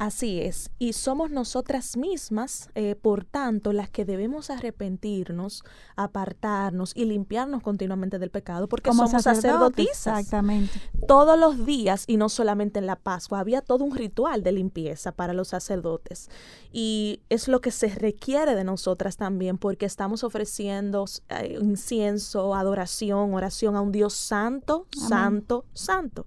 Así 0.00 0.40
es, 0.40 0.70
y 0.78 0.94
somos 0.94 1.30
nosotras 1.30 1.98
mismas, 1.98 2.70
eh, 2.74 2.94
por 2.94 3.26
tanto, 3.26 3.74
las 3.74 3.90
que 3.90 4.06
debemos 4.06 4.48
arrepentirnos, 4.48 5.62
apartarnos 5.94 6.92
y 6.96 7.04
limpiarnos 7.04 7.62
continuamente 7.62 8.18
del 8.18 8.30
pecado, 8.30 8.66
porque 8.66 8.88
somos 8.88 9.10
sacerdotes, 9.10 9.42
sacerdotisas. 9.42 10.20
Exactamente. 10.20 10.80
Todos 11.06 11.38
los 11.38 11.66
días, 11.66 12.04
y 12.06 12.16
no 12.16 12.30
solamente 12.30 12.78
en 12.78 12.86
la 12.86 12.96
Pascua, 12.96 13.40
había 13.40 13.60
todo 13.60 13.84
un 13.84 13.94
ritual 13.94 14.42
de 14.42 14.52
limpieza 14.52 15.12
para 15.12 15.34
los 15.34 15.48
sacerdotes. 15.48 16.30
Y 16.72 17.20
es 17.28 17.46
lo 17.46 17.60
que 17.60 17.70
se 17.70 17.88
requiere 17.88 18.54
de 18.54 18.64
nosotras 18.64 19.18
también, 19.18 19.58
porque 19.58 19.84
estamos 19.84 20.24
ofreciendo 20.24 21.04
eh, 21.28 21.58
incienso, 21.60 22.54
adoración, 22.54 23.34
oración 23.34 23.76
a 23.76 23.82
un 23.82 23.92
Dios 23.92 24.14
santo, 24.14 24.86
Amén. 24.96 25.08
santo, 25.10 25.64
santo. 25.74 26.26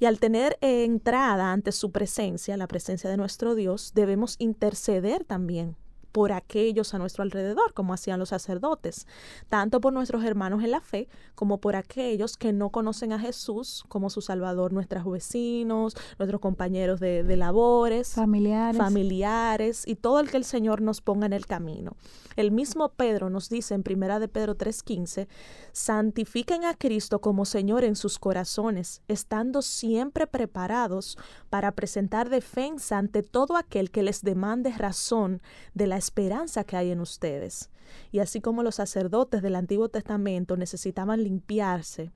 Y 0.00 0.04
al 0.04 0.20
tener 0.20 0.58
eh, 0.60 0.84
entrada 0.84 1.50
ante 1.50 1.72
su 1.72 1.90
presencia, 1.90 2.58
la 2.58 2.66
presencia 2.66 3.05
de 3.06 3.16
nuestro 3.16 3.54
Dios, 3.54 3.92
debemos 3.94 4.36
interceder 4.38 5.24
también 5.24 5.76
por 6.16 6.32
aquellos 6.32 6.94
a 6.94 6.98
nuestro 6.98 7.24
alrededor, 7.24 7.74
como 7.74 7.92
hacían 7.92 8.18
los 8.18 8.30
sacerdotes, 8.30 9.06
tanto 9.50 9.82
por 9.82 9.92
nuestros 9.92 10.24
hermanos 10.24 10.64
en 10.64 10.70
la 10.70 10.80
fe 10.80 11.08
como 11.34 11.58
por 11.58 11.76
aquellos 11.76 12.38
que 12.38 12.54
no 12.54 12.70
conocen 12.70 13.12
a 13.12 13.18
Jesús 13.18 13.84
como 13.90 14.08
su 14.08 14.22
Salvador, 14.22 14.72
nuestros 14.72 15.04
vecinos, 15.04 15.94
nuestros 16.18 16.40
compañeros 16.40 17.00
de, 17.00 17.22
de 17.22 17.36
labores, 17.36 18.14
Familiares. 18.14 18.78
familiares 18.78 19.86
y 19.86 19.96
todo 19.96 20.20
el 20.20 20.30
que 20.30 20.38
el 20.38 20.44
Señor 20.44 20.80
nos 20.80 21.02
ponga 21.02 21.26
en 21.26 21.34
el 21.34 21.44
camino. 21.44 21.96
El 22.36 22.50
mismo 22.50 22.90
Pedro 22.90 23.28
nos 23.28 23.50
dice 23.50 23.74
en 23.74 23.82
Primera 23.82 24.18
de 24.18 24.28
Pedro 24.28 24.56
3:15, 24.56 25.26
santifiquen 25.72 26.64
a 26.64 26.74
Cristo 26.74 27.20
como 27.20 27.44
Señor 27.44 27.84
en 27.84 27.96
sus 27.96 28.18
corazones, 28.18 29.02
estando 29.08 29.60
siempre 29.60 30.26
preparados 30.26 31.18
para 31.50 31.72
presentar 31.72 32.30
defensa 32.30 32.96
ante 32.96 33.22
todo 33.22 33.56
aquel 33.56 33.90
que 33.90 34.02
les 34.02 34.22
demande 34.22 34.70
razón 34.70 35.42
de 35.74 35.86
la 35.86 35.96
esperanza 36.06 36.62
que 36.62 36.76
hay 36.76 36.92
en 36.92 37.00
ustedes. 37.00 37.68
Y 38.12 38.20
así 38.20 38.40
como 38.40 38.62
los 38.62 38.76
sacerdotes 38.76 39.42
del 39.42 39.56
Antiguo 39.56 39.88
Testamento 39.88 40.56
necesitaban 40.56 41.22
limpiarse 41.22 42.12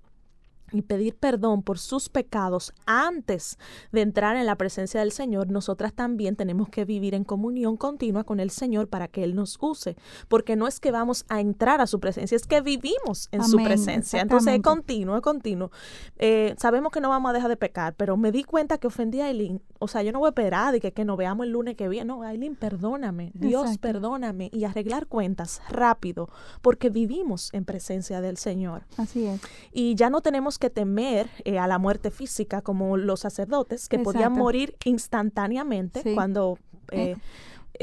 y 0.73 0.83
pedir 0.83 1.15
perdón 1.17 1.63
por 1.63 1.79
sus 1.79 2.09
pecados 2.09 2.73
antes 2.87 3.59
de 3.93 4.03
entrar 4.03 4.37
en 4.37 4.47
la 4.47 4.57
presencia 4.57 5.01
del 5.01 5.13
Señor, 5.13 5.51
nosotras 5.51 5.93
también 5.93 6.37
tenemos 6.37 6.69
que 6.69 6.85
vivir 6.85 7.15
en 7.15 7.25
comunión 7.25 7.77
continua 7.77 8.25
con 8.25 8.41
el 8.41 8.51
Señor 8.51 8.89
para 8.89 9.09
que 9.09 9.25
Él 9.25 9.35
nos 9.35 9.59
use, 9.61 9.97
porque 10.29 10.57
no 10.57 10.67
es 10.67 10.81
que 10.81 10.91
vamos 10.91 11.25
a 11.29 11.41
entrar 11.41 11.81
a 11.81 11.87
su 11.87 12.01
presencia, 12.01 12.37
es 12.37 12.47
que 12.47 12.61
vivimos 12.61 13.29
en 13.33 13.45
su 13.45 13.57
presencia. 13.57 14.21
Entonces 14.21 14.55
es 14.55 14.63
continuo, 14.63 15.17
es 15.17 15.23
continuo. 15.23 15.71
Eh, 16.19 16.55
sabemos 16.59 16.93
que 16.93 17.01
no 17.01 17.09
vamos 17.09 17.31
a 17.31 17.33
dejar 17.33 17.49
de 17.49 17.57
pecar, 17.57 17.95
pero 17.97 18.17
me 18.17 18.33
di 18.33 18.45
cuenta 18.45 18.79
que 18.79 18.87
ofendí 18.87 19.21
a 19.21 19.27
Aileen. 19.27 19.61
O 19.79 19.89
sea, 19.89 20.03
yo 20.03 20.13
no 20.13 20.19
voy 20.19 20.29
a 20.29 20.31
esperar 20.31 20.73
de 20.73 20.81
que, 20.81 20.93
que 20.93 21.05
nos 21.05 21.17
veamos 21.17 21.47
el 21.47 21.53
lunes 21.53 21.77
que 21.77 21.89
viene. 21.89 22.07
No, 22.07 22.23
Aileen, 22.23 22.55
perdóname. 22.57 23.33
Dios, 23.35 23.63
Exacto. 23.63 23.81
perdóname. 23.81 24.51
Y 24.53 24.65
arreglar 24.65 25.07
cuentas 25.07 25.63
rápido, 25.69 26.29
porque 26.63 26.91
vivimos 26.91 27.53
en 27.53 27.65
presencia 27.65 28.21
del 28.21 28.37
Señor. 28.37 28.85
Así 28.97 29.27
es. 29.27 29.41
Y 29.73 29.95
ya 29.95 30.11
no 30.11 30.21
tenemos 30.21 30.59
que 30.61 30.71
temer 30.71 31.29
eh, 31.45 31.59
a 31.59 31.67
la 31.67 31.79
muerte 31.79 32.13
física 32.13 32.63
como 32.63 32.97
los 32.97 33.19
sacerdotes, 33.21 33.89
que 33.89 33.99
podían 33.99 34.33
morir 34.35 34.77
instantáneamente 34.85 36.03
Sí. 36.03 36.15
cuando 36.15 36.59
eh, 36.93 37.17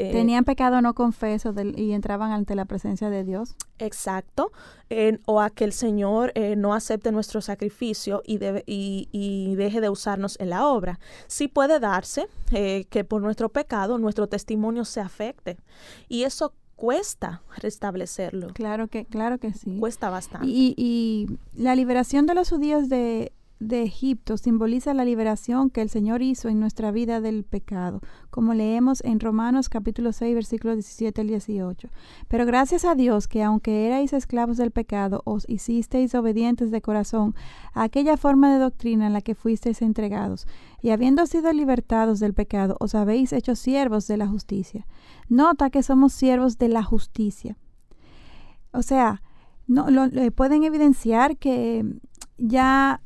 eh, 0.00 0.12
Tenían 0.12 0.44
pecado 0.44 0.80
no 0.80 0.94
confeso 0.94 1.52
del- 1.52 1.76
y 1.78 1.92
entraban 1.92 2.30
ante 2.30 2.54
la 2.54 2.66
presencia 2.66 3.10
de 3.10 3.24
Dios. 3.24 3.56
Exacto. 3.78 4.52
o 5.26 5.40
a 5.40 5.50
que 5.50 5.64
el 5.64 5.72
Señor 5.72 6.32
eh, 6.34 6.54
no 6.56 6.72
acepte 6.72 7.10
nuestro 7.12 7.40
sacrificio 7.42 8.22
y, 8.24 8.38
y- 8.66 9.08
y 9.12 9.54
deje 9.56 9.80
de 9.82 9.88
usarnos 9.90 10.38
en 10.40 10.50
la 10.50 10.66
obra. 10.66 10.98
Sí 11.26 11.48
puede 11.48 11.78
darse 11.80 12.26
eh, 12.52 12.86
que 12.90 13.04
por 13.04 13.20
nuestro 13.22 13.48
pecado 13.50 13.98
nuestro 13.98 14.28
testimonio 14.28 14.84
se 14.86 15.00
afecte. 15.00 15.58
Y 16.08 16.22
eso 16.22 16.54
cuesta 16.78 17.42
restablecerlo. 17.56 18.48
Claro 18.54 18.86
que, 18.86 19.04
claro 19.04 19.38
que 19.38 19.52
sí. 19.52 19.78
Cuesta 19.78 20.10
bastante. 20.10 20.46
Y, 20.46 20.74
y 20.76 21.26
la 21.60 21.74
liberación 21.74 22.24
de 22.26 22.34
los 22.34 22.50
judíos 22.50 22.88
de, 22.88 23.32
de 23.60 23.82
Egipto 23.82 24.36
simboliza 24.36 24.94
la 24.94 25.04
liberación 25.04 25.70
que 25.70 25.82
el 25.82 25.90
Señor 25.90 26.22
hizo 26.22 26.48
en 26.48 26.60
nuestra 26.60 26.92
vida 26.92 27.20
del 27.20 27.42
pecado, 27.42 28.00
como 28.30 28.54
leemos 28.54 29.02
en 29.04 29.18
Romanos 29.18 29.68
capítulo 29.68 30.12
6, 30.12 30.34
versículos 30.34 30.76
17 30.76 31.20
al 31.20 31.26
18. 31.26 31.88
Pero 32.28 32.46
gracias 32.46 32.84
a 32.84 32.94
Dios 32.94 33.26
que 33.26 33.42
aunque 33.42 33.88
erais 33.88 34.12
esclavos 34.12 34.56
del 34.56 34.70
pecado, 34.70 35.22
os 35.24 35.48
hicisteis 35.48 36.14
obedientes 36.14 36.70
de 36.70 36.80
corazón 36.80 37.34
a 37.74 37.82
aquella 37.82 38.16
forma 38.16 38.52
de 38.52 38.60
doctrina 38.60 39.08
en 39.08 39.12
la 39.12 39.20
que 39.20 39.34
fuisteis 39.34 39.82
entregados, 39.82 40.46
y 40.80 40.90
habiendo 40.90 41.26
sido 41.26 41.52
libertados 41.52 42.20
del 42.20 42.34
pecado, 42.34 42.76
os 42.80 42.94
habéis 42.94 43.32
hecho 43.32 43.54
siervos 43.56 44.06
de 44.06 44.16
la 44.16 44.28
justicia. 44.28 44.86
Nota 45.28 45.70
que 45.70 45.82
somos 45.82 46.12
siervos 46.12 46.58
de 46.58 46.68
la 46.68 46.82
justicia. 46.82 47.56
O 48.72 48.82
sea, 48.82 49.22
no 49.66 49.90
lo, 49.90 50.08
pueden 50.32 50.64
evidenciar 50.64 51.36
que 51.36 51.84
ya 52.36 53.02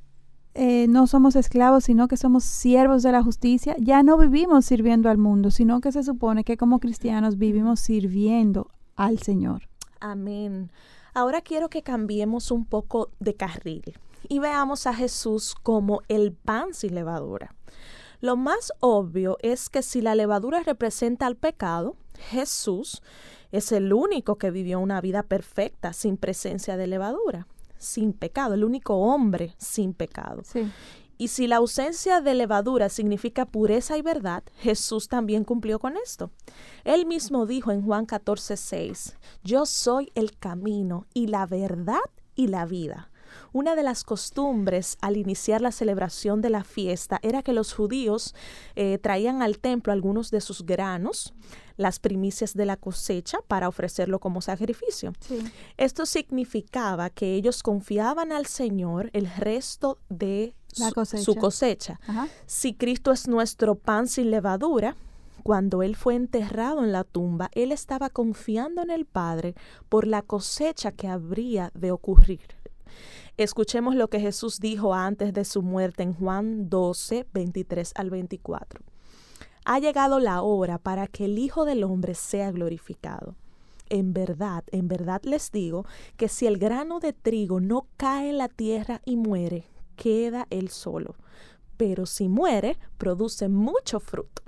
eh, 0.55 0.87
no 0.89 1.07
somos 1.07 1.35
esclavos, 1.35 1.85
sino 1.85 2.09
que 2.09 2.17
somos 2.17 2.45
siervos 2.45 3.03
de 3.03 3.13
la 3.13 3.23
justicia. 3.23 3.75
Ya 3.79 4.03
no 4.03 4.19
vivimos 4.19 4.67
sirviendo 4.67 5.09
al 5.09 5.19
mundo, 5.19 5.51
sino 5.51 5.81
que 5.81 5.93
se 5.93 6.03
supone 6.03 6.45
que 6.45 6.57
como 6.57 6.79
cristianos 6.79 7.39
vivimos 7.39 7.81
sirviendo 7.81 8.71
al 8.97 9.19
Señor. 9.19 9.69
Amén. 10.01 10.71
Ahora 11.15 11.41
quiero 11.41 11.69
que 11.69 11.83
cambiemos 11.83 12.51
un 12.51 12.65
poco 12.65 13.11
de 13.19 13.35
carril 13.35 13.95
y 14.29 14.39
veamos 14.39 14.87
a 14.87 14.95
Jesús 14.95 15.55
como 15.55 16.03
el 16.09 16.33
pan 16.33 16.73
sin 16.73 16.95
levadura. 16.95 17.55
Lo 18.23 18.37
más 18.37 18.73
obvio 18.79 19.37
es 19.43 19.69
que 19.69 19.83
si 19.83 20.01
la 20.01 20.15
levadura 20.15 20.63
representa 20.63 21.27
al 21.27 21.35
pecado, 21.35 21.97
Jesús 22.31 23.03
es 23.51 23.73
el 23.73 23.93
único 23.93 24.37
que 24.39 24.53
vivió 24.53 24.79
una 24.79 25.01
vida 25.01 25.25
perfecta 25.25 25.93
sin 25.93 26.17
presencia 26.17 26.77
de 26.77 26.87
levadura, 26.87 27.49
sin 27.79 28.13
pecado, 28.13 28.55
el 28.55 28.63
único 28.63 28.95
hombre 28.95 29.57
sin 29.59 29.93
pecado. 29.93 30.43
Sí. 30.45 30.71
Y 31.19 31.29
si 31.29 31.49
la 31.49 31.57
ausencia 31.57 32.21
de 32.21 32.35
levadura 32.35 32.91
significa 32.91 33.45
pureza 33.45 33.99
y 33.99 34.03
verdad, 34.03 34.45
Jesús 34.59 35.09
también 35.09 35.43
cumplió 35.43 35.81
con 35.81 35.97
esto. 35.97 36.31
Él 36.85 37.07
mismo 37.07 37.45
dijo 37.45 37.73
en 37.73 37.83
Juan 37.83 38.07
14, 38.07 38.57
6, 38.57 39.17
Yo 39.43 39.67
soy 39.67 40.13
el 40.15 40.39
camino 40.39 41.07
y 41.13 41.27
la 41.27 41.45
verdad 41.47 41.99
y 42.37 42.47
la 42.47 42.67
vida. 42.67 43.11
Una 43.53 43.75
de 43.77 43.83
las 43.83 44.05
costumbres 44.05 44.97
al 45.01 45.17
iniciar 45.17 45.61
la 45.61 45.73
celebración 45.73 46.41
de 46.41 46.51
la 46.51 46.65
fiesta 46.65 47.19
era 47.23 47.43
que 47.43 47.53
los 47.53 47.73
judíos 47.75 48.35
eh, 48.77 48.99
traían 48.99 49.43
al 49.43 49.59
templo 49.59 49.93
algunos 49.93 50.31
de 50.31 50.41
sus 50.41 50.65
granos, 50.67 51.35
las 51.77 51.99
primicias 51.99 52.55
de 52.55 52.67
la 52.67 52.77
cosecha, 52.77 53.39
para 53.49 53.69
ofrecerlo 53.69 54.21
como 54.21 54.41
sacrificio. 54.43 55.13
Sí. 55.21 55.39
Esto 55.77 56.07
significaba 56.07 57.11
que 57.11 57.35
ellos 57.35 57.63
confiaban 57.63 58.33
al 58.33 58.47
Señor 58.47 59.11
el 59.13 59.27
resto 59.35 59.99
de 60.09 60.55
La 60.77 60.89
su- 60.89 60.95
cosecha. 60.95 61.23
su 61.25 61.35
cosecha. 61.37 62.01
Ajá. 62.07 62.29
Si 62.47 62.75
Cristo 62.75 63.11
es 63.13 63.27
nuestro 63.29 63.75
pan 63.75 64.07
sin 64.07 64.31
levadura, 64.31 64.97
cuando 65.43 65.83
Él 65.83 65.97
fue 65.97 66.15
enterrado 66.15 66.85
en 66.85 66.93
la 66.93 67.03
tumba, 67.05 67.51
Él 67.53 67.73
estaba 67.73 68.11
confiando 68.11 68.81
en 68.83 68.91
el 68.91 69.07
Padre 69.07 69.55
por 69.89 70.07
la 70.07 70.23
cosecha 70.23 70.93
que 70.93 71.09
habría 71.09 71.73
de 71.75 71.91
ocurrir. 71.91 72.41
Escuchemos 73.39 73.95
lo 73.95 74.09
que 74.09 74.21
Jesús 74.21 74.61
dijo 74.61 74.93
antes 74.93 75.33
de 75.33 75.47
su 75.47 75.63
muerte 75.63 76.03
en 76.03 76.13
Juan 76.13 76.69
12, 76.69 77.27
23 77.33 77.93
al 77.95 78.11
24. 78.11 78.81
Ha 79.65 79.79
llegado 79.79 80.19
la 80.19 80.43
hora 80.43 80.77
para 80.77 81.07
que 81.07 81.25
el 81.25 81.39
Hijo 81.39 81.65
del 81.65 81.83
Hombre 81.83 82.15
sea 82.15 82.51
glorificado. 82.51 83.35
En 83.89 84.13
verdad, 84.13 84.65
en 84.71 84.87
verdad 84.87 85.23
les 85.25 85.51
digo 85.51 85.87
que 86.19 86.29
si 86.29 86.47
el 86.47 86.59
grano 86.59 87.01
de 87.01 87.15
trigo 87.15 87.59
no 87.59 87.87
cae 87.97 88.31
en 88.31 88.39
la 88.39 88.49
tierra 88.49 89.01
y 89.07 89.17
muere, 89.17 89.65
queda 89.97 90.47
él 90.51 90.69
solo. 90.69 91.15
Pero 91.79 92.05
si 92.05 92.29
muere, 92.29 92.77
produce 92.99 93.49
mucho 93.49 93.99
fruto. 93.99 94.42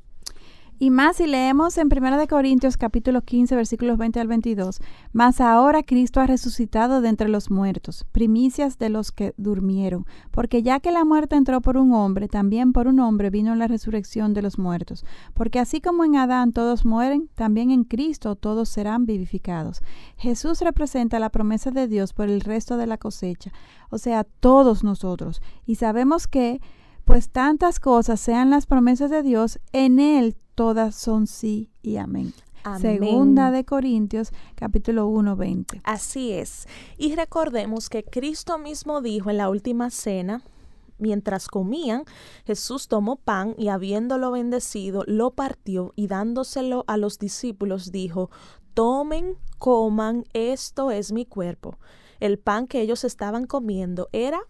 Y 0.84 0.90
más 0.90 1.16
si 1.16 1.26
leemos 1.26 1.78
en 1.78 1.88
1 1.90 2.18
de 2.18 2.28
Corintios 2.28 2.76
capítulo 2.76 3.22
15 3.22 3.56
versículos 3.56 3.96
20 3.96 4.20
al 4.20 4.28
22. 4.28 4.80
Mas 5.14 5.40
ahora 5.40 5.82
Cristo 5.82 6.20
ha 6.20 6.26
resucitado 6.26 7.00
de 7.00 7.08
entre 7.08 7.30
los 7.30 7.50
muertos, 7.50 8.04
primicias 8.12 8.76
de 8.76 8.90
los 8.90 9.10
que 9.10 9.32
durmieron, 9.38 10.04
porque 10.30 10.62
ya 10.62 10.80
que 10.80 10.92
la 10.92 11.06
muerte 11.06 11.36
entró 11.36 11.62
por 11.62 11.78
un 11.78 11.94
hombre, 11.94 12.28
también 12.28 12.74
por 12.74 12.86
un 12.86 13.00
hombre 13.00 13.30
vino 13.30 13.54
la 13.54 13.66
resurrección 13.66 14.34
de 14.34 14.42
los 14.42 14.58
muertos, 14.58 15.06
porque 15.32 15.58
así 15.58 15.80
como 15.80 16.04
en 16.04 16.16
Adán 16.16 16.52
todos 16.52 16.84
mueren, 16.84 17.30
también 17.34 17.70
en 17.70 17.84
Cristo 17.84 18.36
todos 18.36 18.68
serán 18.68 19.06
vivificados. 19.06 19.80
Jesús 20.18 20.60
representa 20.60 21.18
la 21.18 21.30
promesa 21.30 21.70
de 21.70 21.88
Dios 21.88 22.12
por 22.12 22.28
el 22.28 22.42
resto 22.42 22.76
de 22.76 22.86
la 22.86 22.98
cosecha, 22.98 23.52
o 23.88 23.96
sea, 23.96 24.24
todos 24.24 24.84
nosotros, 24.84 25.40
y 25.64 25.76
sabemos 25.76 26.26
que 26.26 26.60
pues 27.06 27.30
tantas 27.30 27.80
cosas 27.80 28.20
sean 28.20 28.50
las 28.50 28.66
promesas 28.66 29.10
de 29.10 29.22
Dios, 29.22 29.60
en 29.72 29.98
Él 29.98 30.36
todas 30.54 30.94
son 30.94 31.26
sí 31.26 31.70
y 31.82 31.96
amén. 31.96 32.32
Amén. 32.62 32.80
Segunda 32.80 33.50
de 33.50 33.64
Corintios, 33.64 34.30
capítulo 34.54 35.06
1, 35.06 35.36
20. 35.36 35.80
Así 35.84 36.32
es. 36.32 36.66
Y 36.96 37.14
recordemos 37.14 37.90
que 37.90 38.02
Cristo 38.04 38.56
mismo 38.58 39.02
dijo 39.02 39.28
en 39.30 39.36
la 39.36 39.50
última 39.50 39.90
cena, 39.90 40.42
mientras 40.98 41.48
comían, 41.48 42.04
Jesús 42.46 42.88
tomó 42.88 43.16
pan 43.16 43.54
y 43.58 43.68
habiéndolo 43.68 44.30
bendecido, 44.30 45.02
lo 45.06 45.32
partió 45.32 45.92
y 45.94 46.06
dándoselo 46.06 46.84
a 46.86 46.96
los 46.96 47.18
discípulos 47.18 47.92
dijo, 47.92 48.30
tomen, 48.72 49.36
coman, 49.58 50.24
esto 50.32 50.90
es 50.90 51.12
mi 51.12 51.26
cuerpo. 51.26 51.76
El 52.18 52.38
pan 52.38 52.66
que 52.66 52.80
ellos 52.80 53.04
estaban 53.04 53.46
comiendo 53.46 54.08
era 54.12 54.40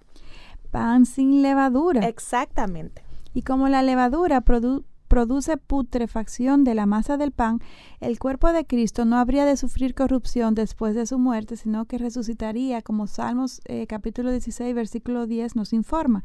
Pan 0.71 1.07
sin 1.07 1.43
levadura. 1.43 2.07
exactamente. 2.07 3.03
Y 3.33 3.43
como 3.43 3.69
la 3.69 3.83
levadura 3.83 4.45
produ- 4.45 4.85
produce 5.15 5.57
putrefacción 5.59 6.65
de 6.65 6.75
la 6.75 6.87
masa 6.87 7.17
del 7.17 7.31
pan, 7.31 7.61
el 8.01 8.19
cuerpo 8.19 8.53
de 8.53 8.67
Cristo 8.67 9.05
no 9.05 9.17
habría 9.19 9.45
de 9.45 9.57
sufrir 9.57 9.95
corrupción 9.95 10.57
después 10.57 10.97
de 10.97 11.07
su 11.07 11.21
muerte, 11.21 11.57
sino 11.57 11.85
que 11.85 11.99
resucitaría, 11.99 12.83
como 12.83 13.07
Salmos 13.07 13.61
eh, 13.67 13.87
capítulo 13.87 14.33
16, 14.33 14.75
versículo 14.75 15.29
10 15.29 15.55
nos 15.55 15.73
informa. 15.73 16.25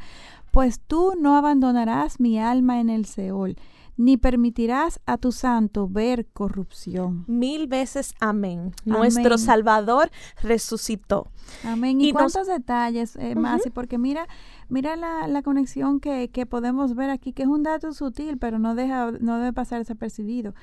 Pues 0.52 0.80
tú 0.80 1.14
no 1.22 1.38
abandonarás 1.38 2.20
mi 2.20 2.40
alma 2.40 2.80
en 2.80 2.90
el 2.90 3.06
Seol, 3.06 3.58
ni 3.96 4.18
permitirás 4.18 5.00
a 5.06 5.18
tu 5.18 5.32
santo 5.34 5.88
ver 5.88 6.26
corrupción. 6.26 7.26
Mil 7.28 7.68
veces 7.68 8.16
amén. 8.20 8.72
Nuestro. 8.86 9.38
Salvador 9.38 10.10
resucitó. 10.42 11.28
Amén. 11.64 12.02
¿Y, 12.02 12.10
Y 12.10 12.14
nos- 12.14 12.34
cuántos 12.34 12.48
detalles, 12.48 13.18
eh, 13.18 13.36
Masi? 13.36 13.70
Porque 13.70 14.00
mira, 14.00 14.28
mira 14.70 14.96
la, 14.96 15.28
la 15.28 15.42
conexión 15.42 16.00
que, 16.00 16.30
que 16.30 16.46
podemos 16.46 16.96
ver 16.96 17.10
aquí, 17.10 17.34
que 17.34 17.44
es 17.44 17.50
un 17.50 17.64
dato 17.64 17.92
sutil, 17.94 18.38
pero 18.38 18.60
no, 18.60 18.76
deja, 18.76 19.12
no 19.20 19.38
debe 19.38 19.54
pasar 19.54 19.80
desapercibido. 19.80 20.54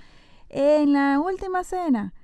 En 0.49 0.93
la 0.93 1.21
última 1.21 1.65
cena, 1.65 2.15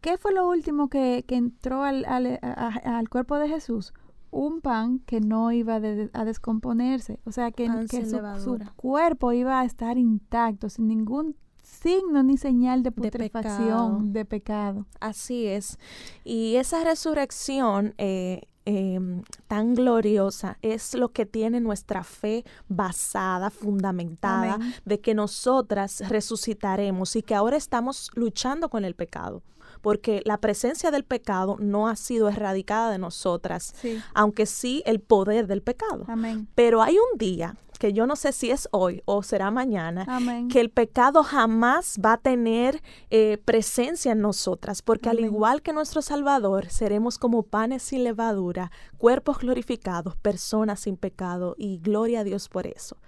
¿qué 0.00 0.16
fue 0.18 0.32
lo 0.32 0.48
último 0.48 0.88
que, 0.88 1.24
que 1.26 1.34
entró 1.36 1.82
al, 1.82 2.04
al, 2.04 2.38
a- 2.42 2.98
al 2.98 3.08
cuerpo 3.08 3.36
de 3.38 3.48
Jesús? 3.48 3.92
Un 4.30 4.60
pan 4.62 5.00
que 5.00 5.20
no 5.20 5.52
iba 5.52 5.78
de- 5.80 6.08
a 6.14 6.24
descomponerse. 6.24 7.18
O 7.26 7.32
sea, 7.32 7.50
que, 7.50 7.68
que 7.90 8.06
su, 8.06 8.16
su 8.42 8.58
cuerpo 8.76 9.32
iba 9.32 9.60
a 9.60 9.64
estar 9.64 9.98
intacto, 9.98 10.68
sin 10.70 10.86
ningún 10.88 11.36
signo 11.62 12.22
ni 12.22 12.36
señal 12.36 12.82
de 12.82 12.92
pecado. 12.92 13.10
putrefacción, 13.10 14.12
de 14.12 14.24
pecado. 14.24 14.86
Así 15.00 15.46
es. 15.46 15.78
Y 16.24 16.56
esa 16.56 16.82
resurrección 16.84 17.94
eh, 17.98 18.42
em, 18.64 19.22
tan 19.48 19.74
gloriosa 19.74 20.58
es 20.62 20.94
lo 20.94 21.10
que 21.10 21.26
tiene 21.26 21.60
nuestra 21.60 22.04
fe 22.04 22.44
basada, 22.68 23.50
fundamentada, 23.50 24.54
Amén. 24.54 24.74
de 24.84 25.00
que 25.00 25.14
nosotras 25.14 26.08
resucitaremos 26.08 27.16
y 27.16 27.22
que 27.22 27.34
ahora 27.34 27.56
estamos 27.56 28.10
luchando 28.14 28.68
con 28.68 28.84
el 28.84 28.94
pecado. 28.94 29.42
Porque 29.82 30.22
la 30.24 30.38
presencia 30.38 30.90
del 30.90 31.04
pecado 31.04 31.56
no 31.60 31.88
ha 31.88 31.96
sido 31.96 32.28
erradicada 32.28 32.90
de 32.90 32.98
nosotras, 32.98 33.74
aunque 34.14 34.46
sí 34.46 34.82
el 34.86 35.00
poder 35.00 35.46
del 35.46 35.62
pecado. 35.62 36.04
Amén. 36.08 36.48
Pero 36.54 36.82
hay 36.82 36.96
un 36.96 37.18
día 37.18 37.56
que 37.82 37.92
yo 37.92 38.06
no 38.06 38.14
sé 38.14 38.30
si 38.30 38.48
es 38.48 38.68
hoy 38.70 39.02
o 39.06 39.24
será 39.24 39.50
mañana, 39.50 40.06
que 40.48 40.60
el 40.60 40.70
pecado 40.70 41.24
jamás 41.24 41.98
va 41.98 42.12
a 42.12 42.16
tener 42.16 42.80
eh, 43.10 43.38
presencia 43.44 44.12
en 44.12 44.20
nosotras, 44.20 44.82
porque 44.82 45.08
al 45.08 45.18
igual 45.18 45.62
que 45.62 45.72
nuestro 45.72 46.00
Salvador, 46.00 46.70
seremos 46.70 47.18
como 47.18 47.42
panes 47.42 47.82
sin 47.82 48.04
levadura, 48.04 48.70
cuerpos 48.98 49.38
glorificados, 49.38 50.14
personas 50.14 50.78
sin 50.78 50.96
pecado, 50.96 51.56
y 51.58 51.78
gloria 51.78 52.20
a 52.20 52.24
Dios 52.24 52.48
por 52.48 52.68
eso. 52.68 52.98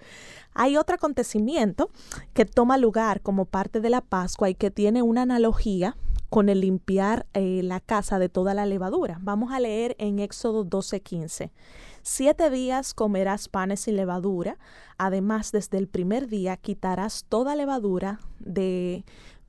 Hay 0.54 0.76
otro 0.76 0.96
acontecimiento 0.96 1.88
que 2.32 2.44
toma 2.44 2.76
lugar 2.76 3.20
como 3.20 3.44
parte 3.44 3.80
de 3.80 3.90
la 3.90 4.00
Pascua 4.00 4.50
y 4.50 4.56
que 4.56 4.72
tiene 4.72 5.02
una 5.02 5.22
analogía 5.22 5.96
con 6.34 6.48
el 6.48 6.62
limpiar 6.62 7.28
eh, 7.32 7.60
la 7.62 7.78
casa 7.78 8.18
de 8.18 8.28
toda 8.28 8.54
la 8.54 8.66
levadura. 8.66 9.20
Vamos 9.22 9.52
a 9.52 9.60
leer 9.60 9.94
en 10.00 10.18
Éxodo 10.18 10.64
12:15. 10.64 11.52
Siete 12.02 12.50
días 12.50 12.92
comerás 12.92 13.48
panes 13.48 13.82
sin 13.82 13.94
levadura. 13.94 14.58
Además, 14.98 15.52
desde 15.52 15.78
el 15.78 15.86
primer 15.86 16.26
día 16.26 16.56
quitarás 16.56 17.24
toda 17.28 17.54
levadura 17.54 18.18
de 18.40 19.04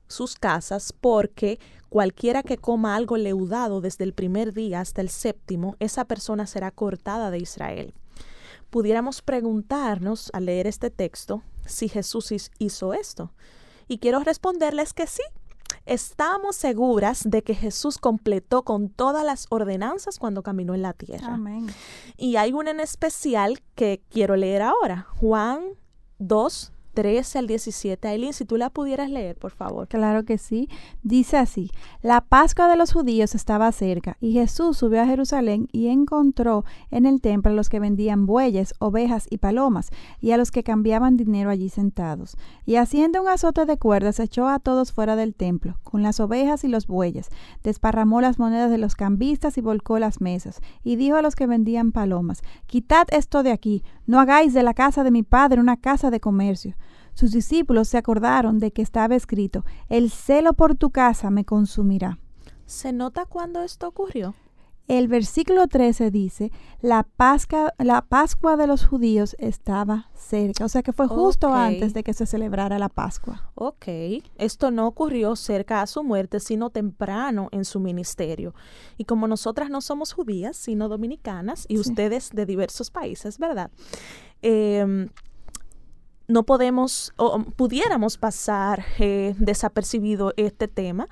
sus 0.06 0.36
casas, 0.36 0.92
porque 0.92 1.58
cualquiera 1.88 2.44
que 2.44 2.56
coma 2.56 2.94
algo 2.94 3.16
leudado 3.16 3.80
desde 3.80 4.04
el 4.04 4.12
primer 4.12 4.52
día 4.52 4.80
hasta 4.80 5.00
el 5.00 5.08
séptimo, 5.08 5.74
esa 5.80 6.04
persona 6.04 6.46
será 6.46 6.70
cortada 6.70 7.32
de 7.32 7.38
Israel. 7.38 7.94
Pudiéramos 8.70 9.22
preguntarnos 9.22 10.30
al 10.32 10.44
leer 10.44 10.68
este 10.68 10.90
texto 10.90 11.42
si 11.64 11.88
Jesús 11.88 12.32
hizo 12.60 12.94
esto. 12.94 13.32
Y 13.88 13.98
quiero 13.98 14.20
responderles 14.20 14.92
que 14.92 15.08
sí, 15.08 15.22
estamos 15.84 16.56
seguras 16.56 17.22
de 17.24 17.42
que 17.42 17.54
Jesús 17.54 17.98
completó 17.98 18.62
con 18.62 18.88
todas 18.88 19.24
las 19.24 19.46
ordenanzas 19.50 20.18
cuando 20.18 20.42
caminó 20.42 20.74
en 20.74 20.82
la 20.82 20.92
tierra. 20.92 21.34
Amén. 21.34 21.66
Y 22.16 22.36
hay 22.36 22.52
una 22.52 22.70
en 22.70 22.80
especial 22.80 23.60
que 23.74 24.02
quiero 24.10 24.36
leer 24.36 24.62
ahora, 24.62 25.06
Juan 25.18 25.60
2, 26.18 26.72
13 26.96 27.40
al 27.40 27.46
17. 27.46 28.08
Aileen, 28.08 28.32
si 28.32 28.46
tú 28.46 28.56
la 28.56 28.70
pudieras 28.70 29.10
leer, 29.10 29.36
por 29.36 29.50
favor. 29.50 29.86
Claro 29.86 30.24
que 30.24 30.38
sí. 30.38 30.70
Dice 31.02 31.36
así, 31.36 31.70
la 32.00 32.22
Pascua 32.22 32.68
de 32.68 32.76
los 32.76 32.94
judíos 32.94 33.34
estaba 33.34 33.70
cerca 33.70 34.16
y 34.18 34.32
Jesús 34.32 34.78
subió 34.78 35.02
a 35.02 35.06
Jerusalén 35.06 35.68
y 35.72 35.88
encontró 35.88 36.64
en 36.90 37.04
el 37.04 37.20
templo 37.20 37.52
a 37.52 37.54
los 37.54 37.68
que 37.68 37.80
vendían 37.80 38.24
bueyes, 38.24 38.72
ovejas 38.78 39.26
y 39.28 39.36
palomas 39.36 39.90
y 40.22 40.30
a 40.30 40.38
los 40.38 40.50
que 40.50 40.62
cambiaban 40.62 41.18
dinero 41.18 41.50
allí 41.50 41.68
sentados. 41.68 42.38
Y 42.64 42.76
haciendo 42.76 43.20
un 43.20 43.28
azote 43.28 43.66
de 43.66 43.76
cuerdas 43.76 44.18
echó 44.18 44.48
a 44.48 44.58
todos 44.58 44.92
fuera 44.92 45.16
del 45.16 45.34
templo, 45.34 45.78
con 45.82 46.02
las 46.02 46.18
ovejas 46.18 46.64
y 46.64 46.68
los 46.68 46.86
bueyes, 46.86 47.28
desparramó 47.62 48.22
las 48.22 48.38
monedas 48.38 48.70
de 48.70 48.78
los 48.78 48.94
cambistas 48.94 49.58
y 49.58 49.60
volcó 49.60 49.98
las 49.98 50.22
mesas, 50.22 50.62
y 50.82 50.96
dijo 50.96 51.16
a 51.16 51.22
los 51.22 51.36
que 51.36 51.46
vendían 51.46 51.92
palomas, 51.92 52.42
Quitad 52.64 53.06
esto 53.10 53.42
de 53.42 53.52
aquí, 53.52 53.84
no 54.06 54.18
hagáis 54.18 54.54
de 54.54 54.62
la 54.62 54.72
casa 54.72 55.04
de 55.04 55.10
mi 55.10 55.22
padre 55.22 55.60
una 55.60 55.76
casa 55.76 56.10
de 56.10 56.20
comercio. 56.20 56.74
Sus 57.16 57.30
discípulos 57.30 57.88
se 57.88 57.96
acordaron 57.96 58.58
de 58.58 58.72
que 58.72 58.82
estaba 58.82 59.14
escrito, 59.14 59.64
el 59.88 60.10
celo 60.10 60.52
por 60.52 60.74
tu 60.74 60.90
casa 60.90 61.30
me 61.30 61.46
consumirá. 61.46 62.18
¿Se 62.66 62.92
nota 62.92 63.24
cuándo 63.24 63.62
esto 63.62 63.88
ocurrió? 63.88 64.34
El 64.86 65.08
versículo 65.08 65.66
13 65.66 66.10
dice, 66.10 66.52
la 66.82 67.04
Pascua, 67.04 67.72
la 67.78 68.02
Pascua 68.02 68.58
de 68.58 68.66
los 68.66 68.84
judíos 68.84 69.34
estaba 69.38 70.10
cerca, 70.14 70.66
o 70.66 70.68
sea 70.68 70.82
que 70.82 70.92
fue 70.92 71.08
justo 71.08 71.54
antes 71.54 71.94
de 71.94 72.04
que 72.04 72.12
se 72.12 72.26
celebrara 72.26 72.78
la 72.78 72.90
Pascua. 72.90 73.50
Ok, 73.54 73.86
esto 74.36 74.70
no 74.70 74.86
ocurrió 74.86 75.36
cerca 75.36 75.80
a 75.80 75.86
su 75.86 76.04
muerte, 76.04 76.38
sino 76.38 76.68
temprano 76.68 77.48
en 77.50 77.64
su 77.64 77.80
ministerio. 77.80 78.54
Y 78.98 79.06
como 79.06 79.26
nosotras 79.26 79.70
no 79.70 79.80
somos 79.80 80.12
judías, 80.12 80.54
sino 80.58 80.90
dominicanas, 80.90 81.64
y 81.66 81.78
ustedes 81.78 82.28
de 82.32 82.44
diversos 82.44 82.90
países, 82.90 83.38
¿verdad? 83.38 83.70
Eh, 84.42 85.08
no 86.28 86.44
podemos 86.44 87.12
o 87.16 87.38
pudiéramos 87.40 88.18
pasar 88.18 88.84
eh, 88.98 89.34
desapercibido 89.38 90.32
este 90.36 90.68
tema. 90.68 91.08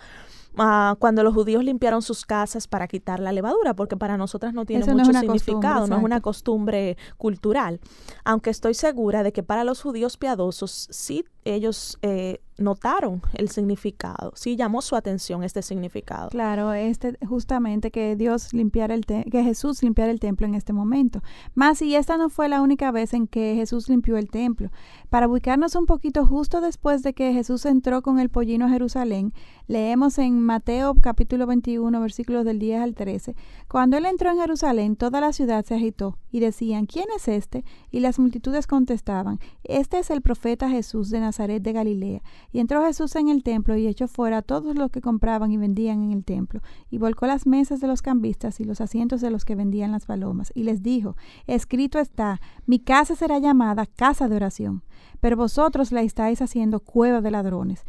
Ah, 0.56 0.94
cuando 1.00 1.24
los 1.24 1.34
judíos 1.34 1.64
limpiaron 1.64 2.00
sus 2.00 2.24
casas 2.24 2.68
para 2.68 2.86
quitar 2.86 3.18
la 3.18 3.32
levadura, 3.32 3.74
porque 3.74 3.96
para 3.96 4.16
nosotras 4.16 4.54
no 4.54 4.64
tiene 4.64 4.86
mucho 4.86 5.12
significado, 5.12 5.88
no 5.88 5.98
es 5.98 6.04
una 6.04 6.20
costumbre 6.20 6.96
cultural. 7.16 7.80
Aunque 8.24 8.50
estoy 8.50 8.74
segura 8.74 9.24
de 9.24 9.32
que 9.32 9.42
para 9.42 9.64
los 9.64 9.82
judíos 9.82 10.16
piadosos 10.16 10.88
sí 10.90 11.24
ellos 11.44 11.98
eh, 12.02 12.40
notaron 12.56 13.22
el 13.34 13.48
significado, 13.48 14.32
sí 14.34 14.56
llamó 14.56 14.80
su 14.80 14.96
atención 14.96 15.42
este 15.42 15.62
significado. 15.62 16.28
Claro, 16.30 16.72
este 16.72 17.18
justamente 17.26 17.90
que 17.90 18.16
Dios 18.16 18.52
limpiara 18.52 18.94
el 18.94 19.04
que 19.04 19.42
Jesús 19.42 19.82
limpiara 19.82 20.10
el 20.10 20.20
templo 20.20 20.46
en 20.46 20.54
este 20.54 20.72
momento. 20.72 21.22
Más 21.54 21.82
y 21.82 21.96
esta 21.96 22.16
no 22.16 22.30
fue 22.30 22.48
la 22.48 22.62
única 22.62 22.90
vez 22.92 23.12
en 23.12 23.26
que 23.26 23.54
Jesús 23.56 23.88
limpió 23.88 24.16
el 24.16 24.30
templo. 24.30 24.70
Para 25.10 25.28
ubicarnos 25.28 25.74
un 25.74 25.86
poquito 25.86 26.26
justo 26.26 26.60
después 26.60 27.02
de 27.02 27.12
que 27.12 27.32
Jesús 27.32 27.66
entró 27.66 28.02
con 28.02 28.18
el 28.18 28.30
pollino 28.30 28.66
a 28.66 28.70
Jerusalén, 28.70 29.32
leemos 29.66 30.18
en 30.18 30.40
Mateo 30.40 30.94
capítulo 31.00 31.46
21 31.46 32.00
versículos 32.00 32.44
del 32.44 32.58
10 32.58 32.80
al 32.82 32.94
13, 32.94 33.34
cuando 33.74 33.96
él 33.96 34.06
entró 34.06 34.30
en 34.30 34.38
Jerusalén, 34.38 34.94
toda 34.94 35.20
la 35.20 35.32
ciudad 35.32 35.64
se 35.64 35.74
agitó 35.74 36.16
y 36.30 36.38
decían, 36.38 36.86
¿quién 36.86 37.06
es 37.16 37.26
este? 37.26 37.64
Y 37.90 37.98
las 37.98 38.20
multitudes 38.20 38.68
contestaban, 38.68 39.40
este 39.64 39.98
es 39.98 40.10
el 40.10 40.22
profeta 40.22 40.70
Jesús 40.70 41.10
de 41.10 41.18
Nazaret 41.18 41.60
de 41.60 41.72
Galilea. 41.72 42.22
Y 42.52 42.60
entró 42.60 42.84
Jesús 42.86 43.16
en 43.16 43.30
el 43.30 43.42
templo 43.42 43.76
y 43.76 43.88
echó 43.88 44.06
fuera 44.06 44.36
a 44.36 44.42
todos 44.42 44.76
los 44.76 44.92
que 44.92 45.00
compraban 45.00 45.50
y 45.50 45.56
vendían 45.56 46.04
en 46.04 46.12
el 46.12 46.24
templo, 46.24 46.60
y 46.88 46.98
volcó 46.98 47.26
las 47.26 47.48
mesas 47.48 47.80
de 47.80 47.88
los 47.88 48.00
cambistas 48.00 48.60
y 48.60 48.64
los 48.64 48.80
asientos 48.80 49.20
de 49.20 49.32
los 49.32 49.44
que 49.44 49.56
vendían 49.56 49.90
las 49.90 50.06
palomas, 50.06 50.52
y 50.54 50.62
les 50.62 50.80
dijo, 50.80 51.16
escrito 51.48 51.98
está, 51.98 52.40
mi 52.66 52.78
casa 52.78 53.16
será 53.16 53.40
llamada 53.40 53.86
casa 53.86 54.28
de 54.28 54.36
oración, 54.36 54.84
pero 55.20 55.36
vosotros 55.36 55.90
la 55.90 56.02
estáis 56.02 56.40
haciendo 56.42 56.78
cueva 56.78 57.22
de 57.22 57.32
ladrones. 57.32 57.84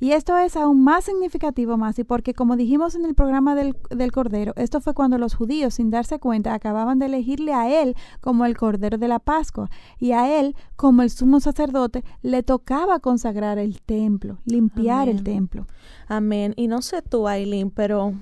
Y 0.00 0.12
esto 0.12 0.36
es 0.38 0.56
aún 0.56 0.82
más 0.82 1.04
significativo, 1.04 1.76
más 1.76 1.98
y 1.98 2.04
porque 2.04 2.32
como 2.32 2.56
dijimos 2.56 2.94
en 2.94 3.04
el 3.04 3.14
programa 3.14 3.54
del, 3.54 3.76
del, 3.90 4.12
Cordero, 4.12 4.54
esto 4.56 4.80
fue 4.80 4.94
cuando 4.94 5.18
los 5.18 5.34
judíos, 5.34 5.74
sin 5.74 5.90
darse 5.90 6.18
cuenta, 6.18 6.54
acababan 6.54 6.98
de 6.98 7.06
elegirle 7.06 7.52
a 7.52 7.82
él 7.82 7.94
como 8.22 8.46
el 8.46 8.56
Cordero 8.56 8.96
de 8.96 9.08
la 9.08 9.18
Pascua. 9.18 9.70
Y 9.98 10.12
a 10.12 10.40
él, 10.40 10.56
como 10.76 11.02
el 11.02 11.10
sumo 11.10 11.38
sacerdote, 11.38 12.02
le 12.22 12.42
tocaba 12.42 12.98
consagrar 13.00 13.58
el 13.58 13.82
templo, 13.82 14.38
limpiar 14.46 15.10
el 15.10 15.22
templo. 15.22 15.66
Amén. 16.08 16.54
Y 16.56 16.66
no 16.66 16.80
sé 16.80 17.02
tú, 17.02 17.28
Aileen, 17.28 17.70
pero 17.70 18.14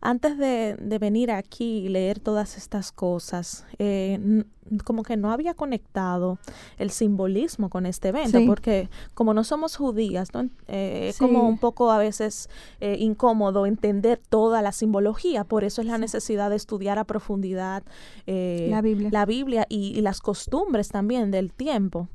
antes 0.00 0.36
de, 0.38 0.98
venir 1.00 1.30
aquí 1.30 1.86
y 1.86 1.88
leer 1.88 2.18
todas 2.18 2.56
estas 2.56 2.90
cosas, 2.90 3.64
eh, 3.78 4.44
como 4.84 5.02
que 5.02 5.16
no 5.16 5.30
había 5.30 5.54
conectado 5.54 6.38
el 6.78 6.90
simbolismo 6.90 7.70
con 7.70 7.86
este 7.86 8.08
evento, 8.08 8.38
porque 8.46 8.88
como 9.14 9.34
no 9.34 9.44
somos 9.44 9.76
judías, 9.76 10.30
eh, 10.68 11.08
es 11.10 11.18
como 11.18 11.48
un 11.48 11.58
poco 11.58 11.90
a 11.90 11.98
veces 11.98 12.48
eh, 12.80 12.96
incómodo 12.98 13.66
entender 13.66 14.20
toda 14.28 14.62
la 14.62 14.72
simbología, 14.72 15.44
por 15.44 15.64
eso 15.64 15.80
es 15.80 15.86
la 15.86 15.98
necesidad 15.98 16.50
de 16.50 16.56
estudiar 16.56 16.98
a 16.98 17.04
profundidad 17.04 17.82
la 18.26 18.80
Biblia, 18.82 19.08
la 19.12 19.26
Biblia 19.26 19.66
y, 19.68 19.96
y 19.96 20.00
las 20.00 20.20
costumbres 20.20 20.88
también 20.88 21.30
del 21.30 21.52
tiempo. 21.52 22.08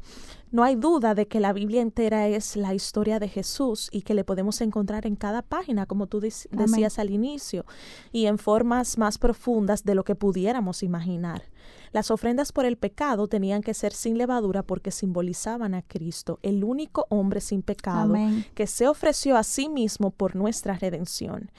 No 0.52 0.66
hay 0.66 0.76
duda 0.76 1.16
de 1.16 1.28
que 1.28 1.40
la 1.40 1.54
Biblia 1.54 1.82
entera 1.82 2.28
es 2.28 2.58
la 2.58 2.74
historia 2.74 3.20
de 3.20 3.30
Jesús 3.30 3.88
y 3.90 4.02
que 4.02 4.14
le 4.14 4.26
podemos 4.26 4.60
encontrar 4.60 5.08
en 5.08 5.16
cada 5.16 5.42
página, 5.42 5.86
como 5.86 6.08
tú 6.08 6.20
decías 6.20 7.00
al 7.00 7.10
inicio, 7.10 7.66
y 8.12 8.26
en 8.26 8.38
formas 8.38 8.98
más 8.98 9.18
profundas 9.18 9.86
de 9.86 9.96
lo 9.96 10.04
que 10.04 10.16
pudiéramos 10.16 10.84
imaginar. 10.84 11.44
Las 11.92 12.12
ofrendas 12.12 12.52
por 12.52 12.66
el 12.66 12.78
pecado 12.78 13.28
tenían 13.28 13.62
que 13.62 13.74
ser 13.74 13.94
sin 13.94 14.18
levadura 14.18 14.64
porque 14.64 14.92
simbolizaban 14.92 15.74
a 15.74 15.82
Cristo, 15.82 16.40
el 16.42 16.64
único 16.64 17.06
hombre 17.10 17.42
sin 17.42 17.62
pecado 17.62 18.16
que 18.56 18.68
se 18.68 18.88
ofreció 18.88 19.38
a 19.38 19.44
sí 19.44 19.70
mismo 19.70 20.12
por 20.12 20.36
nuestra 20.36 20.78
redención. 20.78 21.52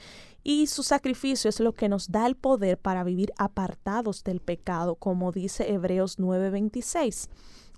Y 0.43 0.67
su 0.67 0.83
sacrificio 0.83 1.49
es 1.49 1.59
lo 1.59 1.73
que 1.73 1.87
nos 1.87 2.11
da 2.11 2.27
el 2.27 2.35
poder 2.35 2.77
para 2.77 3.03
vivir 3.03 3.31
apartados 3.37 4.23
del 4.23 4.41
pecado, 4.41 4.95
como 4.95 5.31
dice 5.31 5.71
Hebreos 5.71 6.19
9:26. 6.19 7.29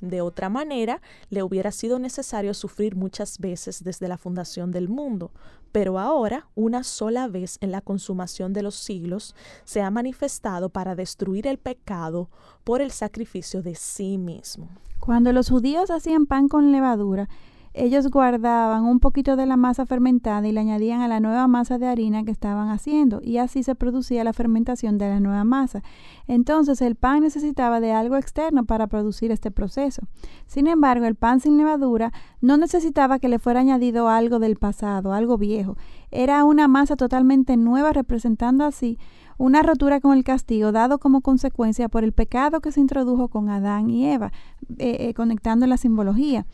De 0.01 0.21
otra 0.21 0.49
manera, 0.49 1.01
le 1.29 1.43
hubiera 1.43 1.71
sido 1.71 1.99
necesario 1.99 2.53
sufrir 2.53 2.95
muchas 2.95 3.39
veces 3.39 3.83
desde 3.83 4.07
la 4.07 4.17
fundación 4.17 4.71
del 4.71 4.89
mundo, 4.89 5.31
pero 5.71 5.99
ahora, 5.99 6.47
una 6.55 6.83
sola 6.83 7.27
vez 7.27 7.57
en 7.61 7.71
la 7.71 7.81
consumación 7.81 8.53
de 8.53 8.61
los 8.61 8.75
siglos, 8.75 9.35
se 9.63 9.81
ha 9.81 9.91
manifestado 9.91 10.69
para 10.69 10.95
destruir 10.95 11.47
el 11.47 11.57
pecado 11.57 12.29
por 12.63 12.81
el 12.81 12.91
sacrificio 12.91 13.61
de 13.61 13.75
sí 13.75 14.17
mismo. 14.17 14.69
Cuando 14.99 15.31
los 15.33 15.49
judíos 15.49 15.91
hacían 15.91 16.25
pan 16.25 16.47
con 16.47 16.71
levadura, 16.71 17.29
ellos 17.77 18.09
guardaban 18.09 18.85
un 18.85 18.99
poquito 18.99 19.35
de 19.35 19.45
la 19.45 19.57
masa 19.57 19.85
fermentada 19.85 20.47
y 20.47 20.53
le 20.53 20.61
añadían 20.61 21.01
a 21.01 21.09
la 21.09 21.19
nueva 21.19 21.47
masa 21.47 21.77
de 21.77 21.87
harina 21.87 22.23
que 22.23 22.31
estaban 22.31 22.69
haciendo 22.69 23.19
y 23.21 23.37
así 23.37 23.63
se 23.63 23.75
producía 23.75 24.23
la 24.23 24.31
fermentación 24.31 24.97
de 24.97 25.09
la 25.09 25.19
nueva 25.19 25.43
masa. 25.43 25.83
Entonces 26.25 26.81
el 26.81 26.95
pan 26.95 27.21
necesitaba 27.21 27.81
de 27.81 27.91
algo 27.91 28.15
externo 28.15 28.63
para 28.63 28.87
producir 28.87 29.31
este 29.31 29.51
proceso. 29.51 30.03
Sin 30.47 30.67
embargo, 30.67 31.05
el 31.05 31.15
pan 31.15 31.41
sin 31.41 31.57
levadura 31.57 32.13
no 32.39 32.57
necesitaba 32.57 33.19
que 33.19 33.27
le 33.29 33.39
fuera 33.39 33.59
añadido 33.59 34.07
algo 34.07 34.39
del 34.39 34.55
pasado, 34.55 35.13
algo 35.13 35.37
viejo. 35.37 35.75
Era 36.11 36.45
una 36.45 36.69
masa 36.69 36.95
totalmente 36.95 37.57
nueva 37.57 37.91
representando 37.91 38.63
así 38.63 38.97
una 39.37 39.63
rotura 39.63 39.99
con 39.99 40.17
el 40.17 40.23
castigo 40.23 40.71
dado 40.71 40.99
como 40.99 41.21
consecuencia 41.21 41.89
por 41.89 42.03
el 42.03 42.13
pecado 42.13 42.61
que 42.61 42.71
se 42.71 42.79
introdujo 42.79 43.27
con 43.27 43.49
Adán 43.49 43.89
y 43.89 44.07
Eva, 44.07 44.31
eh, 44.77 44.97
eh, 44.99 45.13
conectando 45.13 45.67
la 45.67 45.77
simbología. 45.77 46.45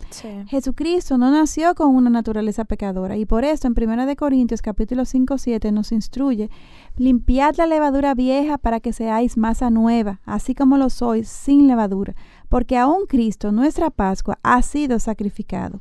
Jesucristo 0.47 1.17
no 1.17 1.31
nació 1.31 1.75
con 1.75 1.95
una 1.95 2.09
naturaleza 2.09 2.65
pecadora 2.65 3.17
y 3.17 3.25
por 3.25 3.43
eso 3.45 3.67
en 3.67 3.75
1 3.77 4.15
Corintios 4.15 4.61
capítulo 4.61 5.05
5, 5.05 5.37
7 5.37 5.71
nos 5.71 5.91
instruye, 5.91 6.49
limpiad 6.97 7.55
la 7.55 7.67
levadura 7.67 8.13
vieja 8.13 8.57
para 8.57 8.79
que 8.79 8.93
seáis 8.93 9.37
masa 9.37 9.69
nueva, 9.69 10.21
así 10.25 10.55
como 10.55 10.77
lo 10.77 10.89
sois 10.89 11.27
sin 11.27 11.67
levadura, 11.67 12.15
porque 12.49 12.77
aún 12.77 13.05
Cristo, 13.07 13.51
nuestra 13.51 13.89
Pascua, 13.89 14.39
ha 14.43 14.61
sido 14.61 14.99
sacrificado. 14.99 15.79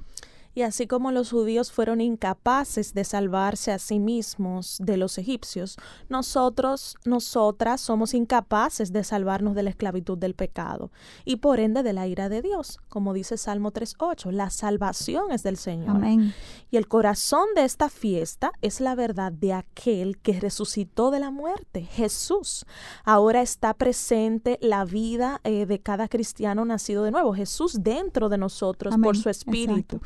Y 0.60 0.62
así 0.62 0.86
como 0.86 1.10
los 1.10 1.30
judíos 1.30 1.72
fueron 1.72 2.02
incapaces 2.02 2.92
de 2.92 3.04
salvarse 3.04 3.72
a 3.72 3.78
sí 3.78 3.98
mismos 3.98 4.76
de 4.78 4.98
los 4.98 5.16
egipcios, 5.16 5.78
nosotros, 6.10 6.98
nosotras 7.06 7.80
somos 7.80 8.12
incapaces 8.12 8.92
de 8.92 9.02
salvarnos 9.02 9.54
de 9.54 9.62
la 9.62 9.70
esclavitud 9.70 10.18
del 10.18 10.34
pecado 10.34 10.92
y 11.24 11.36
por 11.36 11.60
ende 11.60 11.82
de 11.82 11.94
la 11.94 12.06
ira 12.06 12.28
de 12.28 12.42
Dios, 12.42 12.78
como 12.90 13.14
dice 13.14 13.38
Salmo 13.38 13.72
3.8, 13.72 14.32
la 14.32 14.50
salvación 14.50 15.32
es 15.32 15.42
del 15.42 15.56
Señor. 15.56 15.96
Amén. 15.96 16.34
Y 16.70 16.76
el 16.76 16.88
corazón 16.88 17.46
de 17.56 17.64
esta 17.64 17.88
fiesta 17.88 18.52
es 18.60 18.82
la 18.82 18.94
verdad 18.94 19.32
de 19.32 19.54
aquel 19.54 20.18
que 20.18 20.40
resucitó 20.40 21.10
de 21.10 21.20
la 21.20 21.30
muerte, 21.30 21.84
Jesús. 21.84 22.66
Ahora 23.04 23.40
está 23.40 23.72
presente 23.72 24.58
la 24.60 24.84
vida 24.84 25.40
eh, 25.42 25.64
de 25.64 25.80
cada 25.80 26.06
cristiano 26.06 26.66
nacido 26.66 27.02
de 27.02 27.12
nuevo, 27.12 27.32
Jesús 27.32 27.78
dentro 27.82 28.28
de 28.28 28.36
nosotros 28.36 28.94
por 29.02 29.16
su 29.16 29.30
espíritu. 29.30 30.02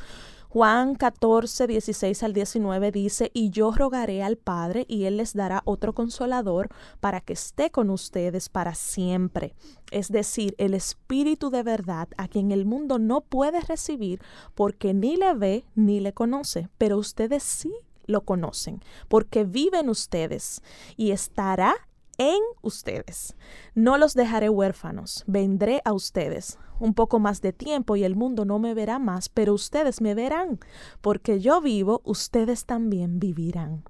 Juan 0.55 0.95
14, 0.95 1.67
16 1.67 2.23
al 2.23 2.33
19 2.33 2.93
dice, 2.93 3.33
y 3.35 3.51
yo 3.51 3.73
rogaré 3.73 4.23
al 4.23 4.37
Padre 4.37 4.87
y 4.89 5.07
Él 5.07 5.17
les 5.17 5.35
dará 5.35 5.63
otro 5.65 5.95
consolador 5.95 6.69
para 7.01 7.21
que 7.21 7.33
esté 7.33 7.73
con 7.73 7.91
ustedes 7.91 8.49
para 8.49 8.77
siempre. 8.77 9.57
Es 9.91 10.13
decir, 10.13 10.55
el 10.59 10.75
Espíritu 10.75 11.51
de 11.51 11.65
verdad 11.65 12.07
a 12.19 12.29
quien 12.29 12.53
el 12.53 12.67
mundo 12.67 13.01
no 13.01 13.23
puede 13.23 13.63
recibir 13.63 14.21
porque 14.55 14.95
ni 14.95 15.17
le 15.17 15.35
ve 15.35 15.65
ni 15.75 15.99
le 15.99 16.13
conoce, 16.13 16.69
pero 16.79 16.99
ustedes 16.99 17.43
sí 17.43 17.75
lo 18.07 18.21
conocen, 18.21 18.81
porque 19.09 19.43
viven 19.43 19.89
ustedes 19.89 20.63
y 20.97 21.11
estará 21.11 21.75
en 22.17 22.41
ustedes. 22.63 23.35
No 23.75 23.99
los 23.99 24.15
dejaré 24.15 24.51
huérfanos, 24.51 25.25
vendré 25.27 25.83
a 25.85 25.93
ustedes 25.93 26.59
un 26.85 26.95
poco 26.95 27.19
más 27.19 27.41
de 27.41 27.53
tiempo 27.53 27.97
y 27.97 28.05
el 28.05 28.15
mundo 28.15 28.45
no 28.45 28.59
me 28.59 28.75
verá 28.75 28.99
más, 28.99 29.29
pero 29.29 29.55
ustedes 29.55 30.01
me 30.01 30.15
verán, 30.15 30.61
porque 31.01 31.41
yo 31.41 31.61
vivo, 31.61 32.03
ustedes 32.05 32.67
también 32.67 33.19
vivirán. 33.19 33.85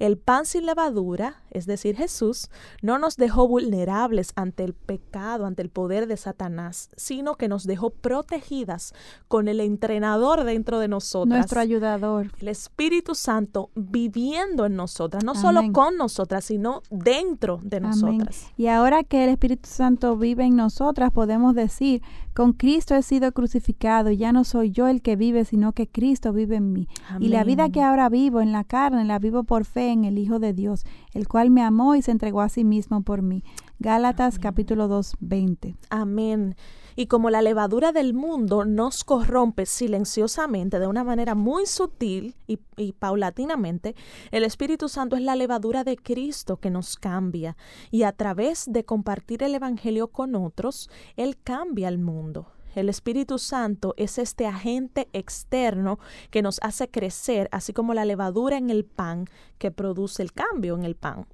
El 0.00 0.16
pan 0.16 0.46
sin 0.46 0.64
levadura, 0.64 1.42
es 1.50 1.66
decir, 1.66 1.94
Jesús, 1.94 2.48
no 2.80 2.98
nos 2.98 3.18
dejó 3.18 3.46
vulnerables 3.46 4.32
ante 4.34 4.64
el 4.64 4.72
pecado, 4.72 5.44
ante 5.44 5.60
el 5.60 5.68
poder 5.68 6.06
de 6.06 6.16
Satanás, 6.16 6.88
sino 6.96 7.34
que 7.34 7.48
nos 7.48 7.66
dejó 7.66 7.90
protegidas 7.90 8.94
con 9.28 9.46
el 9.46 9.60
entrenador 9.60 10.44
dentro 10.44 10.78
de 10.78 10.88
nosotras. 10.88 11.40
Nuestro 11.40 11.60
ayudador. 11.60 12.32
El 12.40 12.48
Espíritu 12.48 13.14
Santo 13.14 13.68
viviendo 13.74 14.64
en 14.64 14.74
nosotras, 14.74 15.22
no 15.22 15.34
solo 15.34 15.70
con 15.70 15.98
nosotras, 15.98 16.46
sino 16.46 16.80
dentro 16.88 17.60
de 17.62 17.80
nosotras. 17.80 18.46
Y 18.56 18.68
ahora 18.68 19.04
que 19.04 19.24
el 19.24 19.28
Espíritu 19.28 19.68
Santo 19.68 20.16
vive 20.16 20.46
en 20.46 20.56
nosotras, 20.56 21.12
podemos 21.12 21.54
decir, 21.54 22.00
con 22.34 22.52
Cristo 22.52 22.94
he 22.94 23.02
sido 23.02 23.32
crucificado, 23.32 24.10
y 24.10 24.16
ya 24.16 24.32
no 24.32 24.44
soy 24.44 24.70
yo 24.70 24.88
el 24.88 25.02
que 25.02 25.16
vive, 25.16 25.44
sino 25.44 25.72
que 25.72 25.88
Cristo 25.88 26.32
vive 26.32 26.56
en 26.56 26.72
mí. 26.72 26.88
Y 27.18 27.28
la 27.28 27.44
vida 27.44 27.70
que 27.70 27.82
ahora 27.82 28.08
vivo 28.08 28.40
en 28.40 28.52
la 28.52 28.64
carne, 28.64 29.04
la 29.04 29.18
vivo 29.18 29.44
por 29.44 29.64
fe 29.64 29.90
en 29.90 30.04
el 30.04 30.18
Hijo 30.18 30.38
de 30.38 30.52
Dios, 30.52 30.84
el 31.12 31.28
cual 31.28 31.50
me 31.50 31.62
amó 31.62 31.94
y 31.96 32.02
se 32.02 32.12
entregó 32.12 32.40
a 32.40 32.48
sí 32.48 32.64
mismo 32.64 33.02
por 33.02 33.22
mí. 33.22 33.42
Gálatas 33.78 34.38
capítulo 34.38 34.88
2, 34.88 35.16
20. 35.20 35.74
Amén. 35.88 36.54
Y 37.00 37.06
como 37.06 37.30
la 37.30 37.40
levadura 37.40 37.92
del 37.92 38.12
mundo 38.12 38.66
nos 38.66 39.04
corrompe 39.04 39.64
silenciosamente 39.64 40.78
de 40.78 40.86
una 40.86 41.02
manera 41.02 41.34
muy 41.34 41.64
sutil 41.64 42.36
y, 42.46 42.58
paulatinamente, 42.92 43.94
el 44.30 44.44
Espíritu 44.44 44.86
Santo 44.90 45.16
es 45.16 45.22
la 45.22 45.34
levadura 45.34 45.82
de 45.82 45.96
Cristo 45.96 46.58
que 46.58 46.68
nos 46.68 46.98
cambia. 46.98 47.56
Y 47.90 48.02
a 48.02 48.12
través 48.12 48.70
de 48.70 48.84
compartir 48.84 49.42
el 49.42 49.54
Evangelio 49.54 50.08
con 50.08 50.34
otros, 50.34 50.90
Él 51.16 51.38
cambia 51.42 51.88
el 51.88 51.96
mundo. 51.96 52.52
El 52.74 52.90
Espíritu 52.90 53.38
Santo 53.38 53.94
es 53.96 54.18
este 54.18 54.46
agente 54.46 55.08
externo 55.14 55.98
que 56.30 56.42
nos 56.42 56.58
hace 56.60 56.90
crecer, 56.90 57.48
así 57.50 57.72
como 57.72 57.94
la 57.94 58.04
levadura 58.04 58.58
en 58.58 58.68
el 58.68 58.84
pan 58.84 59.24
que 59.56 59.70
produce 59.70 60.22
el 60.22 60.34
cambio 60.34 60.74
en 60.74 60.84
el 60.84 60.96
pan. 60.96 61.26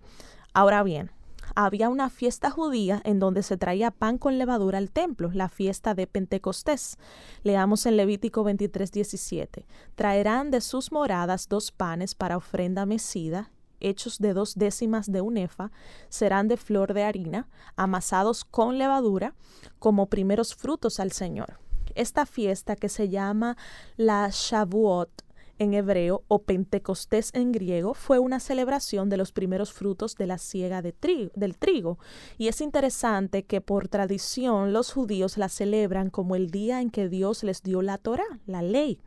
Ahora 0.54 0.84
bien, 0.84 1.10
había 1.56 1.88
una 1.88 2.10
fiesta 2.10 2.50
judía 2.50 3.00
en 3.04 3.18
donde 3.18 3.42
se 3.42 3.56
traía 3.56 3.90
pan 3.90 4.18
con 4.18 4.38
levadura 4.38 4.78
al 4.78 4.90
templo, 4.90 5.30
la 5.32 5.48
fiesta 5.48 5.94
de 5.94 6.06
Pentecostés. 6.06 6.98
Leamos 7.42 7.86
en 7.86 7.96
Levítico 7.96 8.44
23, 8.44 8.92
17. 8.92 9.66
Traerán 9.94 10.50
de 10.50 10.60
sus 10.60 10.92
moradas 10.92 11.48
dos 11.48 11.72
panes 11.72 12.14
para 12.14 12.36
ofrenda 12.36 12.86
mecida 12.86 13.50
hechos 13.78 14.18
de 14.18 14.32
dos 14.32 14.54
décimas 14.54 15.12
de 15.12 15.20
un 15.20 15.36
efa, 15.36 15.70
serán 16.08 16.48
de 16.48 16.56
flor 16.56 16.94
de 16.94 17.04
harina, 17.04 17.46
amasados 17.76 18.44
con 18.44 18.78
levadura, 18.78 19.34
como 19.78 20.06
primeros 20.06 20.54
frutos 20.54 20.98
al 20.98 21.12
Señor. 21.12 21.58
Esta 21.94 22.24
fiesta 22.24 22.74
que 22.74 22.88
se 22.88 23.10
llama 23.10 23.56
la 23.96 24.28
Shavuot 24.32 25.25
en 25.58 25.74
hebreo 25.74 26.24
o 26.28 26.42
Pentecostés 26.42 27.30
en 27.34 27.52
griego 27.52 27.94
fue 27.94 28.18
una 28.18 28.40
celebración 28.40 29.08
de 29.08 29.16
los 29.16 29.32
primeros 29.32 29.72
frutos 29.72 30.16
de 30.16 30.26
la 30.26 30.38
siega 30.38 30.82
del 30.82 31.56
trigo. 31.58 31.98
Y 32.38 32.48
es 32.48 32.60
interesante 32.60 33.44
que 33.44 33.60
por 33.60 33.88
tradición 33.88 34.72
los 34.72 34.92
judíos 34.92 35.38
la 35.38 35.48
celebran 35.48 36.10
como 36.10 36.36
el 36.36 36.50
día 36.50 36.80
en 36.80 36.90
que 36.90 37.08
Dios 37.08 37.42
les 37.44 37.62
dio 37.62 37.82
la 37.82 37.98
Torah, 37.98 38.40
la 38.46 38.62
ley. 38.62 39.00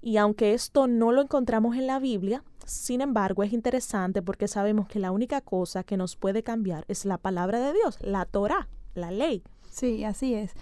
Y 0.00 0.18
aunque 0.18 0.54
esto 0.54 0.86
no 0.86 1.12
lo 1.12 1.22
encontramos 1.22 1.76
en 1.76 1.86
la 1.86 1.98
Biblia, 1.98 2.44
sin 2.66 3.00
embargo, 3.00 3.42
es 3.42 3.52
interesante 3.52 4.22
porque 4.22 4.48
sabemos 4.48 4.88
que 4.88 4.98
la 4.98 5.12
única 5.12 5.40
cosa 5.40 5.84
que 5.84 5.96
nos 5.96 6.16
puede 6.16 6.42
cambiar 6.42 6.84
es 6.88 7.04
la 7.04 7.18
palabra 7.18 7.60
de 7.60 7.72
Dios, 7.72 7.98
la 8.00 8.24
Torah, 8.24 8.68
la 8.94 9.10
ley. 9.10 9.42
Sí, 9.70 10.04
así 10.04 10.34
es. 10.34 10.52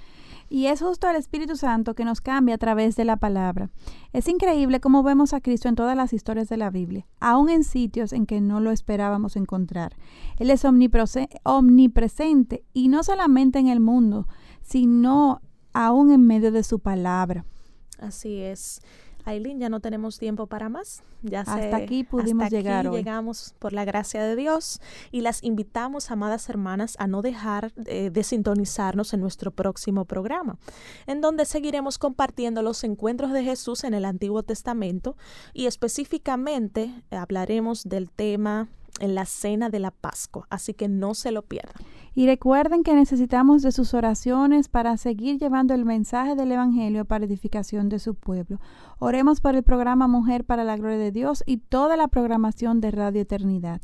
Y 0.53 0.67
es 0.67 0.83
justo 0.83 1.09
el 1.09 1.17
Espíritu 1.17 1.57
Santo 1.57 1.95
que 1.95 2.05
nos 2.05 2.21
cambia 2.21 2.57
a 2.57 2.59
través 2.59 2.95
de 2.95 3.07
la 3.07 3.17
palabra. 3.17 3.71
Es 4.13 4.29
increíble 4.29 4.81
cómo 4.81 5.03
vemos 5.03 5.33
a 5.33 5.41
Cristo 5.41 5.67
en 5.71 5.77
todas 5.77 5.97
las 5.97 6.13
historias 6.13 6.51
de 6.51 6.59
la 6.59 6.69
Biblia, 6.69 7.07
aun 7.21 7.49
en 7.49 7.65
sitios 7.65 8.13
en 8.13 8.27
que 8.27 8.43
no 8.43 8.61
lo 8.61 8.71
esperábamos 8.71 9.37
encontrar. 9.37 9.97
Él 10.37 10.51
es 10.51 10.67
omnipresente 10.67 12.65
y 12.75 12.89
no 12.89 13.03
solamente 13.03 13.61
en 13.61 13.69
el 13.69 13.81
mundo, 13.81 14.29
sino 14.61 15.41
aún 15.73 16.13
en 16.13 16.27
medio 16.27 16.53
de 16.53 16.65
su 16.65 16.81
palabra. 16.81 17.47
Así 17.99 18.37
es. 18.37 18.83
Aileen, 19.25 19.61
ya 19.61 19.69
no 19.69 19.81
tenemos 19.81 20.19
tiempo 20.19 20.47
para 20.47 20.69
más. 20.69 21.03
Ya 21.23 21.41
hasta 21.41 21.77
aquí 21.77 22.05
pudimos 22.05 22.45
hasta 22.45 22.57
llegar. 22.57 22.87
Aquí 22.87 22.97
llegamos 22.97 23.55
por 23.59 23.73
la 23.73 23.85
gracia 23.85 24.25
de 24.25 24.37
Dios 24.37 24.81
y 25.11 25.21
las 25.21 25.43
invitamos, 25.43 26.11
amadas 26.11 26.49
hermanas, 26.49 26.97
a 26.99 27.07
no 27.07 27.23
dejar 27.23 27.73
eh, 27.87 28.11
de 28.11 28.23
sintonizarnos 28.25 29.15
en 29.15 29.21
nuestro 29.21 29.51
próximo 29.51 30.05
programa, 30.05 30.59
en 31.07 31.21
donde 31.21 31.45
seguiremos 31.45 31.99
compartiendo 31.99 32.63
los 32.63 32.83
encuentros 32.85 33.33
de 33.33 33.45
Jesús 33.45 33.85
en 33.85 33.95
el 33.95 34.05
Antiguo 34.05 34.43
Testamento 34.43 35.17
y 35.53 35.67
específicamente 35.67 36.93
hablaremos 37.11 37.85
del 37.85 38.11
tema 38.11 38.69
en 39.01 39.15
la 39.15 39.25
cena 39.25 39.71
de 39.71 39.79
la 39.79 39.91
Pascua, 39.91 40.47
así 40.51 40.75
que 40.75 40.89
no 40.89 41.15
se 41.15 41.33
lo 41.33 41.43
pierdan. 41.43 41.75
Y 42.15 42.27
recuerden 42.27 42.83
que 42.83 42.95
necesitamos 42.95 43.63
de 43.63 43.73
sus 43.73 43.95
oraciones 43.95 44.69
para 44.69 44.97
seguir 44.99 45.39
llevando 45.39 45.73
el 45.73 45.87
mensaje 45.87 46.37
del 46.37 46.53
Evangelio 46.53 47.07
para 47.07 47.25
edificación 47.25 47.89
de 47.89 47.99
su 47.99 48.15
pueblo. 48.15 48.61
Oremos 48.99 49.41
por 49.41 49.55
el 49.57 49.63
programa 49.63 50.09
Mujer 50.09 50.45
para 50.45 50.63
la 50.63 50.77
Gloria 50.77 50.99
de 50.99 51.11
Dios 51.11 51.43
y 51.47 51.57
toda 51.57 51.97
la 51.97 52.09
programación 52.09 52.81
de 52.81 52.91
Radio 52.91 53.23
Eternidad. 53.23 53.81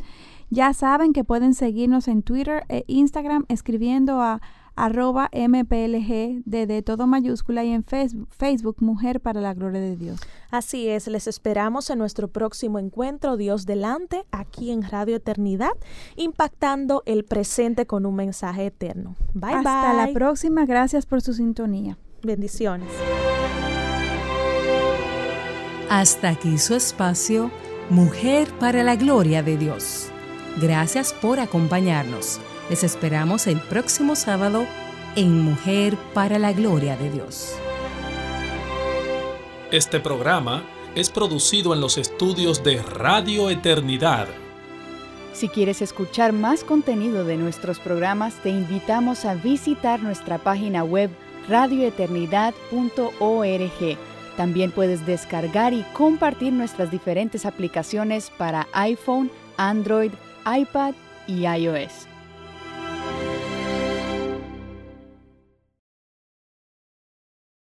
Ya 0.51 0.75
saben 0.75 1.13
que 1.13 1.25
pueden 1.25 1.55
seguirnos 1.55 2.07
en 2.07 2.23
Twitter 2.23 2.65
e 2.69 2.85
Instagram 2.87 3.45
escribiendo 3.49 4.21
a 4.21 4.43
arroba 4.85 5.31
mplg 5.33 6.43
de 6.45 6.83
todo 6.83 7.07
mayúscula 7.07 7.64
y 7.64 7.72
en 7.72 7.85
Facebook, 7.85 8.76
Mujer 8.81 9.20
para 9.20 9.41
la 9.41 9.55
Gloria 9.55 9.81
de 9.81 9.97
Dios. 9.97 10.20
Así 10.51 10.89
es, 10.89 11.07
les 11.09 11.26
esperamos 11.26 11.91
en 11.91 11.99
nuestro 11.99 12.29
próximo 12.29 12.79
encuentro 12.79 13.37
Dios 13.37 13.66
delante 13.66 14.24
aquí 14.31 14.70
en 14.70 14.83
Radio 14.83 15.16
Eternidad, 15.16 15.72
impactando 16.16 17.03
el 17.07 17.24
presente 17.24 17.87
con 17.87 18.07
un 18.07 18.14
mensaje 18.14 18.66
eterno. 18.66 19.16
Bye 19.35 19.55
Hasta 19.55 19.93
la 19.93 20.12
próxima, 20.12 20.64
gracias 20.64 21.07
por 21.07 21.20
su 21.20 21.33
sintonía. 21.33 21.99
Bendiciones. 22.22 22.89
Hasta 25.91 26.31
aquí 26.31 26.59
su 26.59 26.74
espacio, 26.74 27.51
Mujer 27.91 28.49
para 28.59 28.83
la 28.83 28.97
Gloria 28.97 29.43
de 29.43 29.57
Dios. 29.57 30.11
Gracias 30.61 31.14
por 31.14 31.41
acompañarnos. 31.41 32.41
Les 32.69 32.85
esperamos 32.85 33.47
el 33.47 33.61
próximo 33.61 34.14
sábado 34.14 34.66
en 35.16 35.41
Mujer 35.41 35.97
para 36.12 36.39
la 36.39 36.53
Gloria 36.53 36.99
de 36.99 37.11
Dios. 37.11 37.55
Este 39.71 40.01
programa 40.01 40.64
es 40.95 41.09
producido 41.09 41.73
en 41.73 41.81
los 41.81 41.97
estudios 41.97 42.62
de 42.62 42.83
Radio 42.83 43.49
Eternidad. 43.49 44.29
Si 45.33 45.49
quieres 45.49 45.81
escuchar 45.81 46.35
más 46.35 46.62
contenido 46.62 47.25
de 47.25 47.39
nuestros 47.39 47.79
programas, 47.79 48.35
te 48.43 48.51
invitamos 48.51 49.25
a 49.25 49.35
visitar 49.35 50.03
nuestra 50.03 50.37
página 50.37 50.85
web 50.85 51.09
radioeternidad.org. 51.49 53.99
También 54.37 54.73
puedes 54.73 55.07
descargar 55.07 55.73
y 55.73 55.85
compartir 55.95 56.53
nuestras 56.53 56.91
diferentes 56.91 57.47
aplicaciones 57.47 58.31
para 58.37 58.69
iPhone, 58.73 59.31
Android, 59.57 60.12
iPad 60.45 60.93
y 61.27 61.47
iOS. 61.47 62.08